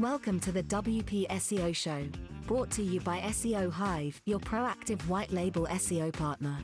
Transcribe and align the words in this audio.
Welcome 0.00 0.40
to 0.40 0.50
the 0.50 0.64
WP 0.64 1.28
SEO 1.28 1.72
Show, 1.72 2.08
brought 2.48 2.68
to 2.72 2.82
you 2.82 3.00
by 3.02 3.20
SEO 3.20 3.70
Hive, 3.70 4.20
your 4.26 4.40
proactive 4.40 5.00
white 5.06 5.30
label 5.30 5.68
SEO 5.70 6.12
partner. 6.12 6.58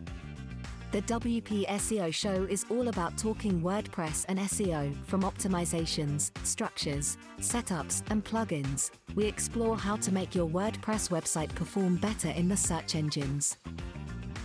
The 0.91 1.03
WP 1.03 1.65
SEO 1.69 2.13
Show 2.13 2.49
is 2.51 2.67
all 2.71 2.89
about 2.89 3.17
talking 3.17 3.61
WordPress 3.61 4.25
and 4.29 4.41
SEO, 4.41 4.93
from 5.05 5.23
optimizations, 5.23 6.33
structures, 6.45 7.19
setups, 7.39 8.03
and 8.11 8.25
plugins. 8.25 8.91
We 9.15 9.27
explore 9.27 9.77
how 9.77 9.95
to 9.95 10.13
make 10.13 10.35
your 10.35 10.49
WordPress 10.49 11.11
website 11.11 11.55
perform 11.55 11.99
better 11.99 12.31
in 12.31 12.49
the 12.49 12.57
search 12.57 12.97
engines. 12.97 13.57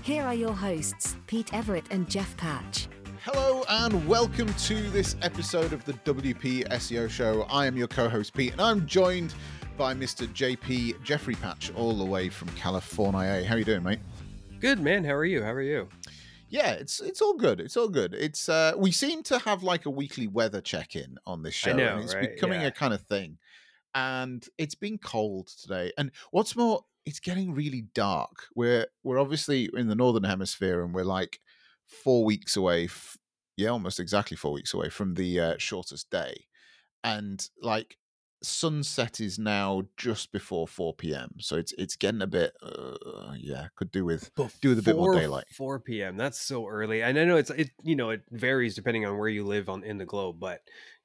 Here 0.04 0.24
are 0.24 0.36
your 0.36 0.54
hosts, 0.54 1.16
Pete 1.26 1.48
Everitt 1.48 1.86
and 1.90 2.08
Jeff 2.08 2.38
Patch. 2.38 2.88
Hello 3.26 3.64
and 3.68 4.08
welcome 4.08 4.54
to 4.54 4.90
this 4.92 5.16
episode 5.24 5.74
of 5.74 5.84
the 5.84 5.94
WP 5.94 6.68
SEO 6.68 7.10
Show. 7.10 7.42
I 7.50 7.66
am 7.66 7.76
your 7.76 7.88
co-host 7.88 8.36
Pete, 8.36 8.52
and 8.52 8.62
I'm 8.62 8.86
joined 8.86 9.34
by 9.78 9.96
Mr. 9.96 10.28
JP 10.28 11.02
Jeffrey 11.02 11.34
Patch, 11.34 11.72
all 11.74 11.98
the 11.98 12.06
way 12.06 12.30
from 12.30 12.50
California. 12.50 13.44
How 13.44 13.56
are 13.56 13.58
you 13.58 13.66
doing, 13.66 13.82
mate? 13.82 13.98
Good 14.60 14.80
man. 14.80 15.04
How 15.04 15.14
are 15.14 15.26
you? 15.26 15.42
How 15.42 15.54
are 15.54 15.62
you? 15.64 15.90
Yeah, 16.50 16.74
it's 16.74 17.02
it's 17.02 17.20
all 17.20 17.34
good. 17.36 17.60
It's 17.60 17.76
all 17.76 17.90
good. 17.90 18.14
It's 18.14 18.48
uh 18.48 18.74
we 18.78 18.92
seem 18.92 19.24
to 19.24 19.40
have 19.40 19.64
like 19.64 19.88
a 19.88 19.90
weekly 19.90 20.28
weather 20.28 20.62
check-in 20.62 21.18
on 21.26 21.42
this 21.42 21.56
show. 21.56 21.72
I 21.72 21.74
know, 21.74 21.96
and 21.96 22.04
it's 22.04 22.14
right? 22.14 22.36
becoming 22.36 22.62
Yeah. 22.62 22.68
a 22.68 22.72
kind 22.72 22.94
of 22.94 23.02
thing. 23.02 23.40
And 23.96 24.48
it's 24.60 24.76
been 24.76 25.00
cold 25.00 25.48
today. 25.48 25.92
And 25.98 26.12
what's 26.30 26.56
more, 26.56 26.82
it's 27.08 27.20
getting 27.20 27.56
really 27.56 27.86
dark. 27.96 28.46
We're 28.56 28.86
we're 29.04 29.20
obviously 29.20 29.68
in 29.74 29.88
the 29.88 29.96
northern 29.96 30.26
hemisphere 30.26 30.84
and 30.84 30.94
we're 30.94 31.04
like 31.04 31.40
four 31.88 32.24
weeks 32.26 32.56
away 32.56 32.86
f- 32.86 33.18
yeah, 33.58 33.70
almost 33.70 34.00
exactly 34.00 34.36
four 34.38 34.52
weeks 34.54 34.74
away 34.74 34.90
from 34.90 35.14
the 35.16 35.40
uh, 35.40 35.56
shortest 35.58 36.10
day. 36.10 36.48
And 37.04 37.48
like 37.62 37.98
sunset 38.44 39.20
is 39.22 39.40
now 39.40 39.84
just 39.98 40.32
before 40.32 40.68
4 40.68 41.16
p.m. 41.16 41.36
So 41.40 41.58
it's 41.58 41.74
it's 41.74 41.96
getting 41.96 42.22
a 42.22 42.28
bit 42.28 42.56
uh, 42.62 43.36
yeah, 43.38 43.70
could 43.76 43.92
do 43.92 44.06
with 44.06 44.32
do 44.62 44.70
with 44.70 44.80
a 44.80 44.84
bit 44.84 44.98
more 44.98 45.10
daylight. 45.10 45.46
4 45.52 46.04
p.m. 46.04 46.18
That's 46.18 46.40
so 46.40 46.68
early. 46.68 47.02
And 47.02 47.18
I 47.18 47.26
know 47.26 47.38
it's 47.38 47.50
it 47.52 47.72
you 47.84 47.96
know 47.96 48.10
it 48.10 48.24
varies 48.32 48.76
depending 48.76 49.06
on 49.06 49.18
where 49.18 49.30
you 49.30 49.44
live 49.46 49.70
on 49.70 49.84
in 49.84 49.98
the 49.98 50.06
globe, 50.06 50.40
but 50.40 50.62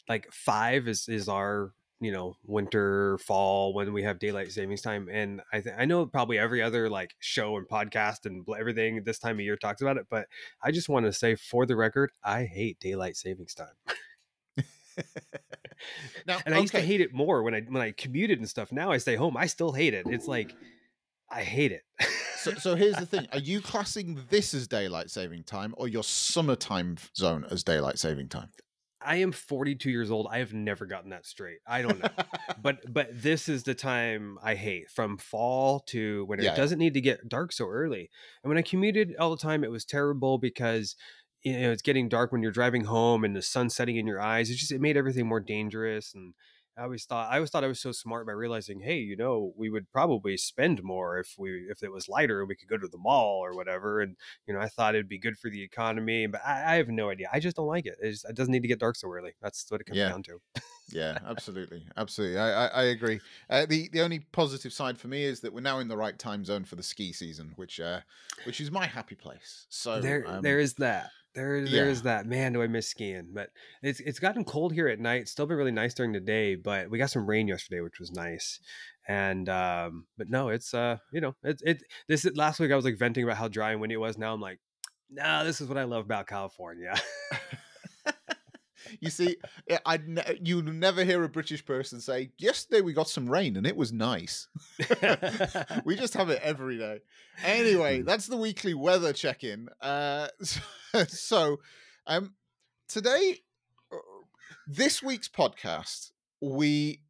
like 0.08 0.30
five 0.32 0.88
is 0.88 1.08
is 1.08 1.28
our 1.28 1.72
you 2.00 2.10
know 2.10 2.36
winter 2.44 3.18
fall 3.18 3.74
when 3.74 3.92
we 3.92 4.02
have 4.02 4.18
daylight 4.18 4.50
savings 4.50 4.80
time 4.80 5.08
and 5.10 5.40
i 5.52 5.60
th- 5.60 5.74
i 5.78 5.84
know 5.84 6.06
probably 6.06 6.38
every 6.38 6.62
other 6.62 6.88
like 6.88 7.14
show 7.20 7.56
and 7.56 7.68
podcast 7.68 8.24
and 8.24 8.46
everything 8.58 9.02
this 9.04 9.18
time 9.18 9.36
of 9.36 9.40
year 9.40 9.56
talks 9.56 9.82
about 9.82 9.96
it 9.96 10.06
but 10.08 10.26
i 10.62 10.70
just 10.70 10.88
want 10.88 11.04
to 11.04 11.12
say 11.12 11.34
for 11.34 11.66
the 11.66 11.76
record 11.76 12.10
i 12.24 12.44
hate 12.44 12.78
daylight 12.80 13.16
savings 13.16 13.54
time. 13.54 13.68
Now, 16.26 16.38
and 16.44 16.54
i 16.54 16.58
used 16.58 16.74
to 16.74 16.80
hate 16.82 17.00
it 17.00 17.14
more 17.14 17.42
when 17.42 17.54
i 17.54 17.62
when 17.62 17.80
i 17.80 17.92
commuted 17.92 18.38
and 18.38 18.46
stuff. 18.46 18.70
Now 18.70 18.90
i 18.90 18.98
stay 18.98 19.16
home 19.16 19.34
i 19.34 19.46
still 19.46 19.72
hate 19.72 19.94
it. 19.94 20.04
It's 20.10 20.28
like 20.28 20.54
i 21.30 21.42
hate 21.42 21.72
it. 21.72 21.84
So, 22.40 22.54
so 22.54 22.74
here's 22.74 22.96
the 22.96 23.06
thing: 23.06 23.26
Are 23.32 23.38
you 23.38 23.60
classing 23.60 24.18
this 24.30 24.54
as 24.54 24.66
daylight 24.66 25.10
saving 25.10 25.44
time, 25.44 25.74
or 25.76 25.88
your 25.88 26.02
summertime 26.02 26.96
zone 27.16 27.44
as 27.50 27.62
daylight 27.62 27.98
saving 27.98 28.28
time? 28.28 28.48
I 29.02 29.16
am 29.16 29.32
42 29.32 29.90
years 29.90 30.10
old. 30.10 30.28
I 30.30 30.38
have 30.38 30.52
never 30.52 30.86
gotten 30.86 31.10
that 31.10 31.26
straight. 31.26 31.58
I 31.66 31.82
don't 31.82 31.98
know. 32.00 32.10
but 32.56 32.80
but 32.92 33.08
this 33.12 33.48
is 33.48 33.62
the 33.62 33.74
time 33.74 34.38
I 34.42 34.54
hate 34.54 34.90
from 34.90 35.16
fall 35.18 35.80
to 35.88 36.24
when 36.26 36.40
it 36.40 36.52
Yeah, 36.52 36.56
yeah. 36.56 36.60
doesn't 36.60 36.78
need 36.78 36.94
to 36.94 37.00
get 37.00 37.28
dark 37.28 37.52
so 37.52 37.66
early. 37.66 38.10
And 38.42 38.48
when 38.48 38.58
I 38.58 38.62
commuted 38.62 39.16
all 39.16 39.30
the 39.30 39.36
time, 39.42 39.64
it 39.64 39.70
was 39.70 39.84
terrible 39.84 40.38
because 40.38 40.96
you 41.42 41.58
know 41.58 41.70
it's 41.72 41.82
getting 41.82 42.08
dark 42.08 42.32
when 42.32 42.42
you're 42.42 42.52
driving 42.52 42.84
home 42.84 43.24
and 43.24 43.34
the 43.34 43.42
sun 43.42 43.70
setting 43.70 43.96
in 43.96 44.06
your 44.06 44.20
eyes. 44.20 44.50
It 44.50 44.56
just 44.56 44.72
it 44.72 44.80
made 44.80 44.96
everything 44.96 45.26
more 45.26 45.40
dangerous. 45.40 46.14
And 46.14 46.34
I 46.80 46.84
always 46.84 47.04
thought 47.04 47.30
I 47.30 47.36
always 47.36 47.50
thought 47.50 47.62
I 47.62 47.66
was 47.68 47.78
so 47.78 47.92
smart 47.92 48.26
by 48.26 48.32
realizing, 48.32 48.80
hey, 48.80 48.96
you 48.98 49.14
know, 49.14 49.52
we 49.54 49.68
would 49.68 49.90
probably 49.92 50.38
spend 50.38 50.82
more 50.82 51.18
if 51.18 51.34
we 51.38 51.66
if 51.70 51.82
it 51.82 51.92
was 51.92 52.08
lighter 52.08 52.40
and 52.40 52.48
we 52.48 52.56
could 52.56 52.68
go 52.68 52.78
to 52.78 52.88
the 52.88 52.96
mall 52.96 53.38
or 53.44 53.54
whatever. 53.54 54.00
And 54.00 54.16
you 54.46 54.54
know, 54.54 54.60
I 54.60 54.68
thought 54.68 54.94
it'd 54.94 55.06
be 55.08 55.18
good 55.18 55.38
for 55.38 55.50
the 55.50 55.62
economy, 55.62 56.26
but 56.26 56.40
I, 56.44 56.72
I 56.72 56.76
have 56.76 56.88
no 56.88 57.10
idea. 57.10 57.28
I 57.30 57.38
just 57.38 57.56
don't 57.56 57.66
like 57.66 57.84
it. 57.84 57.98
It, 58.00 58.12
just, 58.12 58.24
it 58.24 58.34
doesn't 58.34 58.50
need 58.50 58.62
to 58.62 58.68
get 58.68 58.80
dark 58.80 58.96
so 58.96 59.12
early. 59.12 59.32
That's 59.42 59.70
what 59.70 59.82
it 59.82 59.84
comes 59.84 59.98
Yeah. 59.98 60.08
down 60.08 60.22
to. 60.22 60.40
yeah, 60.90 61.18
absolutely, 61.26 61.82
absolutely. 61.98 62.38
I, 62.38 62.66
I, 62.66 62.66
I 62.68 62.82
agree. 62.84 63.20
Uh, 63.50 63.66
the 63.66 63.90
the 63.92 64.00
only 64.00 64.20
positive 64.20 64.72
side 64.72 64.98
for 64.98 65.08
me 65.08 65.24
is 65.24 65.40
that 65.40 65.52
we're 65.52 65.60
now 65.60 65.80
in 65.80 65.88
the 65.88 65.98
right 65.98 66.18
time 66.18 66.46
zone 66.46 66.64
for 66.64 66.76
the 66.76 66.82
ski 66.82 67.12
season, 67.12 67.52
which 67.56 67.78
uh, 67.78 68.00
which 68.46 68.58
is 68.58 68.70
my 68.70 68.86
happy 68.86 69.16
place. 69.16 69.66
So 69.68 70.00
there 70.00 70.24
um, 70.26 70.42
there 70.42 70.58
is 70.58 70.74
that 70.74 71.10
there 71.34 71.64
there 71.64 71.86
yeah. 71.86 71.90
is 71.90 72.02
that 72.02 72.26
man 72.26 72.52
do 72.52 72.62
i 72.62 72.66
miss 72.66 72.88
skiing 72.88 73.28
but 73.32 73.50
it's 73.82 74.00
it's 74.00 74.18
gotten 74.18 74.44
cold 74.44 74.72
here 74.72 74.88
at 74.88 74.98
night 74.98 75.22
it's 75.22 75.30
still 75.30 75.46
been 75.46 75.56
really 75.56 75.70
nice 75.70 75.94
during 75.94 76.12
the 76.12 76.20
day 76.20 76.56
but 76.56 76.90
we 76.90 76.98
got 76.98 77.10
some 77.10 77.26
rain 77.26 77.46
yesterday 77.46 77.80
which 77.80 78.00
was 78.00 78.10
nice 78.10 78.58
and 79.06 79.48
um 79.48 80.06
but 80.18 80.28
no 80.28 80.48
it's 80.48 80.74
uh 80.74 80.96
you 81.12 81.20
know 81.20 81.34
it's 81.44 81.62
it 81.62 81.82
this 82.08 82.26
last 82.34 82.58
week 82.58 82.72
i 82.72 82.76
was 82.76 82.84
like 82.84 82.98
venting 82.98 83.24
about 83.24 83.36
how 83.36 83.48
dry 83.48 83.70
and 83.70 83.80
windy 83.80 83.94
it 83.94 83.98
was 83.98 84.18
now 84.18 84.34
i'm 84.34 84.40
like 84.40 84.58
no 85.08 85.44
this 85.44 85.60
is 85.60 85.68
what 85.68 85.78
i 85.78 85.84
love 85.84 86.04
about 86.04 86.26
california 86.26 86.94
you 89.00 89.10
see, 89.10 89.36
I 89.86 89.98
ne- 90.04 90.40
you 90.42 90.62
never 90.62 91.04
hear 91.04 91.22
a 91.22 91.28
British 91.28 91.64
person 91.64 92.00
say, 92.00 92.32
"Yesterday 92.38 92.80
we 92.80 92.92
got 92.92 93.08
some 93.08 93.28
rain 93.28 93.56
and 93.56 93.66
it 93.66 93.76
was 93.76 93.92
nice." 93.92 94.48
we 95.84 95.96
just 95.96 96.14
have 96.14 96.30
it 96.30 96.40
every 96.42 96.78
day. 96.78 97.00
Anyway, 97.44 98.02
that's 98.02 98.26
the 98.26 98.36
weekly 98.36 98.74
weather 98.74 99.12
check-in. 99.12 99.68
Uh, 99.80 100.28
so, 101.08 101.58
um, 102.06 102.34
today, 102.88 103.38
uh, 103.92 103.96
this 104.66 105.02
week's 105.02 105.28
podcast, 105.28 106.10
we 106.40 107.00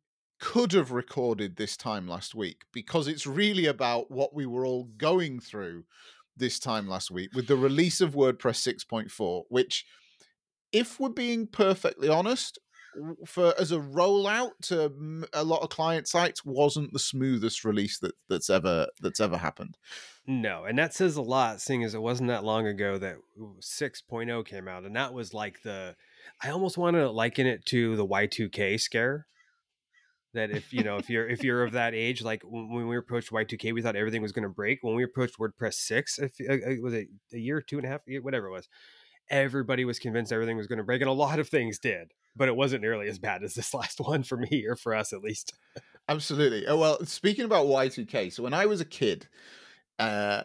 could 0.40 0.72
have 0.72 0.90
recorded 0.90 1.56
this 1.56 1.76
time 1.76 2.08
last 2.08 2.34
week 2.34 2.62
because 2.72 3.06
it's 3.06 3.26
really 3.26 3.66
about 3.66 4.10
what 4.10 4.34
we 4.34 4.46
were 4.46 4.64
all 4.64 4.84
going 4.96 5.38
through 5.38 5.84
this 6.36 6.58
time 6.58 6.88
last 6.88 7.10
week 7.10 7.30
with 7.34 7.46
the 7.46 7.56
release 7.56 8.00
of 8.00 8.14
WordPress 8.14 8.76
6.4, 8.86 9.44
which, 9.48 9.84
if 10.72 11.00
we're 11.00 11.08
being 11.08 11.46
perfectly 11.46 12.08
honest, 12.08 12.58
for 13.24 13.54
as 13.58 13.72
a 13.72 13.78
rollout 13.78 14.50
to 14.62 14.92
a 15.32 15.44
lot 15.44 15.62
of 15.62 15.70
client 15.70 16.08
sites 16.08 16.44
wasn't 16.44 16.92
the 16.92 16.98
smoothest 16.98 17.64
release 17.64 17.98
that 17.98 18.12
that's 18.28 18.50
ever 18.50 18.86
that's 19.00 19.20
ever 19.20 19.36
happened. 19.36 19.76
no 20.26 20.64
and 20.64 20.78
that 20.78 20.92
says 20.92 21.16
a 21.16 21.22
lot 21.22 21.60
seeing 21.60 21.84
as 21.84 21.94
it 21.94 22.02
wasn't 22.02 22.28
that 22.28 22.44
long 22.44 22.66
ago 22.66 22.98
that 22.98 23.16
6.0 23.60 24.44
came 24.46 24.68
out 24.68 24.84
and 24.84 24.96
that 24.96 25.14
was 25.14 25.32
like 25.32 25.62
the 25.62 25.94
i 26.42 26.50
almost 26.50 26.76
want 26.76 26.96
to 26.96 27.10
liken 27.10 27.46
it 27.46 27.64
to 27.66 27.96
the 27.96 28.06
y2k 28.06 28.80
scare 28.80 29.26
that 30.34 30.50
if 30.50 30.72
you 30.72 30.82
know 30.82 30.96
if 30.96 31.08
you're 31.08 31.28
if 31.28 31.44
you're 31.44 31.62
of 31.62 31.72
that 31.72 31.94
age 31.94 32.22
like 32.22 32.42
when 32.44 32.86
we 32.88 32.96
approached 32.96 33.30
y2k 33.30 33.72
we 33.72 33.82
thought 33.82 33.96
everything 33.96 34.22
was 34.22 34.32
going 34.32 34.42
to 34.42 34.48
break 34.48 34.78
when 34.82 34.94
we 34.96 35.04
approached 35.04 35.38
wordpress 35.38 35.74
6 35.74 36.18
if 36.18 36.32
uh, 36.48 36.54
uh, 36.54 36.74
was 36.82 36.94
it 36.94 37.08
a 37.32 37.38
year 37.38 37.60
two 37.60 37.78
and 37.78 37.86
a 37.86 37.88
half 37.88 38.00
whatever 38.22 38.48
it 38.48 38.52
was 38.52 38.68
everybody 39.30 39.84
was 39.84 39.98
convinced 39.98 40.32
everything 40.32 40.56
was 40.56 40.66
going 40.66 40.78
to 40.78 40.84
break 40.84 41.00
and 41.00 41.10
a 41.10 41.12
lot 41.12 41.38
of 41.38 41.48
things 41.48 41.78
did 41.78 42.12
but 42.36 42.48
it 42.48 42.56
wasn't 42.56 42.82
nearly 42.82 43.08
as 43.08 43.18
bad 43.18 43.42
as 43.42 43.54
this 43.54 43.72
last 43.80 44.00
one 44.00 44.22
for 44.22 44.36
me 44.36 44.66
or 44.68 44.76
for 44.76 44.94
us 44.94 45.12
at 45.12 45.20
least 45.22 45.52
Absolutely. 46.08 46.66
Oh, 46.66 46.76
well, 46.76 47.04
speaking 47.04 47.44
about 47.44 47.66
Y2K, 47.66 48.30
so 48.30 48.42
when 48.42 48.52
I 48.52 48.66
was 48.66 48.80
a 48.80 48.84
kid, 48.84 49.28
uh, 50.00 50.42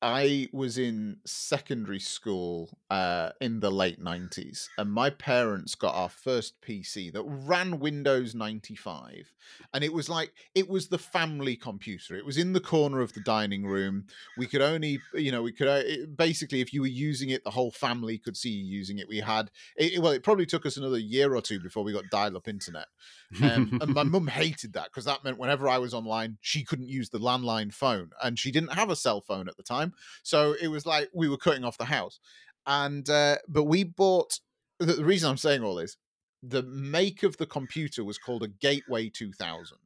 I 0.00 0.48
was 0.52 0.78
in 0.78 1.18
secondary 1.26 1.98
school 1.98 2.78
uh, 2.90 3.30
in 3.40 3.60
the 3.60 3.70
late 3.70 4.00
90s, 4.02 4.68
and 4.78 4.90
my 4.90 5.10
parents 5.10 5.74
got 5.74 5.94
our 5.94 6.08
first 6.08 6.60
PC 6.62 7.12
that 7.12 7.22
ran 7.22 7.78
Windows 7.80 8.34
95. 8.34 9.32
And 9.74 9.84
it 9.84 9.92
was 9.92 10.08
like, 10.08 10.32
it 10.54 10.68
was 10.68 10.88
the 10.88 10.96
family 10.98 11.54
computer. 11.54 12.16
It 12.16 12.24
was 12.24 12.38
in 12.38 12.54
the 12.54 12.60
corner 12.60 13.00
of 13.00 13.12
the 13.12 13.20
dining 13.20 13.66
room. 13.66 14.06
We 14.38 14.46
could 14.46 14.62
only, 14.62 15.00
you 15.12 15.30
know, 15.30 15.42
we 15.42 15.52
could 15.52 15.68
uh, 15.68 15.82
it- 15.84 16.16
basically, 16.16 16.60
if 16.62 16.72
you 16.72 16.80
were 16.80 16.86
using 16.86 17.28
it, 17.30 17.44
the 17.44 17.50
whole 17.50 17.70
family 17.70 18.16
could 18.16 18.36
see 18.38 18.50
you 18.50 18.64
using 18.64 18.98
it. 18.98 19.08
We 19.08 19.18
had, 19.18 19.50
it, 19.76 19.94
it- 19.94 19.98
well, 20.00 20.12
it 20.12 20.22
probably 20.22 20.46
took 20.46 20.64
us 20.64 20.78
another 20.78 20.98
year 20.98 21.34
or 21.34 21.42
two 21.42 21.60
before 21.60 21.84
we 21.84 21.92
got 21.92 22.08
dial 22.10 22.36
up 22.36 22.48
internet. 22.48 22.86
Um, 23.42 23.78
and 23.82 23.92
my 23.92 24.02
mum 24.04 24.26
hated 24.28 24.72
that 24.72 24.84
because 24.86 25.04
that 25.04 25.22
meant 25.24 25.36
whenever 25.38 25.68
I 25.68 25.76
was 25.76 25.92
online, 25.92 26.38
she 26.40 26.64
couldn't 26.64 26.88
use 26.88 27.10
the 27.10 27.18
landline 27.18 27.72
phone, 27.74 28.10
and 28.22 28.38
she 28.38 28.50
didn't 28.50 28.72
have 28.72 28.88
a 28.88 28.96
cell 28.96 29.20
phone 29.20 29.48
at 29.48 29.56
the 29.58 29.62
time, 29.62 29.92
so 30.22 30.54
it 30.60 30.68
was 30.68 30.86
like 30.86 31.10
we 31.12 31.28
were 31.28 31.36
cutting 31.36 31.64
off 31.64 31.76
the 31.76 31.84
house. 31.84 32.20
And 32.66 33.08
uh, 33.08 33.36
but 33.48 33.64
we 33.64 33.84
bought. 33.84 34.40
The, 34.78 34.92
the 34.92 35.04
reason 35.04 35.28
I'm 35.28 35.36
saying 35.36 35.62
all 35.62 35.74
this, 35.74 35.96
the 36.42 36.62
make 36.62 37.22
of 37.22 37.36
the 37.36 37.46
computer 37.46 38.04
was 38.04 38.18
called 38.18 38.44
a 38.44 38.48
Gateway 38.48 39.08
2000, 39.08 39.76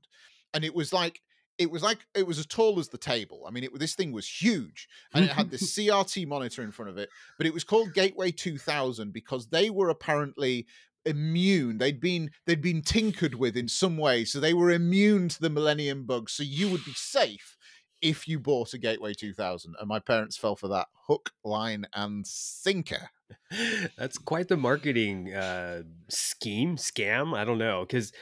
and 0.54 0.64
it 0.64 0.74
was 0.74 0.92
like. 0.92 1.20
It 1.58 1.70
was 1.70 1.82
like 1.82 1.98
it 2.16 2.26
was 2.26 2.38
as 2.38 2.46
tall 2.46 2.80
as 2.80 2.88
the 2.88 2.98
table. 2.98 3.44
I 3.46 3.50
mean, 3.50 3.62
it 3.62 3.78
this 3.78 3.94
thing 3.94 4.10
was 4.10 4.26
huge, 4.26 4.88
and 5.14 5.22
it 5.22 5.30
had 5.30 5.50
this 5.50 5.72
CRT 5.76 6.26
monitor 6.26 6.62
in 6.62 6.72
front 6.72 6.90
of 6.90 6.96
it. 6.96 7.10
But 7.36 7.46
it 7.46 7.52
was 7.52 7.62
called 7.62 7.92
Gateway 7.92 8.32
2000 8.32 9.12
because 9.12 9.46
they 9.48 9.68
were 9.68 9.90
apparently 9.90 10.66
immune 11.04 11.78
they'd 11.78 12.00
been 12.00 12.30
they'd 12.46 12.62
been 12.62 12.82
tinkered 12.82 13.34
with 13.34 13.56
in 13.56 13.68
some 13.68 13.96
way 13.96 14.24
so 14.24 14.38
they 14.38 14.54
were 14.54 14.70
immune 14.70 15.28
to 15.28 15.40
the 15.40 15.50
millennium 15.50 16.04
bug 16.04 16.30
so 16.30 16.42
you 16.42 16.68
would 16.68 16.84
be 16.84 16.92
safe 16.92 17.56
if 18.02 18.28
you 18.28 18.38
bought 18.38 18.74
a 18.74 18.78
gateway 18.78 19.14
2000 19.14 19.74
and 19.78 19.88
my 19.88 19.98
parents 19.98 20.36
fell 20.36 20.56
for 20.56 20.68
that 20.68 20.88
hook 21.06 21.30
line 21.44 21.86
and 21.94 22.26
sinker 22.26 23.10
That's 23.98 24.18
quite 24.18 24.48
the 24.48 24.56
marketing 24.56 25.32
uh, 25.34 25.82
scheme, 26.08 26.76
scam. 26.76 27.36
I 27.36 27.44
don't 27.44 27.58
know 27.58 27.84
because 27.86 28.12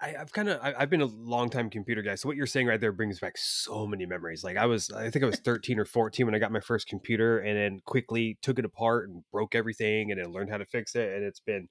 I've 0.00 0.32
kind 0.32 0.48
of 0.48 0.58
I've 0.62 0.90
been 0.90 1.00
a 1.00 1.06
long 1.06 1.48
time 1.48 1.70
computer 1.70 2.02
guy. 2.02 2.16
So 2.16 2.28
what 2.28 2.36
you're 2.36 2.46
saying 2.46 2.66
right 2.66 2.80
there 2.80 2.92
brings 2.92 3.20
back 3.20 3.34
so 3.36 3.86
many 3.86 4.04
memories. 4.04 4.42
Like 4.42 4.56
I 4.56 4.66
was, 4.66 4.90
I 4.90 5.10
think 5.10 5.22
I 5.22 5.26
was 5.26 5.38
13 5.38 5.78
or 5.78 5.84
14 5.84 6.26
when 6.26 6.34
I 6.34 6.38
got 6.38 6.52
my 6.52 6.60
first 6.60 6.88
computer, 6.88 7.38
and 7.38 7.56
then 7.56 7.80
quickly 7.84 8.38
took 8.42 8.58
it 8.58 8.64
apart 8.64 9.08
and 9.08 9.22
broke 9.30 9.54
everything, 9.54 10.10
and 10.10 10.20
then 10.20 10.32
learned 10.32 10.50
how 10.50 10.58
to 10.58 10.66
fix 10.66 10.94
it. 10.96 11.14
And 11.14 11.24
it's 11.24 11.40
been, 11.40 11.68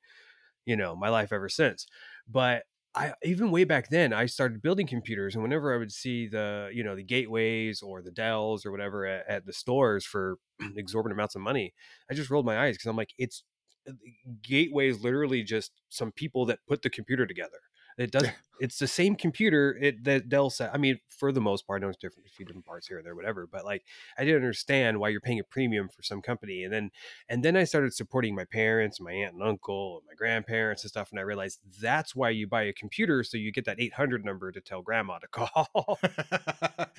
you 0.65 0.77
know, 0.77 0.95
my 0.95 1.09
life 1.09 1.33
ever 1.33 1.49
since. 1.49 1.87
But 2.29 2.63
I 2.93 3.13
even 3.23 3.51
way 3.51 3.63
back 3.63 3.89
then 3.89 4.11
I 4.11 4.25
started 4.25 4.61
building 4.61 4.85
computers, 4.85 5.35
and 5.35 5.43
whenever 5.43 5.73
I 5.73 5.77
would 5.77 5.91
see 5.93 6.27
the 6.27 6.69
you 6.73 6.83
know 6.83 6.95
the 6.95 7.03
gateways 7.03 7.81
or 7.81 8.01
the 8.01 8.11
Dells 8.11 8.65
or 8.65 8.71
whatever 8.71 9.05
at, 9.05 9.27
at 9.29 9.45
the 9.45 9.53
stores 9.53 10.05
for 10.05 10.37
exorbitant 10.75 11.17
amounts 11.17 11.35
of 11.35 11.41
money, 11.41 11.73
I 12.09 12.13
just 12.15 12.29
rolled 12.29 12.45
my 12.45 12.59
eyes 12.59 12.75
because 12.75 12.87
I'm 12.87 12.97
like, 12.97 13.13
it's 13.17 13.43
uh, 13.87 13.93
gateway 14.41 14.89
is 14.89 15.01
literally 15.03 15.41
just 15.43 15.71
some 15.89 16.11
people 16.11 16.45
that 16.47 16.59
put 16.67 16.81
the 16.81 16.89
computer 16.89 17.25
together. 17.25 17.59
It 17.97 18.11
does. 18.11 18.27
it's 18.61 18.77
the 18.77 18.87
same 18.87 19.15
computer 19.15 19.75
it, 19.81 20.03
that 20.03 20.29
Dell 20.29 20.51
said. 20.51 20.69
I 20.71 20.77
mean, 20.77 20.99
for 21.09 21.31
the 21.31 21.41
most 21.41 21.65
part, 21.65 21.81
I 21.81 21.85
know 21.85 21.89
it's 21.89 21.97
different, 21.97 22.27
a 22.27 22.31
few 22.31 22.45
different 22.45 22.65
parts 22.65 22.87
here 22.87 22.97
and 22.97 23.05
there, 23.05 23.15
whatever. 23.15 23.47
But 23.51 23.65
like, 23.65 23.83
I 24.17 24.23
didn't 24.23 24.37
understand 24.37 24.99
why 24.99 25.09
you're 25.09 25.19
paying 25.19 25.39
a 25.39 25.43
premium 25.43 25.89
for 25.89 26.03
some 26.03 26.21
company. 26.21 26.63
And 26.63 26.71
then, 26.71 26.91
and 27.27 27.43
then 27.43 27.57
I 27.57 27.63
started 27.63 27.93
supporting 27.93 28.35
my 28.35 28.45
parents, 28.45 29.01
my 29.01 29.11
aunt 29.11 29.33
and 29.33 29.41
uncle, 29.41 29.97
and 29.97 30.07
my 30.07 30.13
grandparents 30.15 30.83
and 30.83 30.89
stuff. 30.89 31.09
And 31.09 31.19
I 31.19 31.23
realized 31.23 31.59
that's 31.81 32.15
why 32.15 32.29
you 32.29 32.45
buy 32.45 32.63
a 32.63 32.73
computer, 32.73 33.23
so 33.23 33.37
you 33.37 33.51
get 33.51 33.65
that 33.65 33.79
800 33.79 34.23
number 34.23 34.51
to 34.51 34.61
tell 34.61 34.83
grandma 34.83 35.17
to 35.19 35.27
call. 35.27 35.99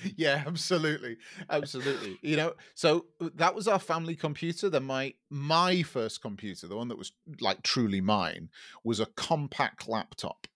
yeah, 0.17 0.43
absolutely, 0.45 1.17
absolutely. 1.49 2.19
You 2.21 2.35
know, 2.35 2.53
so 2.73 3.05
uh, 3.21 3.29
that 3.35 3.55
was 3.55 3.69
our 3.69 3.79
family 3.79 4.15
computer. 4.15 4.69
Then 4.69 4.83
my 4.83 5.13
my 5.29 5.81
first 5.81 6.21
computer, 6.21 6.67
the 6.67 6.75
one 6.75 6.89
that 6.89 6.97
was 6.97 7.13
like 7.39 7.63
truly 7.63 8.01
mine, 8.01 8.49
was 8.83 8.99
a 8.99 9.05
Compaq 9.05 9.87
laptop 9.87 10.47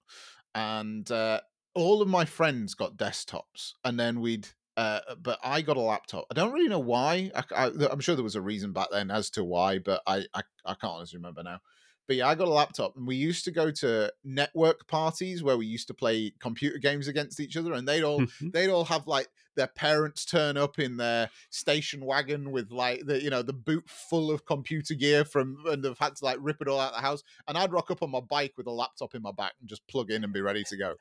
and 0.56 1.09
uh, 1.12 1.42
all 1.74 2.01
of 2.01 2.07
my 2.07 2.25
friends 2.25 2.74
got 2.74 2.98
desktops, 2.98 3.74
and 3.83 4.00
then 4.00 4.21
we'd. 4.21 4.48
Uh, 4.75 5.00
but 5.19 5.39
I 5.44 5.63
got 5.63 5.77
a 5.77 5.81
laptop. 5.81 6.25
I 6.30 6.36
don't 6.36 6.54
really 6.54 6.69
know 6.69 6.77
why. 6.77 7.31
I, 7.33 7.71
am 7.92 8.00
sure 8.00 8.13
there 8.13 8.24
was 8.24 8.36
a 8.36 8.42
reason 8.42 8.74
back 8.74 8.89
then 8.92 9.09
as 9.09 9.31
to 9.31 9.44
why, 9.44 9.80
but 9.80 10.04
I, 10.06 10.25
I 10.36 10.44
I 10.65 10.75
can't 10.75 10.94
honestly 10.94 11.18
remember 11.18 11.42
now. 11.42 11.62
But 12.07 12.15
yeah, 12.15 12.27
I 12.27 12.36
got 12.36 12.48
a 12.48 12.54
laptop, 12.54 12.95
and 12.95 13.06
we 13.06 13.15
used 13.15 13.44
to 13.45 13.51
go 13.51 13.69
to 13.69 14.12
network 14.24 14.88
parties 14.88 15.44
where 15.44 15.57
we 15.57 15.65
used 15.65 15.88
to 15.88 15.94
play 15.94 16.31
computer 16.39 16.77
games 16.77 17.07
against 17.07 17.39
each 17.39 17.57
other, 17.57 17.74
and 17.74 17.88
they'd 17.88 18.04
all 18.04 18.21
mm-hmm. 18.21 18.50
they'd 18.50 18.69
all 18.69 18.86
have 18.86 19.07
like 19.07 19.27
their 19.56 19.68
parents 19.68 20.24
turn 20.24 20.56
up 20.56 20.80
in 20.80 20.98
their 20.98 21.30
station 21.50 22.06
wagon 22.06 22.51
with 22.51 22.71
like 22.71 23.06
the 23.06 23.21
you 23.21 23.30
know 23.30 23.42
the 23.42 23.54
boot 23.54 23.83
full 23.89 24.31
of 24.31 24.45
computer 24.45 24.94
gear 24.94 25.25
from, 25.25 25.57
and 25.65 25.83
they've 25.83 25.98
had 25.98 26.15
to 26.15 26.25
like 26.25 26.38
rip 26.39 26.62
it 26.62 26.68
all 26.68 26.80
out 26.80 26.94
of 26.94 26.95
the 26.95 27.07
house, 27.07 27.24
and 27.48 27.57
I'd 27.57 27.74
rock 27.74 27.92
up 27.92 28.01
on 28.01 28.12
my 28.12 28.21
bike 28.21 28.54
with 28.56 28.68
a 28.68 28.71
laptop 28.71 29.13
in 29.13 29.21
my 29.21 29.31
back 29.31 29.54
and 29.59 29.68
just 29.68 29.86
plug 29.88 30.09
in 30.09 30.24
and 30.24 30.31
be 30.31 30.42
ready 30.42 30.63
to 30.63 30.77
go. 30.77 30.95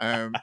Um, 0.00 0.34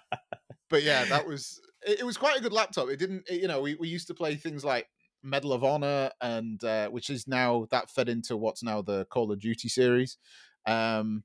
but 0.70 0.82
yeah, 0.84 1.06
that 1.06 1.28
was 1.28 1.62
it, 1.86 2.00
it 2.00 2.04
was 2.04 2.18
quite 2.18 2.38
a 2.38 2.42
good 2.42 2.54
laptop. 2.54 2.90
It 2.90 2.98
didn't, 2.98 3.30
it, 3.30 3.42
you 3.42 3.48
know, 3.48 3.62
we, 3.62 3.76
we 3.76 3.88
used 3.88 4.08
to 4.08 4.14
play 4.14 4.36
things 4.36 4.66
like 4.66 4.88
Medal 5.24 5.54
of 5.54 5.64
Honor, 5.64 6.12
and 6.22 6.64
uh, 6.64 6.90
which 6.90 7.10
is 7.10 7.28
now 7.28 7.68
that 7.72 7.90
fed 7.90 8.10
into 8.10 8.38
what's 8.38 8.64
now 8.64 8.82
the 8.82 9.06
Call 9.06 9.32
of 9.32 9.40
Duty 9.40 9.70
series, 9.70 10.18
um, 10.66 11.24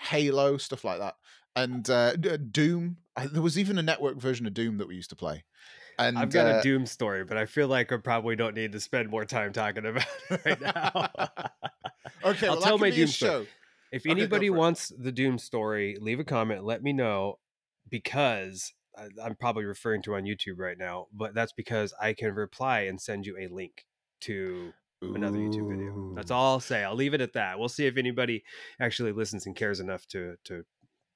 Halo 0.00 0.56
stuff 0.56 0.84
like 0.84 0.98
that, 0.98 1.14
and 1.56 1.88
uh, 1.88 2.16
Doom. 2.16 2.98
there 3.32 3.42
was 3.42 3.58
even 3.58 3.78
a 3.78 3.82
network 3.82 4.20
version 4.20 4.46
of 4.46 4.54
Doom 4.54 4.78
that 4.78 4.88
we 4.88 4.96
used 4.96 5.10
to 5.10 5.16
play. 5.16 5.44
And 5.98 6.16
I've 6.16 6.30
got 6.30 6.46
uh, 6.46 6.58
a 6.58 6.62
Doom 6.62 6.86
story, 6.86 7.24
but 7.24 7.36
I 7.36 7.46
feel 7.46 7.66
like 7.66 7.92
I 7.92 7.96
probably 7.96 8.36
don't 8.36 8.54
need 8.54 8.72
to 8.72 8.80
spend 8.80 9.10
more 9.10 9.24
time 9.24 9.52
talking 9.52 9.84
about 9.84 10.06
it 10.30 10.40
right 10.44 10.60
now. 10.60 11.10
okay, 12.24 12.46
I'll 12.46 12.54
well, 12.54 12.62
tell 12.62 12.78
my 12.78 12.90
Doom 12.90 13.08
story. 13.08 13.48
If 13.90 14.06
anybody 14.06 14.50
wants 14.50 14.92
the 14.96 15.10
Doom 15.10 15.38
story, 15.38 15.96
leave 16.00 16.20
a 16.20 16.24
comment. 16.24 16.64
Let 16.64 16.82
me 16.82 16.92
know 16.92 17.38
because 17.88 18.72
I'm 19.22 19.34
probably 19.36 19.64
referring 19.64 20.02
to 20.02 20.14
on 20.14 20.24
YouTube 20.24 20.58
right 20.58 20.78
now, 20.78 21.06
but 21.12 21.34
that's 21.34 21.52
because 21.52 21.94
I 22.00 22.12
can 22.12 22.34
reply 22.34 22.80
and 22.80 23.00
send 23.00 23.26
you 23.26 23.36
a 23.38 23.48
link 23.48 23.86
to 24.22 24.72
another 25.02 25.38
YouTube 25.38 25.68
video. 25.68 26.12
That's 26.14 26.30
all 26.30 26.52
I'll 26.52 26.60
say. 26.60 26.84
I'll 26.84 26.94
leave 26.94 27.14
it 27.14 27.20
at 27.20 27.34
that. 27.34 27.58
We'll 27.58 27.68
see 27.68 27.86
if 27.86 27.96
anybody 27.96 28.44
actually 28.80 29.12
listens 29.12 29.46
and 29.46 29.54
cares 29.54 29.80
enough 29.80 30.06
to 30.08 30.36
to 30.44 30.64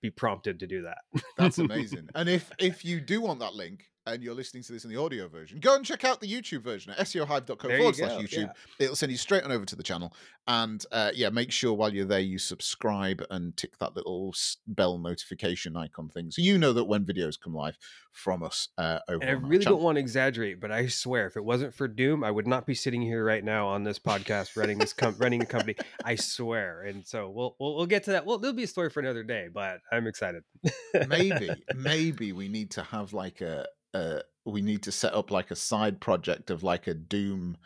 be 0.00 0.10
prompted 0.10 0.60
to 0.60 0.66
do 0.66 0.82
that. 0.82 0.98
That's 1.36 1.58
amazing. 1.58 2.08
and 2.14 2.28
if 2.28 2.50
if 2.58 2.84
you 2.84 3.00
do 3.00 3.20
want 3.20 3.40
that 3.40 3.54
link, 3.54 3.84
and 4.06 4.22
you're 4.22 4.34
listening 4.34 4.62
to 4.64 4.72
this 4.72 4.84
in 4.84 4.90
the 4.90 5.00
audio 5.00 5.28
version, 5.28 5.60
go 5.60 5.76
and 5.76 5.84
check 5.84 6.04
out 6.04 6.20
the 6.20 6.26
YouTube 6.26 6.62
version 6.62 6.92
at 6.92 7.06
seohive.co 7.06 7.68
forward 7.68 7.96
slash 7.96 8.12
YouTube. 8.12 8.42
Yeah. 8.42 8.52
It'll 8.78 8.96
send 8.96 9.12
you 9.12 9.18
straight 9.18 9.44
on 9.44 9.52
over 9.52 9.64
to 9.64 9.76
the 9.76 9.82
channel. 9.82 10.12
And 10.48 10.84
uh, 10.90 11.12
yeah, 11.14 11.30
make 11.30 11.52
sure 11.52 11.72
while 11.72 11.94
you're 11.94 12.04
there, 12.04 12.20
you 12.20 12.38
subscribe 12.38 13.24
and 13.30 13.56
tick 13.56 13.78
that 13.78 13.94
little 13.94 14.34
bell 14.66 14.98
notification 14.98 15.76
icon 15.76 16.08
thing. 16.08 16.32
So 16.32 16.42
you 16.42 16.58
know 16.58 16.72
that 16.72 16.84
when 16.84 17.04
videos 17.04 17.38
come 17.40 17.54
live 17.54 17.78
from 18.10 18.42
us 18.42 18.68
uh, 18.76 18.98
over 19.08 19.22
And 19.22 19.30
I 19.30 19.34
really 19.34 19.64
don't 19.64 19.80
want 19.80 19.96
to 19.96 20.00
exaggerate, 20.00 20.60
but 20.60 20.72
I 20.72 20.88
swear, 20.88 21.26
if 21.26 21.36
it 21.36 21.44
wasn't 21.44 21.74
for 21.74 21.86
Doom, 21.86 22.24
I 22.24 22.30
would 22.30 22.48
not 22.48 22.66
be 22.66 22.74
sitting 22.74 23.02
here 23.02 23.24
right 23.24 23.44
now 23.44 23.68
on 23.68 23.84
this 23.84 24.00
podcast 24.00 24.56
running 24.56 24.78
this 24.78 24.92
com- 24.92 25.16
running 25.18 25.42
a 25.42 25.46
company. 25.46 25.76
I 26.04 26.16
swear. 26.16 26.82
And 26.82 27.06
so 27.06 27.30
we'll, 27.30 27.54
we'll, 27.60 27.76
we'll 27.76 27.86
get 27.86 28.04
to 28.04 28.12
that. 28.12 28.26
Well, 28.26 28.38
there'll 28.38 28.56
be 28.56 28.64
a 28.64 28.68
story 28.68 28.90
for 28.90 28.98
another 28.98 29.22
day, 29.22 29.48
but 29.52 29.78
I'm 29.92 30.08
excited. 30.08 30.42
maybe, 31.08 31.50
maybe 31.76 32.32
we 32.32 32.48
need 32.48 32.72
to 32.72 32.82
have 32.82 33.12
like 33.12 33.40
a, 33.40 33.66
uh, 33.94 34.20
we 34.44 34.62
need 34.62 34.82
to 34.82 34.92
set 34.92 35.14
up 35.14 35.30
like 35.30 35.50
a 35.50 35.56
side 35.56 36.00
project 36.00 36.50
of 36.50 36.62
like 36.62 36.86
a 36.86 36.94
Doom 36.94 37.56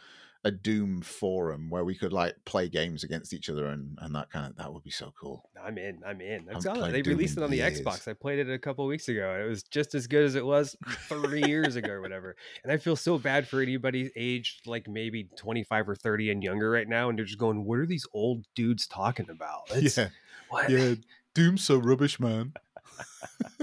a 0.47 0.51
Doom 0.53 1.01
forum 1.01 1.71
where 1.71 1.85
we 1.85 1.97
could 1.97 2.13
like 2.13 2.37
play 2.45 2.69
games 2.69 3.03
against 3.03 3.35
each 3.35 3.51
other 3.51 3.67
and 3.67 3.99
and 4.01 4.15
that 4.15 4.31
kind 4.31 4.47
of 4.47 4.57
that 4.57 4.73
would 4.73 4.85
be 4.85 4.93
so 4.93 5.13
cool. 5.21 5.51
I'm 5.61 5.77
in. 5.77 5.99
I'm 6.07 6.21
in. 6.21 6.47
I'm 6.49 6.61
telling 6.61 6.93
they 6.93 7.03
Doom 7.03 7.17
released 7.17 7.37
it 7.37 7.43
on 7.43 7.51
the 7.51 7.57
years. 7.57 7.81
Xbox. 7.81 8.07
I 8.07 8.13
played 8.13 8.39
it 8.39 8.49
a 8.49 8.59
couple 8.59 8.87
weeks 8.87 9.09
ago 9.09 9.33
and 9.33 9.43
it 9.43 9.49
was 9.49 9.65
just 9.65 9.97
as 9.97 10.07
good 10.07 10.25
as 10.25 10.37
it 10.37 10.47
was 10.47 10.77
three 11.09 11.43
years 11.43 11.75
ago 11.75 11.91
or 11.91 12.01
whatever. 12.01 12.37
And 12.63 12.73
I 12.73 12.77
feel 12.77 12.95
so 12.95 13.19
bad 13.19 13.49
for 13.49 13.61
anybody 13.61 14.13
aged 14.15 14.69
like 14.69 14.87
maybe 14.87 15.29
25 15.37 15.89
or 15.89 15.97
30 15.97 16.31
and 16.31 16.45
younger 16.45 16.71
right 16.71 16.89
now 16.89 17.09
and 17.09 17.19
they're 17.19 17.25
just 17.25 17.39
going, 17.39 17.65
"What 17.65 17.81
are 17.81 17.87
these 17.87 18.07
old 18.13 18.45
dudes 18.55 18.87
talking 18.87 19.29
about?" 19.29 19.63
It's, 19.75 19.97
yeah. 19.97 20.11
What? 20.49 20.71
Yeah. 20.71 20.95
Doom's 21.35 21.65
so 21.65 21.77
rubbish, 21.77 22.21
man. 22.21 22.53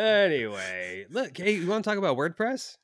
Anyway, 0.00 1.04
look, 1.10 1.36
hey, 1.36 1.56
you 1.56 1.66
want 1.66 1.84
to 1.84 1.90
talk 1.90 1.98
about 1.98 2.16
WordPress? 2.16 2.78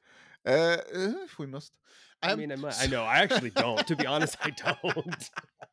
Uh, 0.44 0.76
if 0.92 1.38
we 1.38 1.46
must. 1.46 1.78
I 2.22 2.32
um, 2.32 2.38
mean, 2.38 2.52
I, 2.52 2.56
I 2.78 2.86
know. 2.88 3.04
I 3.04 3.18
actually 3.20 3.50
don't. 3.50 3.86
to 3.86 3.96
be 3.96 4.06
honest, 4.06 4.36
I 4.42 4.50
don't. 4.50 5.30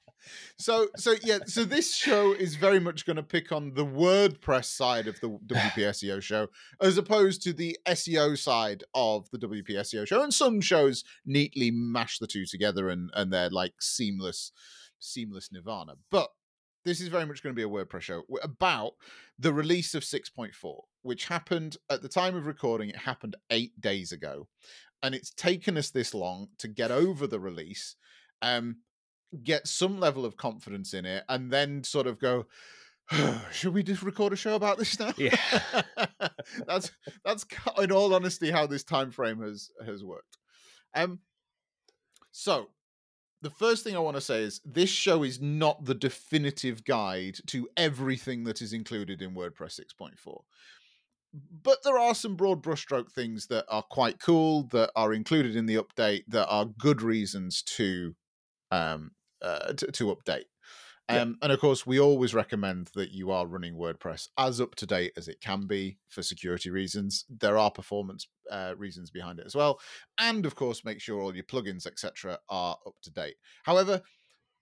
so, 0.58 0.88
so 0.96 1.16
yeah. 1.22 1.40
So 1.46 1.66
this 1.66 1.94
show 1.94 2.32
is 2.32 2.56
very 2.56 2.80
much 2.80 3.06
going 3.06 3.18
to 3.18 3.24
pick 3.24 3.52
on 3.52 3.74
the 3.74 3.86
WordPress 3.86 4.66
side 4.66 5.08
of 5.08 5.20
the 5.20 5.32
WP 5.46 5.74
SEO 5.76 6.22
show, 6.22 6.48
as 6.80 6.98
opposed 6.98 7.44
to 7.44 7.52
the 7.52 7.78
SEO 7.88 8.38
side 8.38 8.86
of 8.94 9.30
the 9.32 9.38
WP 9.38 9.70
SEO 9.70 10.08
show. 10.08 10.24
And 10.24 10.34
some 10.34 10.62
shows 10.62 11.04
neatly 11.26 11.72
mash 11.72 12.20
the 12.20 12.28
two 12.28 12.46
together, 12.46 12.88
and 12.88 13.10
and 13.16 13.34
they're 13.34 13.50
like 13.50 13.74
seamless, 13.82 14.54
seamless 14.98 15.52
nirvana. 15.52 15.96
But 16.10 16.30
this 16.86 17.02
is 17.02 17.10
very 17.10 17.26
much 17.26 17.44
going 17.44 17.54
to 17.54 17.60
be 17.60 17.64
a 17.64 17.70
WordPress 17.70 18.02
show 18.02 18.24
about 18.42 18.94
the 19.38 19.54
release 19.54 19.96
of 19.96 20.04
6.4, 20.04 20.52
which 21.04 21.26
happened 21.26 21.78
at 21.90 22.02
the 22.02 22.10
time 22.10 22.36
of 22.36 22.46
recording, 22.48 22.90
it 22.90 22.96
happened 22.98 23.36
eight 23.50 23.80
days 23.80 24.12
ago. 24.12 24.48
And 25.02 25.14
it's 25.14 25.34
taken 25.34 25.78
us 25.78 25.92
this 25.92 26.14
long 26.14 26.48
to 26.60 26.68
get 26.68 26.90
over 26.90 27.28
the 27.28 27.40
release, 27.40 27.96
um, 28.42 28.78
get 29.44 29.68
some 29.68 30.00
level 30.00 30.26
of 30.26 30.38
confidence 30.38 30.94
in 30.94 31.06
it, 31.06 31.24
and 31.28 31.52
then 31.52 31.84
sort 31.84 32.08
of 32.08 32.20
go, 32.20 32.46
should 33.52 33.74
we 33.74 33.84
just 33.84 34.02
record 34.04 34.34
a 34.34 34.38
show 34.38 34.56
about 34.56 34.78
this 34.78 35.00
now? 35.00 35.14
Yeah. 35.18 35.36
that's 36.68 36.92
that's 37.26 37.46
in 37.82 37.92
all 37.92 38.14
honesty 38.14 38.52
how 38.52 38.66
this 38.66 38.84
time 38.84 39.12
frame 39.12 39.42
has 39.42 39.70
has 39.86 40.04
worked. 40.04 40.38
Um 40.96 41.20
so 42.32 42.70
the 43.42 43.50
first 43.50 43.84
thing 43.84 43.96
I 43.96 44.00
want 44.00 44.16
to 44.16 44.22
say 44.22 44.42
is 44.42 44.62
this 44.64 44.90
show 44.90 45.24
is 45.24 45.42
not 45.42 45.84
the 45.84 45.94
definitive 45.94 46.86
guide 46.86 47.38
to 47.48 47.68
everything 47.76 48.46
that 48.46 48.62
is 48.62 48.72
included 48.72 49.22
in 49.22 49.36
WordPress 49.36 49.82
6.4. 49.82 50.42
But 51.34 51.80
there 51.84 51.98
are 51.98 52.14
some 52.14 52.36
broad 52.36 52.62
brushstroke 52.62 53.12
things 53.12 53.48
that 53.48 53.66
are 53.68 53.84
quite 53.84 54.20
cool 54.20 54.68
that 54.72 54.92
are 54.96 55.14
included 55.14 55.56
in 55.56 55.66
the 55.66 55.76
update 55.76 56.24
that 56.28 56.48
are 56.48 56.66
good 56.66 57.02
reasons 57.02 57.64
to 57.64 58.16
um, 58.72 59.12
uh, 59.42 59.74
to, 59.74 59.92
to 59.92 60.16
update. 60.16 60.46
Um, 61.10 61.38
And 61.42 61.52
of 61.52 61.60
course, 61.60 61.86
we 61.86 62.00
always 62.00 62.34
recommend 62.34 62.92
that 62.96 63.12
you 63.12 63.30
are 63.32 63.46
running 63.46 63.76
WordPress 63.76 64.30
as 64.38 64.62
up 64.62 64.76
to 64.76 64.86
date 64.86 65.12
as 65.18 65.28
it 65.28 65.42
can 65.42 65.68
be 65.68 65.98
for 66.08 66.24
security 66.24 66.70
reasons. 66.70 67.26
There 67.30 67.58
are 67.58 67.72
performance 67.72 68.28
uh, 68.50 68.76
reasons 68.78 69.12
behind 69.12 69.40
it 69.40 69.46
as 69.46 69.56
well, 69.56 69.80
and 70.18 70.46
of 70.46 70.56
course, 70.56 70.86
make 70.86 71.02
sure 71.02 71.20
all 71.20 71.36
your 71.36 71.44
plugins, 71.44 71.86
etc., 71.86 72.40
are 72.48 72.78
up 72.86 72.96
to 73.04 73.12
date. 73.12 73.36
However, 73.64 74.02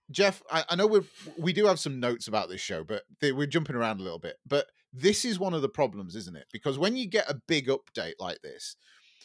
Jeff, 0.09 0.41
I, 0.51 0.63
I 0.69 0.75
know 0.75 0.87
we 0.87 1.01
we 1.37 1.53
do 1.53 1.65
have 1.67 1.79
some 1.79 1.99
notes 1.99 2.27
about 2.27 2.49
this 2.49 2.61
show, 2.61 2.83
but 2.83 3.03
they, 3.19 3.31
we're 3.31 3.45
jumping 3.47 3.75
around 3.75 3.99
a 3.99 4.03
little 4.03 4.19
bit. 4.19 4.37
But 4.45 4.67
this 4.93 5.25
is 5.25 5.39
one 5.39 5.53
of 5.53 5.61
the 5.61 5.69
problems, 5.69 6.15
isn't 6.15 6.37
it? 6.37 6.47
Because 6.51 6.77
when 6.77 6.95
you 6.95 7.07
get 7.07 7.29
a 7.29 7.41
big 7.47 7.67
update 7.67 8.15
like 8.19 8.41
this, 8.41 8.75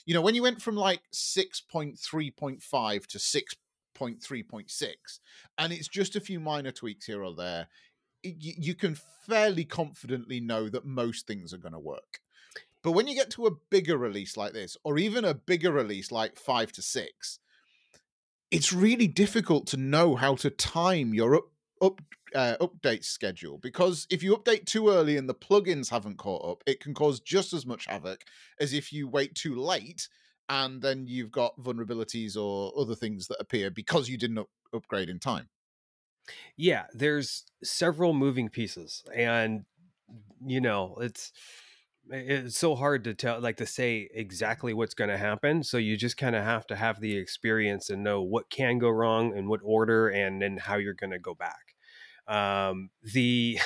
you 0.05 0.15
know, 0.15 0.23
when 0.23 0.35
you 0.35 0.43
went 0.43 0.63
from 0.63 0.77
like 0.77 1.03
six 1.13 1.61
point 1.61 1.99
three 1.99 2.31
point 2.31 2.63
five 2.63 3.07
to 3.09 3.19
6.3.6, 3.19 4.87
and 5.59 5.73
it's 5.73 5.89
just 5.89 6.17
a 6.17 6.21
few 6.21 6.39
minor 6.39 6.71
tweaks 6.71 7.07
here 7.07 7.25
or 7.25 7.35
there 7.35 7.67
you 8.39 8.75
can 8.75 8.97
fairly 9.27 9.65
confidently 9.65 10.41
know 10.41 10.69
that 10.69 10.85
most 10.85 11.27
things 11.27 11.53
are 11.53 11.59
going 11.59 11.73
to 11.73 11.79
work. 11.79 12.21
But 12.83 12.93
when 12.93 13.09
you 13.09 13.15
get 13.15 13.31
to 13.31 13.47
a 13.47 13.57
bigger 13.71 13.97
release 13.97 14.37
like 14.37 14.53
this, 14.53 14.77
or 14.85 14.99
even 14.99 15.25
a 15.25 15.35
bigger 15.35 15.73
release 15.73 16.13
like 16.13 16.39
five 16.39 16.73
to 16.73 16.83
six, 16.83 17.39
it's 18.51 18.73
really 18.73 19.09
difficult 19.09 19.67
to 19.69 19.77
know 19.77 20.17
how 20.17 20.37
to 20.37 20.51
time 20.51 21.13
your 21.13 21.35
up, 21.35 21.47
up 21.83 22.01
uh, 22.35 22.57
update 22.61 23.05
schedule 23.05 23.59
because 23.59 24.07
if 24.11 24.23
you 24.23 24.37
update 24.37 24.67
too 24.67 24.89
early 24.89 25.17
and 25.17 25.29
the 25.29 25.35
plugins 25.35 25.91
haven't 25.91 26.19
caught 26.19 26.45
up, 26.45 26.63
it 26.67 26.81
can 26.81 26.95
cause 26.95 27.21
just 27.21 27.53
as 27.53 27.65
much 27.67 27.87
havoc 27.87 28.25
as 28.61 28.73
if 28.73 28.93
you 28.93 29.09
wait 29.09 29.35
too 29.35 29.55
late 29.55 30.09
and 30.49 30.83
then 30.83 31.07
you've 31.07 31.31
got 31.31 31.59
vulnerabilities 31.59 32.37
or 32.37 32.73
other 32.79 32.95
things 32.95 33.27
that 33.29 33.41
appear 33.41 33.71
because 33.71 34.09
you 34.09 34.17
didn't 34.17 34.39
up- 34.39 34.51
upgrade 34.73 35.09
in 35.09 35.19
time. 35.19 35.49
Yeah, 36.57 36.87
there's 36.93 37.45
several 37.63 38.13
moving 38.13 38.49
pieces, 38.49 39.05
and 39.15 39.65
you 40.45 40.61
know 40.61 40.97
it's 41.01 41.33
it's 42.11 42.59
so 42.59 42.75
hard 42.75 43.05
to 43.05 43.15
tell 43.15 43.41
like 43.41 43.57
to 43.57 43.67
say 43.67 44.09
exactly 44.15 44.73
what's 44.73 44.95
going 44.95 45.11
to 45.11 45.19
happen 45.19 45.63
so 45.63 45.77
you 45.77 45.97
just 45.97 46.17
kind 46.17 46.37
of 46.37 46.45
have 46.45 46.67
to 46.67 46.77
have 46.77 47.01
the 47.01 47.17
experience 47.17 47.91
and 47.91 48.03
know 48.03 48.23
what 48.23 48.49
can 48.51 48.79
go 48.79 48.89
wrong 48.89 49.37
and 49.37 49.49
what 49.49 49.61
order 49.65 50.09
and 50.09 50.41
then 50.41 50.57
how 50.57 50.77
you're 50.77 50.95
going 50.95 51.11
to 51.11 51.19
go 51.19 51.35
back. 51.35 51.75
Um 52.29 52.91
the 53.03 53.59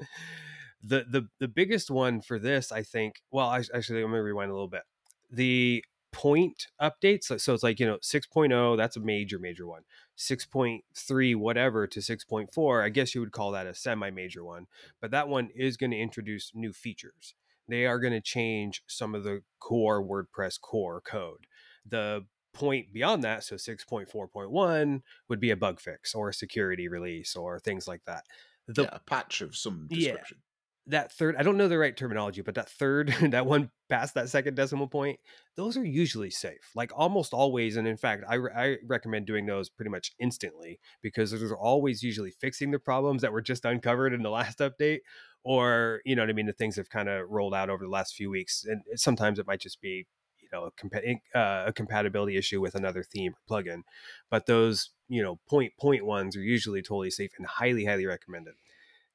the 0.82 1.04
the 1.10 1.28
the 1.40 1.48
biggest 1.48 1.90
one 1.90 2.20
for 2.20 2.38
this 2.38 2.70
i 2.70 2.82
think 2.82 3.16
well 3.32 3.48
I, 3.48 3.58
actually 3.74 4.02
let 4.02 4.10
me 4.10 4.18
rewind 4.18 4.50
a 4.50 4.54
little 4.54 4.68
bit. 4.68 4.82
The 5.30 5.84
point 6.12 6.68
updates 6.80 7.24
so, 7.24 7.36
so 7.36 7.52
it's 7.52 7.62
like 7.62 7.78
you 7.78 7.86
know 7.86 7.98
6.0 7.98 8.76
that's 8.76 8.96
a 8.96 9.00
major 9.00 9.38
major 9.38 9.66
one. 9.66 9.82
6.3 10.16 11.36
whatever 11.36 11.86
to 11.86 12.00
6.4 12.00 12.82
i 12.82 12.88
guess 12.88 13.14
you 13.14 13.20
would 13.20 13.32
call 13.32 13.50
that 13.52 13.66
a 13.66 13.74
semi 13.74 14.10
major 14.10 14.44
one 14.44 14.66
but 15.00 15.10
that 15.10 15.28
one 15.28 15.50
is 15.54 15.76
going 15.76 15.90
to 15.90 15.98
introduce 15.98 16.52
new 16.54 16.72
features 16.72 17.34
they 17.68 17.86
are 17.86 17.98
going 17.98 18.12
to 18.12 18.20
change 18.20 18.82
some 18.86 19.14
of 19.14 19.24
the 19.24 19.42
core 19.60 20.02
WordPress 20.02 20.60
core 20.60 21.00
code. 21.00 21.46
The 21.88 22.24
point 22.54 22.92
beyond 22.92 23.22
that, 23.24 23.44
so 23.44 23.56
6.4.1 23.56 25.00
would 25.28 25.40
be 25.40 25.50
a 25.50 25.56
bug 25.56 25.80
fix 25.80 26.14
or 26.14 26.30
a 26.30 26.34
security 26.34 26.88
release 26.88 27.36
or 27.36 27.60
things 27.60 27.86
like 27.86 28.02
that. 28.06 28.24
The, 28.66 28.82
yeah, 28.82 28.88
a 28.92 29.00
patch 29.00 29.42
of 29.42 29.54
some 29.54 29.86
description. 29.88 30.38
Yeah, 30.38 30.42
that 30.88 31.12
third, 31.12 31.36
I 31.36 31.42
don't 31.42 31.56
know 31.56 31.68
the 31.68 31.78
right 31.78 31.96
terminology, 31.96 32.42
but 32.42 32.54
that 32.54 32.68
third, 32.68 33.14
that 33.30 33.46
one 33.46 33.70
past 33.88 34.14
that 34.14 34.28
second 34.28 34.54
decimal 34.54 34.88
point, 34.88 35.18
those 35.56 35.76
are 35.76 35.84
usually 35.84 36.30
safe, 36.30 36.70
like 36.74 36.92
almost 36.94 37.32
always. 37.32 37.76
And 37.76 37.86
in 37.86 37.96
fact, 37.96 38.24
I, 38.28 38.36
I 38.56 38.76
recommend 38.84 39.26
doing 39.26 39.46
those 39.46 39.68
pretty 39.68 39.90
much 39.90 40.12
instantly 40.18 40.80
because 41.02 41.30
those 41.30 41.42
are 41.42 41.56
always 41.56 42.02
usually 42.02 42.30
fixing 42.30 42.70
the 42.70 42.78
problems 42.78 43.22
that 43.22 43.32
were 43.32 43.42
just 43.42 43.64
uncovered 43.64 44.12
in 44.12 44.22
the 44.22 44.30
last 44.30 44.58
update, 44.58 45.00
or 45.46 46.00
you 46.04 46.16
know 46.16 46.22
what 46.22 46.28
I 46.28 46.32
mean, 46.32 46.46
the 46.46 46.52
things 46.52 46.74
have 46.74 46.90
kind 46.90 47.08
of 47.08 47.30
rolled 47.30 47.54
out 47.54 47.70
over 47.70 47.84
the 47.84 47.90
last 47.90 48.16
few 48.16 48.28
weeks. 48.28 48.64
And 48.64 48.82
sometimes 48.96 49.38
it 49.38 49.46
might 49.46 49.60
just 49.60 49.80
be 49.80 50.04
you 50.40 50.48
know 50.52 50.64
a, 50.64 50.72
compa- 50.72 51.20
uh, 51.36 51.68
a 51.68 51.72
compatibility 51.72 52.36
issue 52.36 52.60
with 52.60 52.74
another 52.74 53.04
theme 53.04 53.32
or 53.32 53.62
plugin, 53.62 53.82
but 54.28 54.46
those 54.46 54.90
you 55.08 55.22
know 55.22 55.38
point 55.48 55.72
point 55.78 56.04
ones 56.04 56.36
are 56.36 56.42
usually 56.42 56.82
totally 56.82 57.12
safe 57.12 57.30
and 57.38 57.46
highly 57.46 57.84
highly 57.84 58.06
recommended 58.06 58.54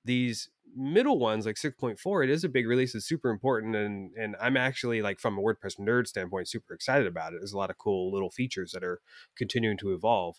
these 0.05 0.49
middle 0.75 1.19
ones 1.19 1.45
like 1.45 1.57
6.4 1.57 2.23
it 2.23 2.29
is 2.29 2.45
a 2.45 2.49
big 2.49 2.65
release 2.65 2.95
it's 2.95 3.05
super 3.05 3.29
important 3.29 3.75
and 3.75 4.11
and 4.17 4.37
i'm 4.41 4.55
actually 4.55 5.01
like 5.01 5.19
from 5.19 5.37
a 5.37 5.41
wordpress 5.41 5.77
nerd 5.77 6.07
standpoint 6.07 6.47
super 6.47 6.73
excited 6.73 7.05
about 7.05 7.33
it 7.33 7.39
there's 7.39 7.51
a 7.51 7.57
lot 7.57 7.69
of 7.69 7.77
cool 7.77 8.09
little 8.11 8.31
features 8.31 8.71
that 8.71 8.83
are 8.83 9.01
continuing 9.35 9.77
to 9.77 9.93
evolve 9.93 10.37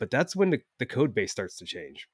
but 0.00 0.10
that's 0.10 0.34
when 0.34 0.50
the, 0.50 0.60
the 0.80 0.84
code 0.84 1.14
base 1.14 1.30
starts 1.30 1.56
to 1.56 1.64
change 1.64 2.08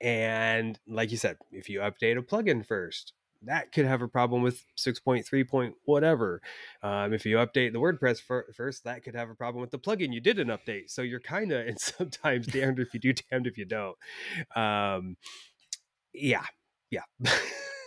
and 0.00 0.78
like 0.86 1.10
you 1.10 1.16
said 1.16 1.36
if 1.52 1.68
you 1.68 1.80
update 1.80 2.18
a 2.18 2.22
plugin 2.22 2.64
first 2.64 3.12
that 3.42 3.72
could 3.72 3.86
have 3.86 4.02
a 4.02 4.08
problem 4.08 4.42
with 4.42 4.64
6.3 4.78 5.48
point 5.48 5.74
whatever 5.84 6.42
um, 6.82 7.12
if 7.12 7.24
you 7.24 7.36
update 7.36 7.72
the 7.72 7.78
wordpress 7.78 8.20
first 8.54 8.84
that 8.84 9.02
could 9.02 9.14
have 9.14 9.30
a 9.30 9.34
problem 9.34 9.60
with 9.60 9.70
the 9.70 9.78
plugin 9.78 10.12
you 10.12 10.20
did 10.20 10.38
an 10.38 10.48
update 10.48 10.90
so 10.90 11.02
you're 11.02 11.20
kind 11.20 11.52
of 11.52 11.66
and 11.66 11.78
sometimes 11.80 12.46
damned 12.46 12.78
if 12.78 12.92
you 12.94 13.00
do 13.00 13.12
damned 13.12 13.46
if 13.46 13.56
you 13.56 13.64
don't 13.64 13.96
um, 14.56 15.16
yeah, 16.12 16.44
yeah. 16.90 17.02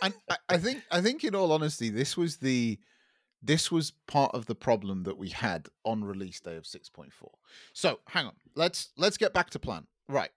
and 0.02 0.14
I, 0.30 0.36
I 0.48 0.58
think 0.58 0.82
I 0.90 1.00
think 1.00 1.24
in 1.24 1.34
all 1.34 1.52
honesty, 1.52 1.90
this 1.90 2.16
was 2.16 2.38
the 2.38 2.78
this 3.42 3.70
was 3.70 3.92
part 4.06 4.34
of 4.34 4.46
the 4.46 4.54
problem 4.54 5.02
that 5.02 5.18
we 5.18 5.28
had 5.28 5.68
on 5.84 6.02
release 6.02 6.40
day 6.40 6.56
of 6.56 6.64
6.4. 6.64 7.10
So 7.74 8.00
hang 8.08 8.26
on, 8.26 8.32
let's 8.54 8.90
let's 8.96 9.16
get 9.16 9.34
back 9.34 9.50
to 9.50 9.58
plan. 9.58 9.86
Right. 10.08 10.30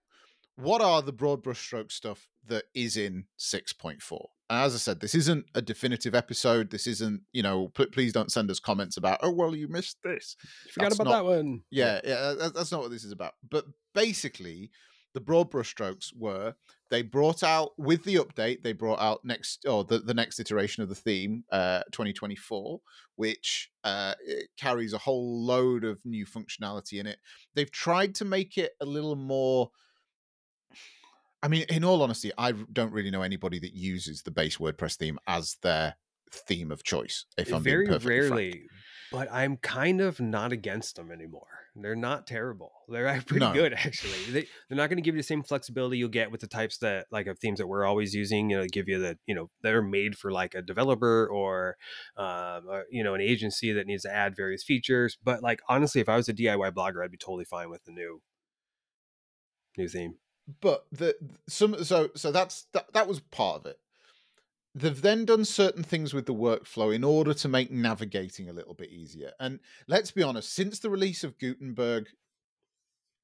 What 0.58 0.82
are 0.82 1.02
the 1.02 1.12
broad 1.12 1.44
brushstroke 1.44 1.92
stuff 1.92 2.26
that 2.48 2.64
is 2.74 2.96
in 2.96 3.26
6.4? 3.38 4.26
As 4.50 4.74
I 4.74 4.78
said, 4.78 4.98
this 4.98 5.14
isn't 5.14 5.44
a 5.54 5.62
definitive 5.62 6.16
episode. 6.16 6.72
This 6.72 6.88
isn't, 6.88 7.20
you 7.32 7.44
know, 7.44 7.68
p- 7.68 7.86
please 7.86 8.12
don't 8.12 8.32
send 8.32 8.50
us 8.50 8.58
comments 8.58 8.96
about, 8.96 9.20
oh, 9.22 9.30
well, 9.30 9.54
you 9.54 9.68
missed 9.68 9.98
this. 10.02 10.34
You 10.66 10.72
forgot 10.72 10.88
that's 10.88 10.94
about 10.96 11.10
not, 11.10 11.16
that 11.18 11.24
one. 11.24 11.62
Yeah, 11.70 12.00
yeah, 12.02 12.48
that's 12.52 12.72
not 12.72 12.80
what 12.80 12.90
this 12.90 13.04
is 13.04 13.12
about. 13.12 13.34
But 13.48 13.66
basically, 13.94 14.72
the 15.14 15.20
broad 15.20 15.48
brushstrokes 15.48 16.08
were 16.16 16.54
they 16.90 17.02
brought 17.02 17.44
out 17.44 17.70
with 17.78 18.02
the 18.04 18.16
update 18.16 18.62
they 18.62 18.72
brought 18.72 19.00
out 19.00 19.24
next 19.24 19.64
or 19.66 19.82
the, 19.82 19.98
the 19.98 20.14
next 20.14 20.38
iteration 20.38 20.82
of 20.82 20.88
the 20.88 20.94
theme 20.94 21.42
uh 21.50 21.80
2024 21.92 22.78
which 23.16 23.70
uh 23.84 24.14
carries 24.58 24.92
a 24.92 24.98
whole 24.98 25.44
load 25.44 25.82
of 25.82 25.98
new 26.04 26.26
functionality 26.26 27.00
in 27.00 27.06
it 27.06 27.18
they've 27.54 27.72
tried 27.72 28.14
to 28.14 28.24
make 28.24 28.58
it 28.58 28.72
a 28.80 28.84
little 28.84 29.16
more 29.16 29.70
i 31.42 31.48
mean 31.48 31.64
in 31.68 31.84
all 31.84 32.02
honesty 32.02 32.30
i 32.38 32.52
don't 32.52 32.92
really 32.92 33.10
know 33.10 33.22
anybody 33.22 33.58
that 33.58 33.74
uses 33.74 34.22
the 34.22 34.30
base 34.30 34.58
wordpress 34.58 34.96
theme 34.96 35.18
as 35.26 35.56
their 35.62 35.96
theme 36.30 36.70
of 36.70 36.82
choice 36.84 37.24
if 37.36 37.52
i'm 37.52 37.62
very 37.62 37.86
rarely 37.86 38.50
frank. 38.50 38.64
but 39.10 39.32
i'm 39.32 39.56
kind 39.56 40.00
of 40.00 40.20
not 40.20 40.52
against 40.52 40.96
them 40.96 41.10
anymore 41.10 41.58
they're 41.82 41.96
not 41.96 42.26
terrible. 42.26 42.72
They're 42.88 43.22
pretty 43.26 43.44
no. 43.44 43.52
good 43.52 43.72
actually. 43.72 44.32
They 44.32 44.46
they're 44.68 44.76
not 44.76 44.88
going 44.88 44.96
to 44.96 45.02
give 45.02 45.14
you 45.14 45.20
the 45.20 45.26
same 45.26 45.42
flexibility 45.42 45.98
you'll 45.98 46.08
get 46.08 46.30
with 46.30 46.40
the 46.40 46.46
types 46.46 46.78
that 46.78 47.06
like 47.10 47.26
of 47.26 47.38
themes 47.38 47.58
that 47.58 47.66
we're 47.66 47.84
always 47.84 48.14
using. 48.14 48.50
You 48.50 48.58
know, 48.58 48.66
give 48.66 48.88
you 48.88 48.98
the 48.98 49.18
you 49.26 49.34
know 49.34 49.50
that 49.62 49.74
are 49.74 49.82
made 49.82 50.16
for 50.16 50.32
like 50.32 50.54
a 50.54 50.62
developer 50.62 51.26
or, 51.26 51.76
um, 52.16 52.68
or, 52.68 52.84
you 52.90 53.04
know 53.04 53.14
an 53.14 53.20
agency 53.20 53.72
that 53.72 53.86
needs 53.86 54.02
to 54.02 54.12
add 54.12 54.36
various 54.36 54.62
features. 54.62 55.18
But 55.22 55.42
like 55.42 55.60
honestly, 55.68 56.00
if 56.00 56.08
I 56.08 56.16
was 56.16 56.28
a 56.28 56.34
DIY 56.34 56.72
blogger, 56.72 57.04
I'd 57.04 57.10
be 57.10 57.16
totally 57.16 57.44
fine 57.44 57.70
with 57.70 57.84
the 57.84 57.92
new 57.92 58.20
new 59.76 59.88
theme. 59.88 60.16
But 60.60 60.86
the 60.90 61.14
some 61.48 61.82
so 61.84 62.10
so 62.14 62.32
that's 62.32 62.66
that, 62.72 62.92
that 62.94 63.08
was 63.08 63.20
part 63.20 63.60
of 63.60 63.66
it. 63.66 63.78
They've 64.74 65.00
then 65.00 65.24
done 65.24 65.44
certain 65.44 65.82
things 65.82 66.14
with 66.14 66.26
the 66.26 66.34
workflow 66.34 66.94
in 66.94 67.02
order 67.04 67.34
to 67.34 67.48
make 67.48 67.70
navigating 67.70 68.48
a 68.48 68.52
little 68.52 68.74
bit 68.74 68.90
easier. 68.90 69.32
And 69.40 69.60
let's 69.88 70.10
be 70.10 70.22
honest, 70.22 70.52
since 70.52 70.78
the 70.78 70.90
release 70.90 71.24
of 71.24 71.38
Gutenberg, 71.38 72.06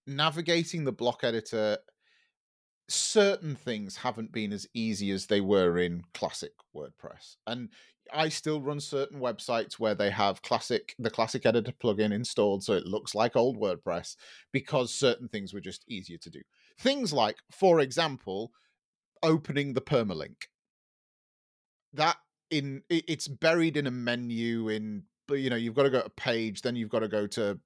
navigating 0.07 0.85
the 0.85 0.93
block 0.93 1.23
editor, 1.23 1.79
certain 2.89 3.55
things 3.55 3.97
haven't 3.97 4.33
been 4.33 4.53
as 4.53 4.67
easy 4.75 5.11
as 5.11 5.27
they 5.27 5.41
were 5.41 5.79
in 5.79 6.03
classic 6.13 6.53
WordPress. 6.75 7.37
And 7.47 7.71
I 8.13 8.29
still 8.29 8.61
run 8.61 8.81
certain 8.81 9.21
websites 9.21 9.75
where 9.75 9.95
they 9.95 10.11
have 10.11 10.43
classic 10.43 10.95
the 10.99 11.11
classic 11.11 11.47
editor 11.47 11.73
plugin 11.73 12.13
installed 12.13 12.63
so 12.63 12.75
it 12.75 12.87
looks 12.87 13.15
like 13.15 13.37
old 13.37 13.59
WordPress 13.59 14.17
because 14.53 14.93
certain 14.93 15.29
things 15.29 15.55
were 15.55 15.61
just 15.61 15.85
easier 15.89 16.19
to 16.19 16.31
do. 16.31 16.41
Things 16.79 17.13
like, 17.13 17.37
for 17.51 17.81
example, 17.81 18.53
opening 19.23 19.73
the 19.75 19.81
permalink. 19.81 20.37
That 21.93 22.17
in 22.51 22.83
it's 22.91 23.29
buried 23.29 23.77
in 23.77 23.87
a 23.87 23.91
menu 23.91 24.69
in 24.69 25.05
but 25.27 25.35
you 25.37 25.51
know 25.51 25.57
you've 25.57 25.75
got 25.75 25.85
to 25.85 25.91
go 25.91 26.01
to 26.01 26.07
a 26.07 26.11
page 26.11 26.63
then 26.63 26.77
you've 26.77 26.91
got 26.91 27.01
to 27.01 27.09
go 27.09 27.27
to 27.27 27.59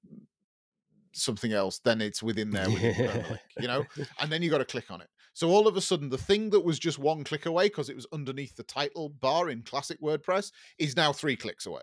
something 1.13 1.51
else 1.51 1.79
then 1.79 2.01
it's 2.01 2.23
within 2.23 2.49
there 2.49 2.69
within 2.69 3.37
you 3.59 3.67
know? 3.67 3.83
And 4.19 4.31
then 4.31 4.41
you 4.41 4.49
got 4.49 4.59
to 4.59 4.65
click 4.65 4.89
on 4.89 5.01
it. 5.01 5.09
So 5.33 5.49
all 5.49 5.67
of 5.67 5.75
a 5.75 5.81
sudden 5.81 6.09
the 6.09 6.17
thing 6.17 6.51
that 6.51 6.61
was 6.61 6.79
just 6.79 6.99
one 6.99 7.23
click 7.23 7.45
away 7.45 7.65
because 7.65 7.89
it 7.89 7.95
was 7.95 8.07
underneath 8.13 8.55
the 8.55 8.63
title 8.63 9.09
bar 9.09 9.49
in 9.49 9.63
classic 9.63 10.01
wordpress 10.01 10.51
is 10.77 10.95
now 10.95 11.11
three 11.11 11.35
clicks 11.35 11.65
away. 11.65 11.81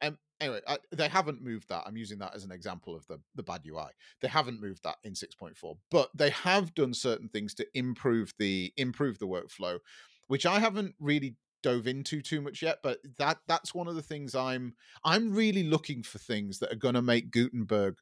And 0.00 0.12
um, 0.12 0.18
anyway 0.42 0.60
I, 0.66 0.78
they 0.90 1.08
haven't 1.08 1.42
moved 1.42 1.68
that 1.68 1.84
i'm 1.86 1.96
using 1.96 2.18
that 2.18 2.34
as 2.34 2.44
an 2.44 2.52
example 2.52 2.94
of 2.94 3.06
the 3.06 3.20
the 3.34 3.42
bad 3.42 3.62
ui 3.66 3.84
they 4.20 4.28
haven't 4.28 4.60
moved 4.60 4.82
that 4.84 4.96
in 5.04 5.12
6.4 5.12 5.76
but 5.90 6.10
they 6.14 6.30
have 6.30 6.74
done 6.74 6.94
certain 6.94 7.28
things 7.28 7.54
to 7.54 7.66
improve 7.74 8.32
the 8.38 8.72
improve 8.76 9.18
the 9.18 9.26
workflow 9.26 9.78
which 10.28 10.46
i 10.46 10.58
haven't 10.58 10.94
really 11.00 11.36
dove 11.62 11.86
into 11.86 12.20
too 12.20 12.40
much 12.40 12.60
yet 12.60 12.78
but 12.82 12.98
that 13.18 13.38
that's 13.46 13.74
one 13.74 13.86
of 13.86 13.94
the 13.94 14.02
things 14.02 14.34
i'm 14.34 14.74
i'm 15.04 15.32
really 15.32 15.62
looking 15.62 16.02
for 16.02 16.18
things 16.18 16.58
that 16.58 16.72
are 16.72 16.76
going 16.76 16.94
to 16.94 17.02
make 17.02 17.30
gutenberg 17.30 17.96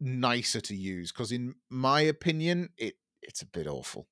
nicer 0.00 0.60
to 0.60 0.74
use 0.74 1.12
because 1.12 1.30
in 1.30 1.54
my 1.68 2.00
opinion 2.00 2.70
it 2.78 2.94
it's 3.22 3.42
a 3.42 3.46
bit 3.46 3.66
awful. 3.66 4.08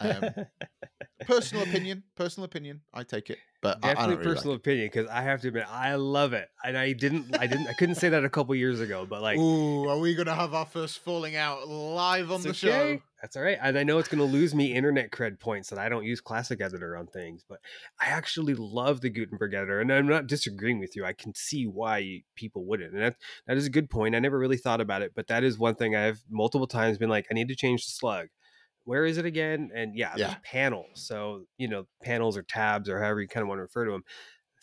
Um, 0.00 0.30
personal 1.26 1.64
opinion 1.64 2.04
personal 2.14 2.44
opinion 2.44 2.82
i 2.94 3.02
take 3.02 3.30
it 3.30 3.38
but 3.66 3.80
definitely 3.80 4.16
really 4.16 4.26
personal 4.26 4.52
like 4.52 4.60
opinion 4.60 4.86
because 4.86 5.08
i 5.10 5.22
have 5.22 5.40
to 5.40 5.48
admit 5.48 5.64
i 5.70 5.94
love 5.94 6.32
it 6.32 6.48
and 6.64 6.78
i 6.78 6.92
didn't 6.92 7.36
i 7.38 7.46
didn't 7.46 7.66
i 7.66 7.72
couldn't 7.72 7.96
say 7.96 8.08
that 8.08 8.24
a 8.24 8.30
couple 8.30 8.54
years 8.54 8.80
ago 8.80 9.06
but 9.08 9.22
like 9.22 9.38
Ooh, 9.38 9.88
are 9.88 9.98
we 9.98 10.14
gonna 10.14 10.34
have 10.34 10.54
our 10.54 10.66
first 10.66 11.00
falling 11.00 11.36
out 11.36 11.68
live 11.68 12.30
on 12.30 12.42
the 12.42 12.50
okay. 12.50 12.56
show 12.56 13.00
That's 13.22 13.36
all 13.36 13.42
right. 13.42 13.58
And 13.60 13.78
I 13.78 13.82
know 13.82 13.98
it's 13.98 14.08
going 14.08 14.18
to 14.18 14.32
lose 14.32 14.54
me 14.54 14.74
internet 14.74 15.10
cred 15.10 15.40
points 15.40 15.70
that 15.70 15.78
I 15.78 15.88
don't 15.88 16.04
use 16.04 16.20
Classic 16.20 16.60
Editor 16.60 16.96
on 16.96 17.06
things, 17.06 17.44
but 17.48 17.58
I 17.98 18.06
actually 18.06 18.54
love 18.54 19.00
the 19.00 19.08
Gutenberg 19.10 19.54
editor. 19.54 19.80
And 19.80 19.90
I'm 19.92 20.06
not 20.06 20.26
disagreeing 20.26 20.78
with 20.78 20.94
you. 20.94 21.04
I 21.04 21.14
can 21.14 21.34
see 21.34 21.66
why 21.66 22.22
people 22.36 22.66
wouldn't. 22.66 22.92
And 22.92 23.02
that, 23.02 23.16
that 23.46 23.56
is 23.56 23.66
a 23.66 23.70
good 23.70 23.88
point. 23.90 24.14
I 24.14 24.20
never 24.20 24.38
really 24.38 24.58
thought 24.58 24.82
about 24.82 25.02
it, 25.02 25.12
but 25.16 25.28
that 25.28 25.42
is 25.42 25.58
one 25.58 25.74
thing 25.74 25.96
I've 25.96 26.22
multiple 26.30 26.66
times 26.68 26.98
been 26.98 27.08
like, 27.08 27.26
I 27.30 27.34
need 27.34 27.48
to 27.48 27.56
change 27.56 27.86
the 27.86 27.90
slug. 27.90 28.28
Where 28.86 29.04
is 29.06 29.18
it 29.18 29.26
again? 29.26 29.70
And 29.74 29.96
yeah, 29.96 30.16
Yeah. 30.16 30.36
So, 30.94 31.46
you 31.58 31.68
know, 31.68 31.86
panels 32.02 32.36
or 32.36 32.42
tabs 32.42 32.88
or 32.88 33.00
however 33.00 33.20
you 33.20 33.28
kind 33.28 33.42
of 33.42 33.48
want 33.48 33.58
to 33.58 33.62
refer 33.62 33.84
to 33.84 33.90
them. 33.90 34.04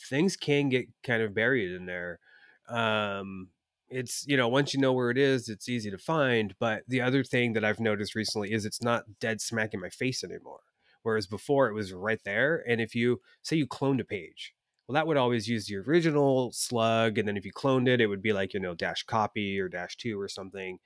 Things 0.09 0.35
can 0.37 0.69
get 0.69 0.87
kind 1.03 1.21
of 1.23 1.33
buried 1.33 1.71
in 1.71 1.85
there. 1.85 2.19
Um, 2.67 3.51
it's 3.89 4.25
you 4.27 4.37
know 4.37 4.47
once 4.47 4.73
you 4.73 4.79
know 4.79 4.93
where 4.93 5.11
it 5.11 5.17
is 5.17 5.49
it's 5.49 5.69
easy 5.69 5.91
to 5.91 5.97
find 5.97 6.55
but 6.57 6.83
the 6.87 7.01
other 7.01 7.23
thing 7.23 7.53
that 7.53 7.65
i've 7.65 7.81
noticed 7.81 8.15
recently 8.15 8.51
is 8.51 8.65
it's 8.65 8.81
not 8.81 9.19
dead 9.19 9.41
smack 9.41 9.73
in 9.73 9.79
my 9.81 9.89
face 9.89 10.23
anymore 10.23 10.61
whereas 11.03 11.27
before 11.27 11.67
it 11.69 11.73
was 11.73 11.93
right 11.93 12.23
there 12.23 12.63
and 12.67 12.81
if 12.81 12.95
you 12.95 13.21
say 13.43 13.55
you 13.57 13.67
cloned 13.67 13.99
a 13.99 14.05
page 14.05 14.55
well 14.87 14.93
that 14.93 15.05
would 15.05 15.17
always 15.17 15.49
use 15.49 15.67
the 15.67 15.75
original 15.75 16.51
slug 16.53 17.17
and 17.17 17.27
then 17.27 17.37
if 17.37 17.45
you 17.45 17.53
cloned 17.53 17.87
it 17.87 18.01
it 18.01 18.07
would 18.07 18.21
be 18.21 18.33
like 18.33 18.53
you 18.53 18.59
know 18.59 18.73
dash 18.73 19.03
copy 19.03 19.59
or 19.59 19.67
dash 19.69 19.97
two 19.97 20.19
or 20.19 20.29
something 20.29 20.79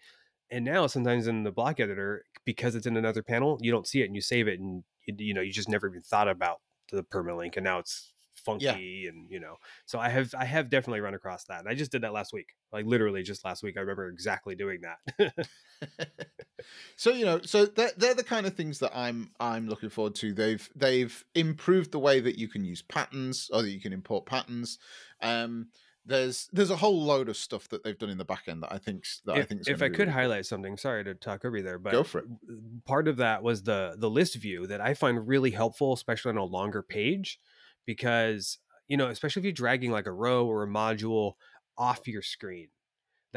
and 0.51 0.66
now 0.66 0.88
sometimes 0.88 1.27
in 1.27 1.44
the 1.44 1.51
block 1.51 1.80
editor 1.80 2.24
because 2.46 2.75
it's 2.75 2.88
in 2.88 2.98
another 2.98 3.24
panel 3.24 3.58
you 3.62 3.72
don't 3.72 3.88
see 3.88 4.01
it 4.01 4.06
and 4.06 4.16
you 4.16 4.22
save 4.22 4.48
it 4.48 4.60
and 4.60 4.84
you, 5.06 5.16
you 5.18 5.34
know 5.34 5.42
you 5.42 5.51
just 5.51 5.70
never 5.70 5.88
even 5.88 6.01
thought 6.01 6.27
about 6.27 6.58
the 6.92 7.04
permalink 7.04 7.56
and 7.58 7.63
now 7.63 7.80
it's 7.80 8.13
funky 8.36 9.08
and 9.08 9.30
you 9.30 9.39
know 9.39 9.56
so 9.86 10.00
i 10.00 10.08
have 10.08 10.34
i 10.38 10.46
have 10.46 10.70
definitely 10.70 11.01
run 11.01 11.13
across 11.13 11.44
that 11.46 11.60
and 11.60 11.68
i 11.68 11.74
just 11.74 11.92
did 11.92 12.01
that 12.01 12.13
last 12.13 12.32
week 12.32 12.48
like 12.72 12.86
literally 12.86 13.22
just 13.22 13.44
last 13.44 13.62
week 13.62 13.75
i 13.75 13.82
remember 13.82 14.08
exactly 14.08 14.56
doing 14.56 14.80
that 14.82 15.48
so 16.96 17.12
you 17.12 17.25
know, 17.25 17.39
so 17.44 17.66
they're, 17.66 17.92
they're 17.98 18.13
the 18.13 18.24
kind 18.24 18.46
of 18.46 18.56
things 18.56 18.80
that 18.80 18.92
I'm 18.96 19.32
I'm 19.39 19.68
looking 19.68 19.89
forward 19.89 20.16
to. 20.16 20.34
They've 20.34 20.68
they've 20.75 21.24
improved 21.36 21.92
the 21.92 22.00
way 22.00 22.20
that 22.20 22.38
you 22.38 22.48
can 22.48 22.66
use 22.66 22.82
patterns 22.82 23.50
or 23.51 23.62
that 23.62 23.72
you 23.72 23.80
can 23.80 23.94
import 23.94 24.25
patterns. 24.25 24.80
Um, 25.22 25.68
there's 26.07 26.49
there's 26.53 26.71
a 26.71 26.75
whole 26.77 27.03
load 27.03 27.29
of 27.29 27.37
stuff 27.37 27.67
that 27.69 27.83
they've 27.83 27.97
done 27.97 28.09
in 28.09 28.17
the 28.17 28.25
back 28.25 28.43
end 28.47 28.63
that 28.63 28.71
I 28.71 28.77
think 28.77 29.05
that 29.25 29.35
I 29.35 29.43
think. 29.43 29.67
if 29.67 29.81
i 29.81 29.89
could 29.89 29.99
really 29.99 30.11
highlight 30.11 30.45
something 30.45 30.77
sorry 30.77 31.03
to 31.03 31.13
talk 31.13 31.43
over 31.45 31.57
you 31.57 31.63
there 31.63 31.77
but 31.77 31.91
Go 31.91 32.03
for 32.03 32.19
it. 32.19 32.25
part 32.85 33.07
of 33.07 33.17
that 33.17 33.43
was 33.43 33.63
the 33.63 33.95
the 33.97 34.09
list 34.09 34.35
view 34.35 34.65
that 34.67 34.81
i 34.81 34.93
find 34.93 35.27
really 35.27 35.51
helpful 35.51 35.93
especially 35.93 36.29
on 36.29 36.37
a 36.37 36.43
longer 36.43 36.81
page 36.81 37.39
because 37.85 38.57
you 38.87 38.97
know 38.97 39.07
especially 39.07 39.41
if 39.41 39.43
you're 39.45 39.51
dragging 39.53 39.91
like 39.91 40.07
a 40.07 40.11
row 40.11 40.45
or 40.47 40.63
a 40.63 40.67
module 40.67 41.33
off 41.77 42.07
your 42.07 42.21
screen 42.21 42.69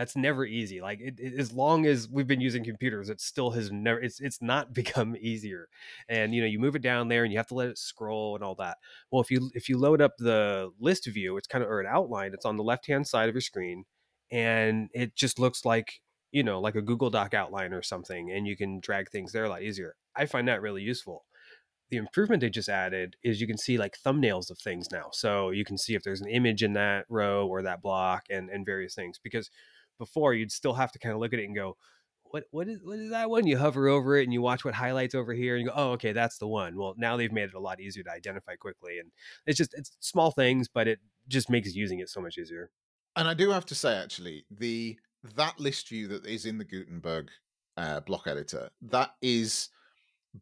that's 0.01 0.17
never 0.17 0.45
easy 0.47 0.81
like 0.81 1.01
it, 1.01 1.15
it- 1.19 1.39
as 1.39 1.53
long 1.53 1.87
as 1.87 2.09
we've 2.09 2.27
been 2.27 2.41
using 2.41 2.65
computers 2.65 3.11
it 3.11 3.21
still 3.21 3.51
has 3.51 3.71
never 3.71 4.01
it's 4.01 4.21
it's 4.21 4.41
not 4.43 4.73
become 4.81 5.17
easier. 5.21 5.69
And 6.09 6.35
you 6.35 6.41
know 6.41 6.47
you 6.47 6.59
move 6.59 6.77
it 6.77 6.83
down 6.83 7.09
there 7.09 7.25
and 7.25 7.33
you 7.33 7.39
have 7.39 7.49
to 7.49 7.55
let 7.55 7.69
it 7.69 7.79
scroll 7.79 8.35
and 8.35 8.45
all 8.45 8.55
that. 8.57 8.79
Well 9.11 9.23
if 9.23 9.31
you 9.31 9.51
if 9.55 9.69
you 9.69 9.79
load 9.79 10.01
up 10.01 10.13
the 10.19 10.71
list 10.81 11.07
view 11.07 11.37
it's 11.37 11.47
kind 11.49 11.63
of 11.65 11.71
or 11.71 11.81
an 11.81 11.87
outline 11.89 12.33
it's 12.35 12.47
on 12.47 12.57
the 12.57 12.65
left 12.65 12.87
hand 12.87 13.07
side 13.07 13.29
of 13.29 13.35
your 13.35 13.43
screen 13.43 13.85
and 14.31 14.89
it 14.95 15.17
just 15.17 15.39
looks 15.39 15.65
like 15.65 16.01
you 16.33 16.43
know 16.43 16.61
like 16.61 16.75
a 16.77 16.83
google 16.83 17.11
doc 17.11 17.35
outline 17.35 17.73
or 17.73 17.83
something 17.83 18.31
and 18.31 18.47
you 18.47 18.57
can 18.57 18.81
drag 18.81 19.11
things 19.11 19.33
there 19.33 19.45
a 19.45 19.49
lot 19.49 19.63
easier. 19.63 19.95
I 20.17 20.27
find 20.27 20.49
that 20.49 20.63
really 20.63 20.83
useful. 20.83 21.25
The 21.91 21.97
improvement 21.99 22.41
they 22.41 22.51
just 22.51 22.69
added 22.69 23.17
is 23.25 23.41
you 23.41 23.47
can 23.49 23.59
see 23.59 23.77
like 23.79 23.97
thumbnails 24.07 24.51
of 24.51 24.59
things 24.59 24.89
now. 24.93 25.09
So 25.13 25.51
you 25.51 25.65
can 25.65 25.77
see 25.79 25.95
if 25.95 26.03
there's 26.05 26.21
an 26.21 26.29
image 26.31 26.63
in 26.63 26.75
that 26.75 27.07
row 27.09 27.49
or 27.49 27.63
that 27.63 27.83
block 27.83 28.27
and 28.31 28.49
and 28.51 28.65
various 28.67 28.95
things 28.95 29.19
because 29.23 29.51
before 30.01 30.35
you'd 30.35 30.51
still 30.51 30.75
have 30.75 30.91
to 30.91 30.99
kind 30.99 31.15
of 31.15 31.21
look 31.21 31.33
at 31.33 31.39
it 31.39 31.45
and 31.45 31.55
go 31.55 31.77
what 32.25 32.45
what 32.51 32.69
is 32.69 32.81
what 32.83 32.99
is 32.99 33.11
that 33.11 33.31
one 33.31 33.47
you 33.47 33.57
hover 33.59 33.87
over 33.89 34.17
it 34.17 34.25
and 34.25 34.33
you 34.33 34.43
watch 34.43 34.65
what 34.65 34.75
highlights 34.75 35.15
over 35.15 35.33
here 35.33 35.55
and 35.57 35.65
you 35.65 35.69
go 35.69 35.75
oh 35.77 35.91
okay 35.93 36.13
that's 36.13 36.39
the 36.39 36.49
one 36.49 36.77
well 36.77 36.95
now 36.97 37.17
they've 37.17 37.33
made 37.33 37.49
it 37.49 37.55
a 37.55 37.61
lot 37.61 37.81
easier 37.81 38.03
to 38.03 38.11
identify 38.11 38.57
quickly 38.57 38.99
and 38.99 39.11
it's 39.47 39.59
just 39.59 39.75
it's 39.75 39.97
small 40.01 40.31
things 40.33 40.69
but 40.69 40.89
it 40.89 40.99
just 41.29 41.51
makes 41.51 41.75
using 41.75 42.01
it 42.01 42.09
so 42.09 42.21
much 42.21 42.39
easier 42.39 42.71
And 43.17 43.29
I 43.29 43.35
do 43.35 43.51
have 43.51 43.67
to 43.67 43.75
say, 43.75 43.97
actually, 43.97 44.45
the 44.51 44.99
that 45.37 45.59
list 45.61 45.89
view 45.89 46.09
that 46.09 46.25
is 46.27 46.47
in 46.47 46.59
the 46.59 46.65
Gutenberg 46.65 47.31
uh, 47.77 48.01
block 48.01 48.27
editor 48.27 48.71
that 48.83 49.15
is 49.23 49.69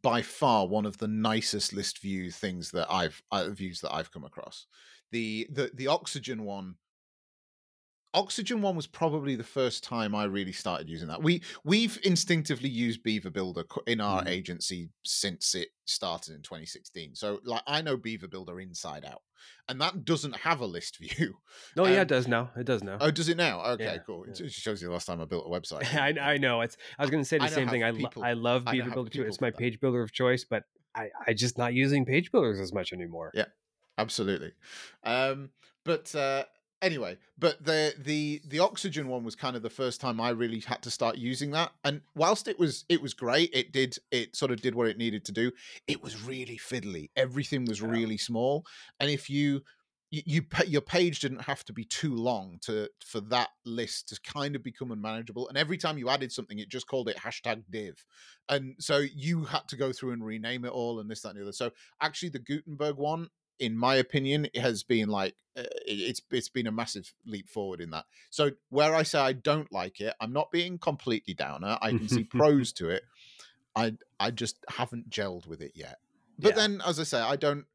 by 0.03 0.23
far 0.23 0.67
one 0.67 0.87
of 0.87 0.99
the 0.99 1.09
nicest 1.09 1.73
list 1.73 2.01
view 2.01 2.31
things 2.31 2.71
that 2.73 2.87
I've 2.91 3.23
uh, 3.33 3.49
views 3.51 3.81
that 3.81 3.95
I've 3.95 4.13
come 4.13 4.25
across. 4.25 4.67
The 5.13 5.49
the 5.51 5.71
the 5.75 5.87
oxygen 5.89 6.45
one. 6.45 6.77
Oxygen 8.15 8.63
one 8.63 8.75
was 8.75 8.87
probably 8.87 9.37
the 9.37 9.45
first 9.45 9.85
time 9.85 10.15
I 10.15 10.25
really 10.25 10.53
started 10.53 10.89
using 10.89 11.09
that. 11.09 11.23
We 11.23 11.43
we've 11.63 11.99
instinctively 12.05 12.69
used 12.71 13.03
Beaver 13.03 13.31
Builder 13.31 13.65
in 13.87 14.01
our 14.01 14.23
Mhm. 14.23 14.29
agency 14.29 14.91
since 15.05 15.55
it 15.55 15.69
started 15.85 16.35
in 16.35 16.43
2016. 16.43 17.15
So 17.15 17.41
like 17.45 17.63
I 17.67 17.83
know 17.83 17.97
Beaver 17.99 18.27
Builder 18.29 18.61
inside 18.61 19.05
out, 19.05 19.23
and 19.69 19.79
that 19.83 20.05
doesn't 20.07 20.37
have 20.39 20.61
a 20.61 20.67
list 20.67 20.99
view. 20.99 21.39
oh 21.77 21.85
yeah 21.87 21.97
Um, 21.97 22.03
it 22.03 22.09
does 22.09 22.27
now 22.27 22.51
it 22.57 22.65
does 22.65 22.83
now 22.83 22.97
Oh, 23.01 23.11
does 23.11 23.29
it 23.29 23.37
now? 23.37 23.63
Okay, 23.73 23.85
Yeah, 23.85 23.99
cool. 23.99 24.25
It 24.25 24.41
yeah. 24.41 24.47
just 24.47 24.59
shows 24.59 24.81
you 24.81 24.89
the 24.89 24.95
last 24.95 25.05
time 25.07 25.21
I 25.21 25.27
built 25.27 25.45
a 25.47 25.51
website. 25.61 25.95
I, 25.95 26.33
I 26.35 26.37
know 26.39 26.63
it's. 26.63 26.77
I 26.99 27.03
was 27.03 27.11
going 27.11 27.23
to 27.23 27.29
say 27.29 27.37
the 27.39 27.45
I 27.45 27.49
same 27.49 27.69
thing. 27.69 27.85
I, 27.85 27.93
people- 27.93 28.25
I 28.25 28.33
love 28.33 28.65
Beaver 28.65 28.89
how 28.89 28.95
Builder 28.95 29.11
too. 29.11 29.23
It's 29.25 29.41
my 29.41 29.51
that. 29.51 29.59
page 29.59 29.81
builder 29.81 30.01
of 30.03 30.13
choice, 30.13 30.45
but 30.49 30.65
I 30.95 31.11
I 31.27 31.35
just 31.35 31.59
not 31.59 31.75
using 31.75 32.07
page 32.07 32.33
builders 32.33 32.59
as 32.59 32.73
much 32.73 32.93
anymore. 32.95 33.33
Yeah. 33.35 33.47
Absolutely. 33.99 34.53
Um, 35.05 35.51
but 35.85 36.15
uh, 36.15 36.45
anyway, 36.83 37.19
but 37.37 37.63
the 37.65 37.95
the 37.99 38.41
the 38.47 38.59
oxygen 38.59 39.09
one 39.09 39.25
was 39.25 39.35
kind 39.35 39.57
of 39.57 39.63
the 39.63 39.71
first 39.71 40.01
time 40.01 40.21
I 40.21 40.31
really 40.31 40.61
had 40.61 40.83
to 40.83 40.91
start 40.91 41.17
using 41.17 41.51
that. 41.53 41.73
And 41.85 42.03
whilst 42.15 42.49
it 42.49 42.59
was 42.59 42.85
it 42.89 43.03
was 43.03 43.15
great, 43.15 43.51
it 43.53 43.73
did 43.73 43.97
it 44.11 44.37
sort 44.37 44.51
of 44.51 44.61
did 44.61 44.75
what 44.75 44.89
it 44.89 44.97
needed 44.99 45.25
to 45.27 45.33
do. 45.33 45.53
It 45.87 46.03
was 46.03 46.23
really 46.23 46.59
fiddly. 46.59 47.11
Everything 47.17 47.67
was 47.67 47.81
Yeah. 47.81 47.89
really 47.89 48.19
small, 48.19 48.65
and 49.01 49.11
if 49.11 49.29
you 49.31 49.63
you, 50.11 50.23
you 50.25 50.43
your 50.67 50.81
page 50.81 51.21
didn't 51.21 51.43
have 51.43 51.65
to 51.65 51.73
be 51.73 51.85
too 51.85 52.15
long 52.15 52.59
to 52.63 52.89
for 53.05 53.21
that 53.21 53.51
list 53.67 54.09
to 54.09 54.21
kind 54.23 54.57
of 54.57 54.63
become 54.63 54.91
unmanageable. 54.91 55.49
And 55.49 55.59
every 55.59 55.77
time 55.77 55.99
you 55.99 56.09
added 56.09 56.33
something, 56.33 56.59
it 56.59 56.71
just 56.71 56.87
called 56.87 57.09
it 57.09 57.17
hashtag 57.19 57.65
div, 57.71 58.05
and 58.49 58.75
so 58.79 58.99
you 58.99 59.45
had 59.45 59.69
to 59.69 59.77
go 59.77 59.93
through 59.93 60.13
and 60.13 60.25
rename 60.25 60.65
it 60.65 60.73
all 60.73 61.01
and 61.01 61.11
this 61.11 61.23
that 61.23 61.31
and 61.31 61.39
the 61.39 61.43
other. 61.43 61.53
So 61.53 61.73
actually, 62.01 62.31
the 62.31 62.39
Gutenberg 62.39 62.97
one 62.97 63.29
in 63.59 63.77
my 63.77 63.97
opinion, 63.97 64.47
it 64.47 64.61
has 64.61 64.83
been 64.83 65.09
like 65.09 65.37
uh, 65.57 65.63
it- 65.87 66.01
it's 66.11 66.23
it's 66.31 66.49
been 66.49 66.67
a 66.67 66.73
massive 66.73 67.13
leap 67.27 67.49
forward 67.49 67.81
in 67.81 67.91
that. 67.91 68.07
So 68.31 68.53
where 68.71 68.95
I 68.95 69.03
say 69.03 69.19
I 69.19 69.33
don't 69.33 69.71
like 69.73 70.01
it, 70.01 70.15
I'm 70.21 70.33
not 70.33 70.51
being 70.51 70.79
completely 70.79 71.35
downer. 71.35 71.79
I 71.83 71.93
can 71.93 72.09
see 72.09 72.25
pros 72.31 72.73
to 72.75 72.91
it. 72.91 73.05
I 73.77 73.95
I 74.21 74.31
just 74.31 74.65
haven't 74.69 75.11
gelled 75.11 75.47
with 75.47 75.63
it 75.63 75.73
yet. 75.75 75.99
But 76.39 76.51
Yeah. 76.51 76.55
then, 76.55 76.83
as 76.87 77.01
I 77.01 77.05
say, 77.05 77.21
I 77.21 77.37
don't 77.37 77.67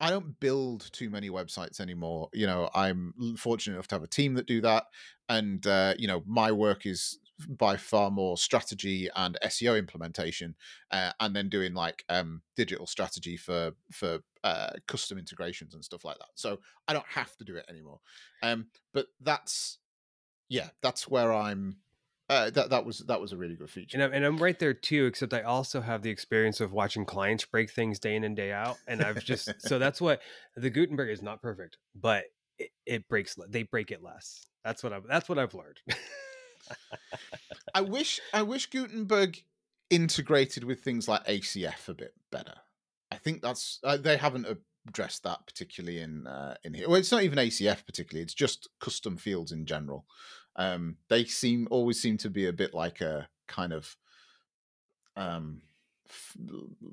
I 0.00 0.10
don't 0.10 0.38
build 0.40 0.90
too 0.92 1.08
many 1.08 1.30
websites 1.30 1.80
anymore. 1.80 2.28
You 2.32 2.46
know, 2.46 2.68
I'm 2.74 3.36
fortunate 3.38 3.74
enough 3.74 3.88
to 3.88 3.94
have 3.94 4.02
a 4.02 4.08
team 4.08 4.34
that 4.34 4.46
do 4.46 4.60
that, 4.60 4.86
and 5.28 5.64
uh, 5.66 5.94
you 5.98 6.08
know, 6.08 6.22
my 6.26 6.52
work 6.52 6.84
is 6.84 7.18
by 7.48 7.76
far 7.76 8.10
more 8.10 8.36
strategy 8.36 9.08
and 9.16 9.38
SEO 9.44 9.78
implementation, 9.78 10.54
uh, 10.90 11.12
and 11.20 11.34
then 11.34 11.48
doing 11.48 11.74
like 11.74 12.04
um, 12.08 12.42
digital 12.56 12.86
strategy 12.86 13.36
for 13.36 13.72
for 13.90 14.20
uh, 14.42 14.70
custom 14.86 15.18
integrations 15.18 15.74
and 15.74 15.84
stuff 15.84 16.04
like 16.04 16.18
that. 16.18 16.28
So 16.34 16.58
I 16.86 16.92
don't 16.92 17.06
have 17.08 17.36
to 17.36 17.44
do 17.44 17.56
it 17.56 17.66
anymore. 17.68 18.00
Um, 18.42 18.66
but 18.92 19.06
that's 19.20 19.78
yeah, 20.48 20.68
that's 20.82 21.08
where 21.08 21.32
I'm. 21.32 21.78
Uh, 22.30 22.48
that 22.48 22.70
that 22.70 22.86
was 22.86 23.00
that 23.00 23.20
was 23.20 23.32
a 23.32 23.36
really 23.36 23.54
good 23.54 23.68
feature. 23.68 23.98
And 23.98 24.04
I'm, 24.04 24.12
and 24.14 24.24
I'm 24.24 24.38
right 24.38 24.58
there 24.58 24.72
too, 24.72 25.04
except 25.04 25.34
I 25.34 25.42
also 25.42 25.82
have 25.82 26.00
the 26.00 26.08
experience 26.08 26.58
of 26.58 26.72
watching 26.72 27.04
clients 27.04 27.44
break 27.44 27.70
things 27.70 27.98
day 27.98 28.16
in 28.16 28.24
and 28.24 28.34
day 28.34 28.50
out. 28.50 28.78
And 28.88 29.02
I've 29.02 29.22
just, 29.22 29.52
so 29.60 29.78
that's 29.78 30.00
what 30.00 30.22
the 30.56 30.70
Gutenberg 30.70 31.10
is 31.10 31.20
not 31.20 31.42
perfect, 31.42 31.76
but 31.94 32.24
it, 32.58 32.70
it 32.86 33.08
breaks, 33.08 33.36
they 33.50 33.64
break 33.64 33.90
it 33.90 34.02
less. 34.02 34.46
That's 34.64 34.82
what 34.82 34.94
I've, 34.94 35.06
that's 35.06 35.28
what 35.28 35.38
I've 35.38 35.52
learned. 35.52 35.80
I 37.74 37.80
wish 37.80 38.20
I 38.32 38.42
wish 38.42 38.70
Gutenberg 38.70 39.42
integrated 39.90 40.64
with 40.64 40.80
things 40.80 41.08
like 41.08 41.24
ACF 41.26 41.88
a 41.88 41.94
bit 41.94 42.14
better. 42.30 42.54
I 43.10 43.16
think 43.16 43.42
that's 43.42 43.78
uh, 43.84 43.96
they 43.96 44.16
haven't 44.16 44.46
addressed 44.88 45.22
that 45.24 45.46
particularly 45.46 46.00
in 46.00 46.26
uh, 46.26 46.56
in 46.64 46.74
here. 46.74 46.88
Well, 46.88 46.98
it's 46.98 47.12
not 47.12 47.22
even 47.22 47.38
ACF 47.38 47.86
particularly; 47.86 48.22
it's 48.22 48.34
just 48.34 48.68
custom 48.80 49.16
fields 49.16 49.52
in 49.52 49.66
general. 49.66 50.06
Um, 50.56 50.96
they 51.08 51.24
seem 51.24 51.66
always 51.70 52.00
seem 52.00 52.16
to 52.18 52.30
be 52.30 52.46
a 52.46 52.52
bit 52.52 52.74
like 52.74 53.00
a 53.00 53.28
kind 53.48 53.72
of 53.72 53.96
um, 55.16 55.62
f- 56.08 56.36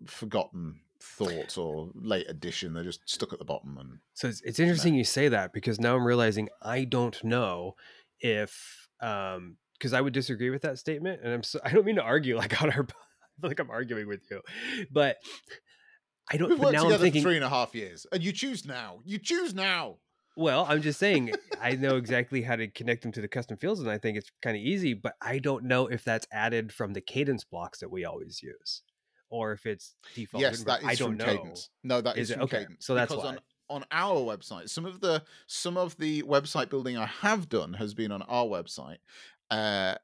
forgotten 0.08 0.80
thought 1.02 1.58
or 1.58 1.90
late 1.96 2.30
addition. 2.30 2.74
They're 2.74 2.84
just 2.84 3.08
stuck 3.10 3.34
at 3.34 3.40
the 3.40 3.46
bottom 3.46 3.78
and 3.78 4.00
So 4.14 4.28
it's, 4.28 4.42
it's 4.42 4.60
interesting 4.60 4.96
you 4.96 5.04
say 5.04 5.28
that 5.30 5.54
because 5.54 5.80
now 5.80 5.96
I'm 5.96 6.06
realizing 6.06 6.50
I 6.62 6.84
don't 6.84 7.22
know 7.24 7.76
if 8.20 8.90
um 9.02 9.58
because 9.82 9.94
I 9.94 10.02
would 10.02 10.14
disagree 10.14 10.52
with 10.52 10.62
that 10.62 10.78
statement, 10.78 11.22
and 11.24 11.34
I'm 11.34 11.42
so, 11.42 11.60
I 11.64 11.72
don't 11.72 11.86
mean 11.86 11.96
to 11.96 12.04
argue 12.04 12.38
like 12.38 12.62
on 12.62 12.72
our 12.72 12.86
like 13.42 13.60
I'm 13.60 13.72
arguing 13.72 14.08
with 14.08 14.22
you, 14.30 14.42
but 14.92 15.18
I 16.32 16.38
don't. 16.38 16.50
we've 16.50 16.60
worked 16.60 16.74
now 16.74 16.84
together 16.84 16.96
I'm 16.96 17.02
thinking 17.02 17.24
for 17.24 17.30
three 17.30 17.36
and 17.38 17.46
a 17.46 17.50
half 17.50 17.74
years, 17.74 18.06
and 18.12 18.24
you 18.24 18.32
choose 18.32 18.66
now. 18.66 19.00
You 19.04 19.18
choose 19.18 19.56
now. 19.56 19.98
Well, 20.38 20.66
I'm 20.70 20.82
just 20.82 21.00
saying 21.00 21.34
I 21.62 21.72
know 21.72 21.98
exactly 21.98 22.42
how 22.42 22.56
to 22.56 22.68
connect 22.68 23.02
them 23.02 23.12
to 23.14 23.22
the 23.22 23.28
custom 23.28 23.58
fields, 23.58 23.82
and 23.82 23.90
I 23.90 23.98
think 23.98 24.18
it's 24.18 24.30
kind 24.42 24.56
of 24.56 24.62
easy. 24.62 24.94
But 24.94 25.16
I 25.22 25.40
don't 25.40 25.66
know 25.66 25.88
if 25.88 26.04
that's 26.04 26.28
added 26.32 26.72
from 26.72 26.94
the 26.94 27.02
kadence 27.02 27.44
blocks 27.50 27.80
that 27.80 27.90
we 27.90 28.06
always 28.06 28.42
use, 28.44 28.84
or 29.30 29.52
if 29.52 29.66
it's 29.66 29.96
default. 30.14 30.42
yes, 30.42 30.64
that 30.64 30.84
is 30.84 30.88
I 30.88 30.96
don't 30.96 31.18
from 31.18 31.28
know. 31.28 31.38
Kadence. 31.38 31.70
No, 31.84 32.02
that 32.02 32.18
Is 32.18 32.30
is, 32.30 32.38
it? 32.38 32.42
Okay, 32.44 32.66
Kadence. 32.66 32.84
so 32.84 32.94
that's 32.94 33.12
because 33.12 33.26
why. 33.26 33.32
on 33.32 33.40
on 33.72 33.86
our 33.92 34.20
website, 34.20 34.70
some 34.70 34.86
of 34.86 35.00
the 35.00 35.24
some 35.48 35.78
of 35.78 35.98
the 35.98 36.22
website 36.24 36.70
building 36.70 36.98
I 36.98 37.08
have 37.08 37.50
done 37.50 37.74
has 37.74 37.94
been 37.94 38.12
on 38.12 38.22
our 38.24 38.46
website. 38.46 38.98
Uh, 39.52 39.96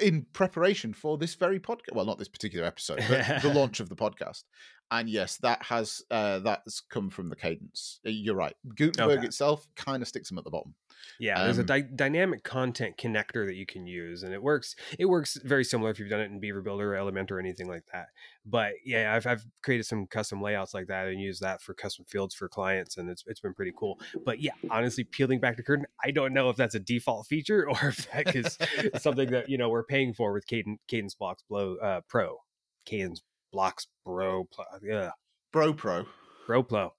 in 0.00 0.24
preparation 0.32 0.92
for 0.92 1.18
this 1.18 1.34
very 1.34 1.58
podcast 1.58 1.92
well 1.92 2.06
not 2.06 2.16
this 2.16 2.28
particular 2.28 2.64
episode 2.64 3.02
but 3.08 3.42
the 3.42 3.52
launch 3.54 3.80
of 3.80 3.88
the 3.88 3.96
podcast. 3.96 4.44
And 4.92 5.08
yes 5.08 5.38
that 5.38 5.60
has 5.64 6.00
uh 6.10 6.38
that's 6.38 6.80
come 6.80 7.10
from 7.10 7.28
the 7.28 7.34
kadence. 7.36 7.98
You're 8.04 8.36
right. 8.36 8.54
Gutenberg 8.76 9.18
Okay. 9.18 9.26
itself 9.26 9.66
kind 9.74 10.00
of 10.00 10.08
sticks 10.08 10.28
them 10.28 10.38
at 10.38 10.44
the 10.44 10.50
bottom 10.50 10.74
Yeah, 11.18 11.42
there's 11.44 11.58
a 11.58 11.62
Um, 11.62 11.66
dy- 11.66 11.88
dynamic 11.94 12.42
content 12.44 12.96
connector 12.96 13.46
that 13.46 13.54
you 13.54 13.66
can 13.66 13.86
use, 13.86 14.22
and 14.22 14.32
it 14.32 14.42
works. 14.42 14.74
It 14.98 15.06
works 15.06 15.38
very 15.44 15.64
similar 15.64 15.90
if 15.90 15.98
you've 15.98 16.08
done 16.08 16.20
it 16.20 16.30
in 16.30 16.40
Beaver 16.40 16.62
Builder 16.62 16.94
or 16.94 16.98
Elementor 16.98 17.32
or 17.32 17.40
anything 17.40 17.68
like 17.68 17.84
that. 17.92 18.08
But 18.44 18.74
yeah, 18.84 19.14
I've 19.14 19.26
I've 19.26 19.44
created 19.62 19.84
some 19.84 20.06
custom 20.06 20.42
layouts 20.42 20.74
like 20.74 20.86
that 20.88 21.08
and 21.08 21.20
used 21.20 21.40
that 21.42 21.62
for 21.62 21.74
custom 21.74 22.04
fields 22.08 22.34
for 22.34 22.48
clients, 22.48 22.96
and 22.96 23.08
it's 23.10 23.24
it's 23.26 23.40
been 23.40 23.54
pretty 23.54 23.72
cool. 23.78 24.00
But 24.24 24.40
yeah, 24.40 24.52
honestly, 24.70 25.04
peeling 25.04 25.40
back 25.40 25.56
the 25.56 25.62
curtain, 25.62 25.86
I 26.04 26.10
don't 26.10 26.32
know 26.32 26.50
if 26.50 26.56
that's 26.56 26.74
a 26.74 26.80
default 26.80 27.26
feature 27.26 27.68
or 27.82 27.88
if 27.88 28.10
that 28.12 28.34
is 28.34 28.58
something 29.00 29.30
that 29.30 29.48
you 29.48 29.58
know 29.58 29.68
we're 29.68 29.84
paying 29.84 30.12
for 30.14 30.32
with 30.32 30.46
Kadence 30.46 30.78
Kadence 30.90 31.16
Blocks 31.18 31.42
Blow 31.48 31.76
uh, 31.76 32.00
Pro, 32.08 32.38
Kadence 32.86 33.20
Blocks 33.52 33.86
Pro, 34.04 34.48
yeah, 34.82 35.10
bro 35.52 35.72
pro 35.72 36.06
Pro 36.46 36.62
Pro. 36.62 36.92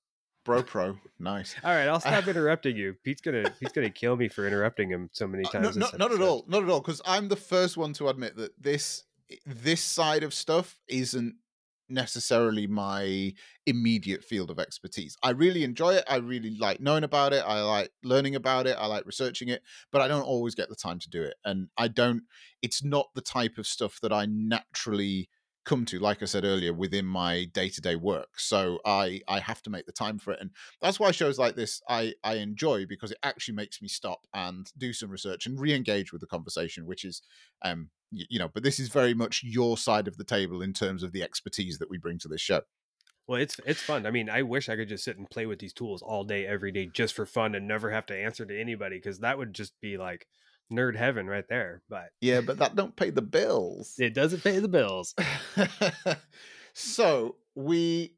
Bro 0.46 0.62
pro 0.64 0.98
nice 1.20 1.56
All 1.64 1.72
right, 1.74 1.88
I'll 1.88 2.00
stop 2.12 2.28
interrupting 2.28 2.76
you. 2.76 2.96
Pete's 3.04 3.22
gonna 3.22 3.50
Pete's 3.60 3.72
gonna 3.74 3.90
kill 3.90 4.16
me 4.16 4.28
for 4.28 4.46
interrupting 4.48 4.90
him 4.90 5.10
so 5.14 5.28
many 5.28 5.46
Uh, 5.46 5.50
times. 5.52 5.78
no, 5.78 5.88
no, 5.92 5.98
not 5.98 6.12
at 6.14 6.22
all 6.22 6.44
not 6.48 6.64
at 6.64 6.70
all 6.70 6.82
because 6.82 7.02
i'm 7.06 7.28
the 7.30 7.36
first 7.36 7.78
one 7.78 7.94
to 7.94 8.10
admit 8.10 8.36
that 8.38 8.52
this 8.62 9.04
this 9.46 9.82
side 9.82 10.24
of 10.24 10.34
stuff 10.34 10.80
isn't 10.88 11.36
necessarily 11.90 12.66
my 12.66 13.32
immediate 13.66 14.24
field 14.24 14.50
of 14.50 14.58
expertise 14.58 15.16
i 15.22 15.30
really 15.30 15.64
enjoy 15.64 15.94
it 15.94 16.04
i 16.10 16.16
really 16.16 16.56
like 16.58 16.80
knowing 16.80 17.04
about 17.04 17.34
it 17.34 17.44
i 17.46 17.62
like 17.62 17.92
learning 18.04 18.36
about 18.36 18.66
it 18.66 18.76
i 18.80 18.86
like 18.88 19.06
researching 19.06 19.50
it 19.50 19.62
but 19.92 20.02
i 20.02 20.08
don't 20.08 20.24
always 20.24 20.56
get 20.56 20.70
the 20.70 20.76
time 20.76 20.98
to 20.98 21.10
do 21.10 21.22
it 21.22 21.36
and 21.46 21.68
i 21.78 21.88
don't 21.88 22.24
it's 22.62 22.84
not 22.84 23.08
the 23.16 23.22
type 23.22 23.58
of 23.58 23.68
stuff 23.68 24.00
that 24.02 24.14
i 24.14 24.26
naturally 24.26 25.30
come 25.66 25.86
to 25.86 26.00
like 26.00 26.22
i 26.22 26.26
said 26.26 26.44
earlier 26.44 26.74
within 26.74 27.06
my 27.06 27.46
day-to-day 27.54 27.96
work 27.96 28.40
so 28.40 28.80
i 28.86 29.22
i 29.28 29.40
have 29.40 29.62
to 29.62 29.70
make 29.70 29.86
the 29.86 29.92
time 29.92 30.18
for 30.20 30.34
it 30.34 30.40
and 30.42 30.52
that's 30.82 31.00
why 31.00 31.12
shows 31.12 31.40
like 31.40 31.56
this 31.56 31.82
i 31.90 32.14
i 32.24 32.36
enjoy 32.36 32.86
because 32.86 33.12
it 33.12 33.18
actually 33.24 33.54
makes 33.56 33.82
me 33.82 33.88
stop 33.88 34.28
and 34.34 34.72
do 34.78 34.92
some 34.94 35.10
research 35.10 35.46
and 35.46 35.60
re-engage 35.60 36.12
with 36.12 36.22
the 36.22 36.28
conversation 36.28 36.86
which 36.86 37.06
is 37.06 37.22
um 37.64 37.90
y- 38.12 38.26
you 38.30 38.40
know 38.40 38.50
but 38.50 38.64
this 38.64 38.80
is 38.80 38.90
very 38.90 39.14
much 39.14 39.44
your 39.44 39.78
side 39.78 40.08
of 40.08 40.18
the 40.18 40.24
table 40.26 40.62
in 40.62 40.74
terms 40.74 41.04
of 41.04 41.12
the 41.12 41.24
expertise 41.24 41.78
that 41.80 41.90
we 41.90 41.98
bring 41.98 42.18
to 42.20 42.28
this 42.28 42.42
show 42.42 42.62
Well, 43.28 43.40
it's 43.42 43.60
it's 43.66 43.82
fun. 43.82 44.06
I 44.06 44.12
mean, 44.12 44.30
I 44.30 44.42
wish 44.44 44.68
I 44.70 44.76
could 44.76 44.90
just 44.90 45.04
sit 45.06 45.18
and 45.18 45.30
play 45.30 45.46
with 45.46 45.60
these 45.60 45.74
tools 45.74 46.02
all 46.02 46.24
day, 46.26 46.46
every 46.46 46.72
day, 46.72 46.88
just 46.88 47.14
for 47.14 47.26
fun, 47.26 47.56
and 47.56 47.68
never 47.68 47.92
have 47.92 48.06
to 48.08 48.16
answer 48.18 48.46
to 48.46 48.60
anybody, 48.60 48.98
because 48.98 49.20
that 49.20 49.38
would 49.38 49.54
just 49.54 49.80
be 49.80 49.98
like 49.98 50.28
nerd 50.72 50.96
heaven 50.96 51.28
right 51.28 51.48
there. 51.48 51.82
But 51.90 52.10
yeah 52.22 52.42
but 52.42 52.58
that 52.60 52.76
don't 52.76 52.96
pay 52.96 53.10
the 53.10 53.22
bills 53.22 53.96
it 54.00 54.14
doesn't 54.14 54.44
pay 54.44 54.60
the 54.60 54.68
bills. 54.68 55.14
so 56.74 57.36
we 57.56 58.16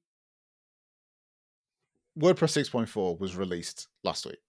wordpress 2.17 2.55
6.4 2.69 3.19
was 3.19 3.35
released 3.35 3.87
last 4.03 4.25
week 4.25 4.39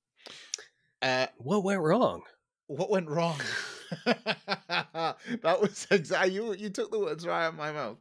uh 1.02 1.26
What 1.38 1.64
went 1.64 1.80
wrong? 1.80 2.22
what 2.68 2.90
went 2.90 3.08
wrong 3.08 3.40
that 4.04 5.58
was 5.60 5.86
exactly 5.90 6.32
you 6.34 6.54
you 6.54 6.70
took 6.70 6.90
the 6.90 6.98
words 6.98 7.26
right 7.26 7.44
out 7.46 7.50
of 7.50 7.56
my 7.56 7.72
mouth 7.72 7.96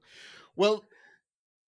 well 0.56 0.84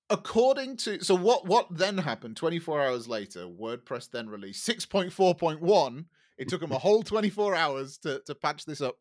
according 0.10 0.78
to 0.78 1.04
so 1.04 1.14
what 1.16 1.46
what 1.46 1.68
then 1.72 1.98
happened 1.98 2.36
24 2.38 2.82
hours 2.82 3.08
later 3.08 3.46
wordpress 3.48 4.10
then 4.10 4.30
released 4.30 4.68
6.4.1 4.68 6.06
it 6.38 6.48
took 6.48 6.62
them 6.62 6.72
a 6.72 6.78
whole 6.78 7.04
24 7.04 7.56
hours 7.56 7.98
to 8.00 8.22
to 8.26 8.36
patch 8.36 8.66
this 8.66 8.82
up 8.82 8.96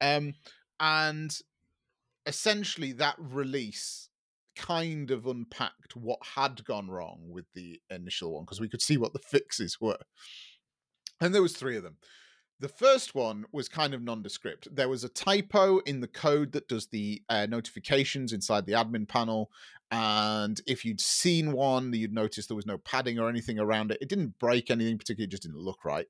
um 0.00 0.34
and 0.80 1.38
essentially 2.26 2.92
that 2.92 3.16
release 3.18 4.08
kind 4.56 5.10
of 5.10 5.26
unpacked 5.26 5.94
what 5.94 6.18
had 6.34 6.64
gone 6.64 6.88
wrong 6.88 7.18
with 7.28 7.44
the 7.54 7.78
initial 7.90 8.34
one 8.34 8.44
because 8.44 8.60
we 8.60 8.68
could 8.68 8.82
see 8.82 8.96
what 8.96 9.12
the 9.12 9.18
fixes 9.18 9.78
were 9.80 9.98
and 11.20 11.34
there 11.34 11.42
was 11.42 11.56
three 11.56 11.76
of 11.76 11.82
them 11.82 11.96
the 12.58 12.68
first 12.68 13.14
one 13.14 13.44
was 13.52 13.68
kind 13.68 13.92
of 13.92 14.02
nondescript. 14.02 14.74
There 14.74 14.88
was 14.88 15.04
a 15.04 15.10
typo 15.10 15.78
in 15.80 16.00
the 16.00 16.08
code 16.08 16.52
that 16.52 16.68
does 16.68 16.86
the 16.86 17.22
uh, 17.28 17.46
notifications 17.46 18.32
inside 18.32 18.64
the 18.64 18.72
admin 18.72 19.06
panel. 19.06 19.50
And 19.90 20.60
if 20.66 20.84
you'd 20.84 21.00
seen 21.00 21.52
one, 21.52 21.92
you'd 21.92 22.12
notice 22.12 22.46
there 22.46 22.56
was 22.56 22.66
no 22.66 22.78
padding 22.78 23.18
or 23.18 23.28
anything 23.28 23.58
around 23.58 23.90
it. 23.92 23.98
It 24.00 24.08
didn't 24.08 24.38
break 24.38 24.70
anything 24.70 24.98
particularly, 24.98 25.28
it 25.28 25.30
just 25.30 25.44
didn't 25.44 25.58
look 25.60 25.84
right. 25.84 26.06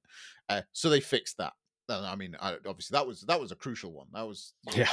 Uh, 0.48 0.62
so 0.72 0.88
they 0.88 1.00
fixed 1.00 1.36
that. 1.38 1.52
And 1.88 2.06
I 2.06 2.16
mean, 2.16 2.36
I, 2.40 2.54
obviously 2.66 2.94
that 2.96 3.06
was 3.06 3.20
that 3.22 3.40
was 3.40 3.52
a 3.52 3.56
crucial 3.56 3.92
one. 3.92 4.06
That 4.12 4.26
was 4.26 4.54
Yeah, 4.74 4.88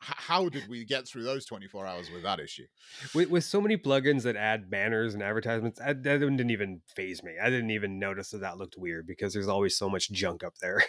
how 0.00 0.48
did 0.48 0.66
we 0.68 0.84
get 0.84 1.06
through 1.06 1.22
those 1.24 1.44
24 1.44 1.86
hours 1.86 2.10
with 2.10 2.22
that 2.24 2.40
issue? 2.40 2.66
with, 3.14 3.28
with 3.30 3.44
so 3.44 3.60
many 3.60 3.76
plugins 3.76 4.22
that 4.22 4.34
add 4.34 4.68
banners 4.70 5.14
and 5.14 5.22
advertisements, 5.22 5.80
I, 5.80 5.92
that 5.92 6.02
didn't 6.02 6.50
even 6.50 6.80
faze 6.96 7.22
me. 7.22 7.34
I 7.40 7.50
didn't 7.50 7.70
even 7.70 7.98
notice 7.98 8.30
that 8.30 8.40
that 8.40 8.56
looked 8.58 8.76
weird 8.76 9.06
because 9.06 9.32
there's 9.34 9.46
always 9.48 9.76
so 9.76 9.88
much 9.90 10.10
junk 10.10 10.42
up 10.42 10.54
there. 10.60 10.82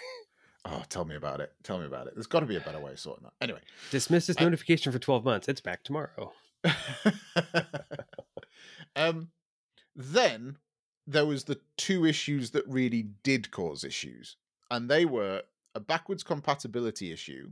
Oh, 0.66 0.82
tell 0.88 1.04
me 1.04 1.16
about 1.16 1.42
it. 1.42 1.52
Tell 1.64 1.78
me 1.78 1.86
about 1.86 2.08
it. 2.08 2.14
There's 2.16 2.26
got 2.26 2.40
to 2.40 2.46
be 2.46 2.56
a 2.56 2.62
better 2.62 2.80
way 2.80 2.94
of 2.94 3.00
sorting 3.00 3.26
that. 3.26 3.34
Anyway, 3.42 3.60
Dismiss 3.92 4.28
this 4.28 4.38
Uh, 4.40 4.46
notification 4.46 4.94
for 4.94 4.98
12 4.98 5.26
months. 5.26 5.50
It's 5.50 5.60
back 5.60 5.84
tomorrow. 5.84 6.32
um, 8.96 9.30
then 9.96 10.58
there 11.06 11.26
was 11.26 11.44
the 11.44 11.60
two 11.78 12.06
issues 12.06 12.52
that 12.52 12.68
really 12.68 13.08
did 13.24 13.52
cause 13.52 13.84
issues, 13.84 14.38
and 14.72 14.90
they 14.90 15.06
were 15.06 15.42
a 15.76 15.80
backwards 15.80 16.24
compatibility 16.24 17.12
issue, 17.12 17.52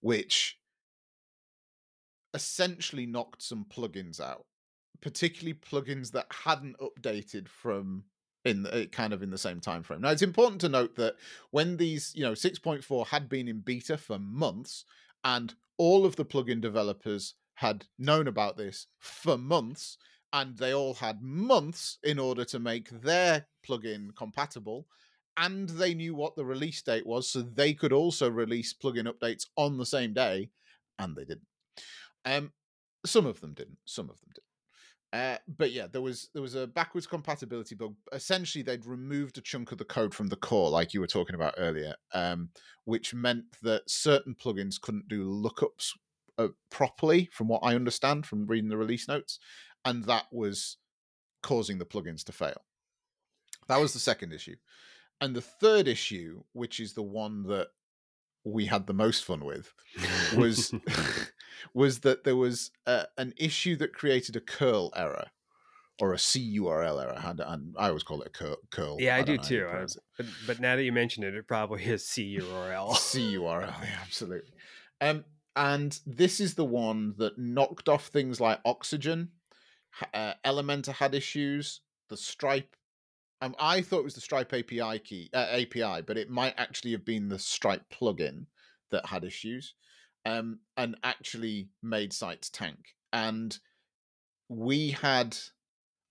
which 0.00 0.58
essentially 2.34 3.06
knocked 3.06 3.42
some 3.42 3.64
plugins 3.64 4.20
out, 4.20 4.46
particularly 5.00 5.54
plugins 5.54 6.12
that 6.12 6.26
hadn't 6.44 6.76
updated 6.78 7.48
from 7.48 8.04
in 8.44 8.62
the, 8.62 8.88
kind 8.92 9.12
of 9.12 9.22
in 9.22 9.30
the 9.30 9.38
same 9.38 9.60
time 9.60 9.82
frame. 9.82 10.00
Now 10.00 10.10
it's 10.10 10.22
important 10.22 10.60
to 10.62 10.68
note 10.68 10.94
that 10.96 11.16
when 11.50 11.76
these, 11.76 12.12
you 12.14 12.22
know, 12.22 12.32
6.4 12.32 13.06
had 13.06 13.28
been 13.28 13.48
in 13.48 13.60
beta 13.60 13.96
for 13.96 14.18
months 14.18 14.84
and 15.24 15.54
all 15.76 16.06
of 16.06 16.16
the 16.16 16.24
plugin 16.24 16.60
developers 16.60 17.34
had 17.58 17.84
known 17.98 18.28
about 18.28 18.56
this 18.56 18.86
for 19.00 19.36
months 19.36 19.98
and 20.32 20.56
they 20.56 20.72
all 20.72 20.94
had 20.94 21.20
months 21.20 21.98
in 22.04 22.16
order 22.16 22.44
to 22.44 22.60
make 22.60 22.88
their 23.02 23.44
plugin 23.66 24.14
compatible 24.14 24.86
and 25.38 25.68
they 25.70 25.92
knew 25.92 26.14
what 26.14 26.36
the 26.36 26.44
release 26.44 26.80
date 26.82 27.04
was 27.04 27.28
so 27.28 27.42
they 27.42 27.74
could 27.74 27.92
also 27.92 28.30
release 28.30 28.72
plugin 28.72 29.12
updates 29.12 29.46
on 29.56 29.76
the 29.76 29.84
same 29.84 30.14
day 30.14 30.48
and 31.00 31.16
they 31.16 31.24
didn't 31.24 31.48
um 32.26 32.52
some 33.04 33.26
of 33.26 33.40
them 33.40 33.54
didn't 33.54 33.78
some 33.84 34.08
of 34.08 34.20
them 34.20 34.30
did 34.36 34.44
uh, 35.10 35.38
but 35.56 35.72
yeah, 35.72 35.86
there 35.90 36.02
was 36.02 36.28
there 36.34 36.42
was 36.42 36.54
a 36.54 36.66
backwards 36.66 37.06
compatibility 37.06 37.74
bug. 37.74 37.94
Essentially, 38.12 38.62
they'd 38.62 38.84
removed 38.84 39.38
a 39.38 39.40
chunk 39.40 39.72
of 39.72 39.78
the 39.78 39.84
code 39.86 40.12
from 40.12 40.26
the 40.26 40.36
core, 40.36 40.68
like 40.68 40.92
you 40.92 41.00
were 41.00 41.06
talking 41.06 41.34
about 41.34 41.54
earlier, 41.56 41.94
um, 42.12 42.50
which 42.84 43.14
meant 43.14 43.44
that 43.62 43.88
certain 43.88 44.34
plugins 44.34 44.78
couldn't 44.78 45.08
do 45.08 45.24
lookups 45.24 45.92
uh, 46.38 46.48
properly, 46.70 47.28
from 47.32 47.48
what 47.48 47.60
I 47.62 47.74
understand 47.74 48.26
from 48.26 48.46
reading 48.46 48.70
the 48.70 48.76
release 48.76 49.08
notes, 49.08 49.38
and 49.84 50.04
that 50.04 50.24
was 50.32 50.76
causing 51.42 51.78
the 51.78 51.86
plugins 51.86 52.24
to 52.24 52.32
fail. 52.32 52.62
That 53.68 53.80
was 53.80 53.92
the 53.92 53.98
second 53.98 54.32
issue, 54.32 54.56
and 55.20 55.34
the 55.34 55.42
third 55.42 55.88
issue, 55.88 56.42
which 56.52 56.80
is 56.80 56.94
the 56.94 57.02
one 57.02 57.44
that 57.44 57.68
we 58.44 58.66
had 58.66 58.86
the 58.86 58.94
most 58.94 59.24
fun 59.24 59.44
with, 59.44 59.72
was 60.36 60.72
was 61.74 62.00
that 62.00 62.24
there 62.24 62.36
was 62.36 62.70
uh, 62.86 63.04
an 63.16 63.34
issue 63.36 63.76
that 63.76 63.92
created 63.92 64.36
a 64.36 64.40
curl 64.40 64.92
error 64.96 65.26
or 66.00 66.12
a 66.12 66.16
curl 66.16 67.00
error. 67.00 67.20
And, 67.24 67.40
and 67.40 67.74
I 67.78 67.88
always 67.88 68.02
call 68.02 68.22
it 68.22 68.28
a 68.28 68.30
curl. 68.30 68.56
curl. 68.70 68.96
yeah, 69.00 69.16
I, 69.16 69.22
do 69.22 69.32
how 69.32 69.42
you 69.42 69.48
too. 69.48 69.68
I, 69.70 69.86
but, 70.16 70.26
but 70.46 70.60
now 70.60 70.76
that 70.76 70.84
you 70.84 70.92
mention 70.92 71.24
it, 71.24 71.34
it 71.34 71.48
probably 71.48 71.84
is 71.84 72.04
CURL. 72.04 72.94
curl. 72.94 73.74
Yeah, 73.82 73.98
absolutely. 74.02 74.52
Um, 75.00 75.24
and 75.58 75.98
this 76.06 76.38
is 76.40 76.54
the 76.54 76.64
one 76.64 77.14
that 77.18 77.36
knocked 77.36 77.88
off 77.88 78.06
things 78.06 78.40
like 78.40 78.60
Oxygen. 78.64 79.30
Uh, 80.14 80.34
Elementor 80.44 80.92
had 80.94 81.14
issues. 81.14 81.80
The 82.08 82.16
Stripe. 82.16 82.76
Um, 83.42 83.54
I 83.58 83.82
thought 83.82 84.00
it 84.00 84.04
was 84.04 84.14
the 84.14 84.20
Stripe 84.20 84.52
API 84.54 84.98
key 85.00 85.28
uh, 85.34 85.46
API, 85.50 86.02
but 86.06 86.16
it 86.16 86.30
might 86.30 86.54
actually 86.56 86.92
have 86.92 87.04
been 87.04 87.28
the 87.28 87.38
Stripe 87.38 87.82
plugin 87.92 88.46
that 88.90 89.06
had 89.06 89.24
issues, 89.24 89.74
um, 90.24 90.60
and 90.76 90.96
actually 91.02 91.68
made 91.82 92.12
sites 92.12 92.48
tank. 92.50 92.78
And 93.12 93.58
we 94.48 94.90
had, 94.90 95.36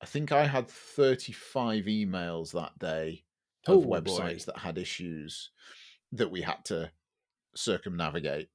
I 0.01 0.05
think 0.05 0.31
I 0.31 0.45
had 0.45 0.67
thirty-five 0.69 1.85
emails 1.85 2.51
that 2.51 2.77
day 2.79 3.23
of 3.65 3.77
Oh, 3.77 3.81
boy. 3.81 4.01
websites 4.01 4.45
that 4.45 4.59
had 4.59 4.77
issues 4.77 5.51
that 6.11 6.31
we 6.31 6.41
had 6.41 6.63
to 6.65 6.91
circumnavigate. 7.55 8.49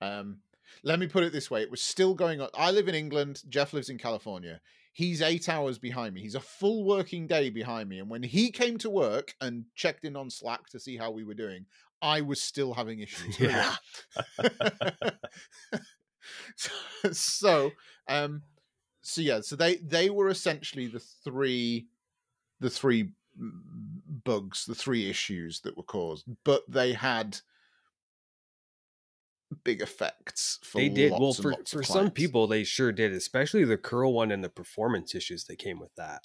Um, 0.00 0.38
let 0.82 0.98
me 0.98 1.06
put 1.06 1.24
it 1.24 1.32
this 1.32 1.50
way: 1.50 1.62
it 1.62 1.70
was 1.70 1.80
still 1.80 2.14
going 2.14 2.40
on. 2.40 2.48
I 2.54 2.70
live 2.70 2.88
in 2.88 2.94
England. 2.94 3.42
Jeff 3.48 3.72
lives 3.72 3.88
in 3.88 3.98
California. 3.98 4.60
He's 4.92 5.22
eight 5.22 5.48
hours 5.48 5.78
behind 5.78 6.14
me. 6.14 6.20
He's 6.20 6.36
a 6.36 6.40
full 6.40 6.84
working 6.84 7.26
day 7.26 7.50
behind 7.50 7.88
me. 7.88 7.98
And 7.98 8.08
when 8.08 8.22
he 8.22 8.52
came 8.52 8.78
to 8.78 8.88
work 8.88 9.34
and 9.40 9.64
checked 9.74 10.04
in 10.04 10.14
on 10.14 10.30
Slack 10.30 10.68
to 10.68 10.78
see 10.78 10.96
how 10.96 11.10
we 11.10 11.24
were 11.24 11.34
doing, 11.34 11.66
I 12.00 12.20
was 12.20 12.40
still 12.40 12.72
having 12.74 13.00
issues. 13.00 13.40
Yeah. 13.40 13.74
so, 17.12 17.72
um, 18.08 18.42
so 19.02 19.20
yeah, 19.20 19.40
so 19.40 19.56
they 19.56 19.76
they 19.76 20.10
were 20.10 20.28
essentially 20.28 20.86
the 20.86 21.00
three, 21.00 21.86
the 22.60 22.70
three 22.70 23.10
bugs, 24.24 24.64
the 24.64 24.74
three 24.74 25.08
issues 25.10 25.60
that 25.60 25.76
were 25.76 25.82
caused, 25.82 26.26
but 26.44 26.62
they 26.68 26.92
had 26.92 27.38
big 29.64 29.80
effects 29.80 30.58
for 30.62 30.78
they 30.78 30.88
did 30.88 31.12
well 31.12 31.32
for 31.32 31.54
for 31.66 31.82
some 31.82 32.10
people 32.10 32.46
they 32.46 32.64
sure 32.64 32.92
did 32.92 33.12
especially 33.12 33.64
the 33.64 33.76
curl 33.76 34.12
one 34.12 34.30
and 34.32 34.42
the 34.42 34.48
performance 34.48 35.14
issues 35.14 35.44
that 35.44 35.56
came 35.58 35.78
with 35.78 35.94
that 35.96 36.22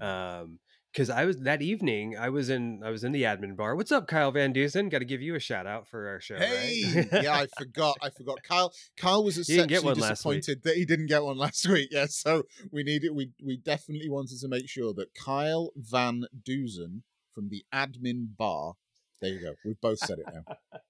Mm. 0.00 0.04
um 0.42 0.58
because 0.92 1.08
i 1.10 1.24
was 1.24 1.38
that 1.40 1.62
evening 1.62 2.16
i 2.18 2.28
was 2.28 2.48
in 2.50 2.82
i 2.84 2.90
was 2.90 3.02
in 3.02 3.12
the 3.12 3.22
admin 3.22 3.56
bar 3.56 3.74
what's 3.74 3.90
up 3.90 4.06
kyle 4.06 4.30
van 4.30 4.52
deusen 4.52 4.88
got 4.90 4.98
to 5.00 5.04
give 5.04 5.22
you 5.22 5.34
a 5.34 5.40
shout 5.40 5.66
out 5.66 5.86
for 5.88 6.06
our 6.08 6.20
show 6.20 6.36
Hey, 6.36 6.82
right? 7.10 7.22
yeah, 7.24 7.34
I 7.34 7.46
forgot. 7.58 7.96
I 8.02 8.10
forgot. 8.10 8.42
Kyle. 8.42 8.72
Kyle 8.96 9.24
was 9.24 9.38
exceptionally 9.38 9.84
one 9.84 9.98
last 9.98 10.24
week. 10.24 10.40
disappointed 10.42 10.62
that 10.64 10.76
he 10.76 10.84
didn't 10.84 11.06
get 11.06 11.22
one 11.24 11.38
last 11.46 11.66
week. 11.68 11.88
Yeah, 11.90 12.06
so 12.08 12.44
we 12.70 12.82
needed. 12.82 13.10
We 13.14 13.30
we 13.44 13.56
definitely 13.56 14.10
wanted 14.10 14.38
to 14.40 14.48
make 14.48 14.68
sure 14.68 14.92
that 14.94 15.14
Kyle 15.14 15.70
Van 15.76 16.24
Deusen 16.42 17.02
from 17.34 17.48
the 17.48 17.64
admin 17.72 18.36
bar. 18.36 18.74
There 19.20 19.30
you 19.32 19.40
go. 19.40 19.54
We've 19.64 19.80
both 19.80 19.98
said 19.98 20.18
it 20.18 20.26
now. 20.32 20.44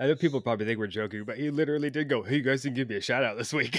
i 0.00 0.06
know 0.06 0.14
people 0.14 0.40
probably 0.40 0.66
think 0.66 0.78
we're 0.78 0.86
joking 0.86 1.24
but 1.24 1.36
he 1.36 1.50
literally 1.50 1.90
did 1.90 2.08
go 2.08 2.22
hey 2.22 2.36
you 2.36 2.42
guys 2.42 2.62
can 2.62 2.74
give 2.74 2.88
me 2.88 2.96
a 2.96 3.00
shout 3.00 3.24
out 3.24 3.36
this 3.36 3.52
week 3.52 3.78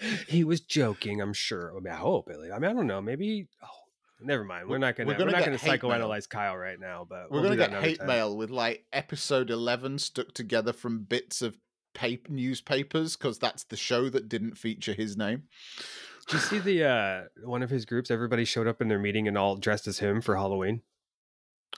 he 0.28 0.44
was 0.44 0.60
joking 0.60 1.20
i'm 1.20 1.32
sure 1.32 1.72
i 1.76 1.80
mean 1.80 1.92
i 1.92 1.96
hope 1.96 2.28
at 2.30 2.38
least. 2.38 2.52
i 2.52 2.58
mean 2.58 2.70
i 2.70 2.74
don't 2.74 2.86
know 2.86 3.00
maybe 3.00 3.46
oh 3.62 3.66
never 4.20 4.44
mind 4.44 4.68
we're 4.68 4.78
not 4.78 4.96
gonna 4.96 5.08
we're 5.08 5.18
we're, 5.18 5.30
not 5.30 5.44
gonna 5.44 5.56
hate 5.56 5.82
mail. 5.82 5.90
psychoanalyze 5.90 6.28
kyle 6.28 6.56
right 6.56 6.80
now 6.80 7.06
but 7.08 7.30
We're 7.30 7.40
we'll 7.40 7.50
gonna 7.50 7.56
get 7.56 7.70
another 7.70 7.86
hate 7.86 7.98
time. 7.98 8.06
mail 8.08 8.36
with 8.36 8.50
like 8.50 8.84
episode 8.92 9.50
eleven 9.50 9.98
stuck 9.98 10.32
together 10.32 10.72
from 10.72 11.04
bits 11.04 11.42
of 11.42 11.56
paper 11.94 12.32
newspapers 12.32 13.16
because 13.16 13.38
that's 13.38 13.64
the 13.64 13.76
show 13.76 14.08
that 14.08 14.28
didn't 14.28 14.56
feature 14.58 14.94
his 14.94 15.16
name. 15.16 15.44
Did 16.26 16.32
you 16.34 16.38
see 16.40 16.58
the 16.58 16.84
uh 16.84 17.22
one 17.44 17.62
of 17.62 17.70
his 17.70 17.84
groups? 17.84 18.10
Everybody 18.10 18.44
showed 18.44 18.66
up 18.66 18.80
in 18.82 18.88
their 18.88 18.98
meeting 18.98 19.28
and 19.28 19.38
all 19.38 19.56
dressed 19.56 19.86
as 19.86 19.98
him 20.00 20.20
for 20.20 20.34
Halloween. 20.36 20.82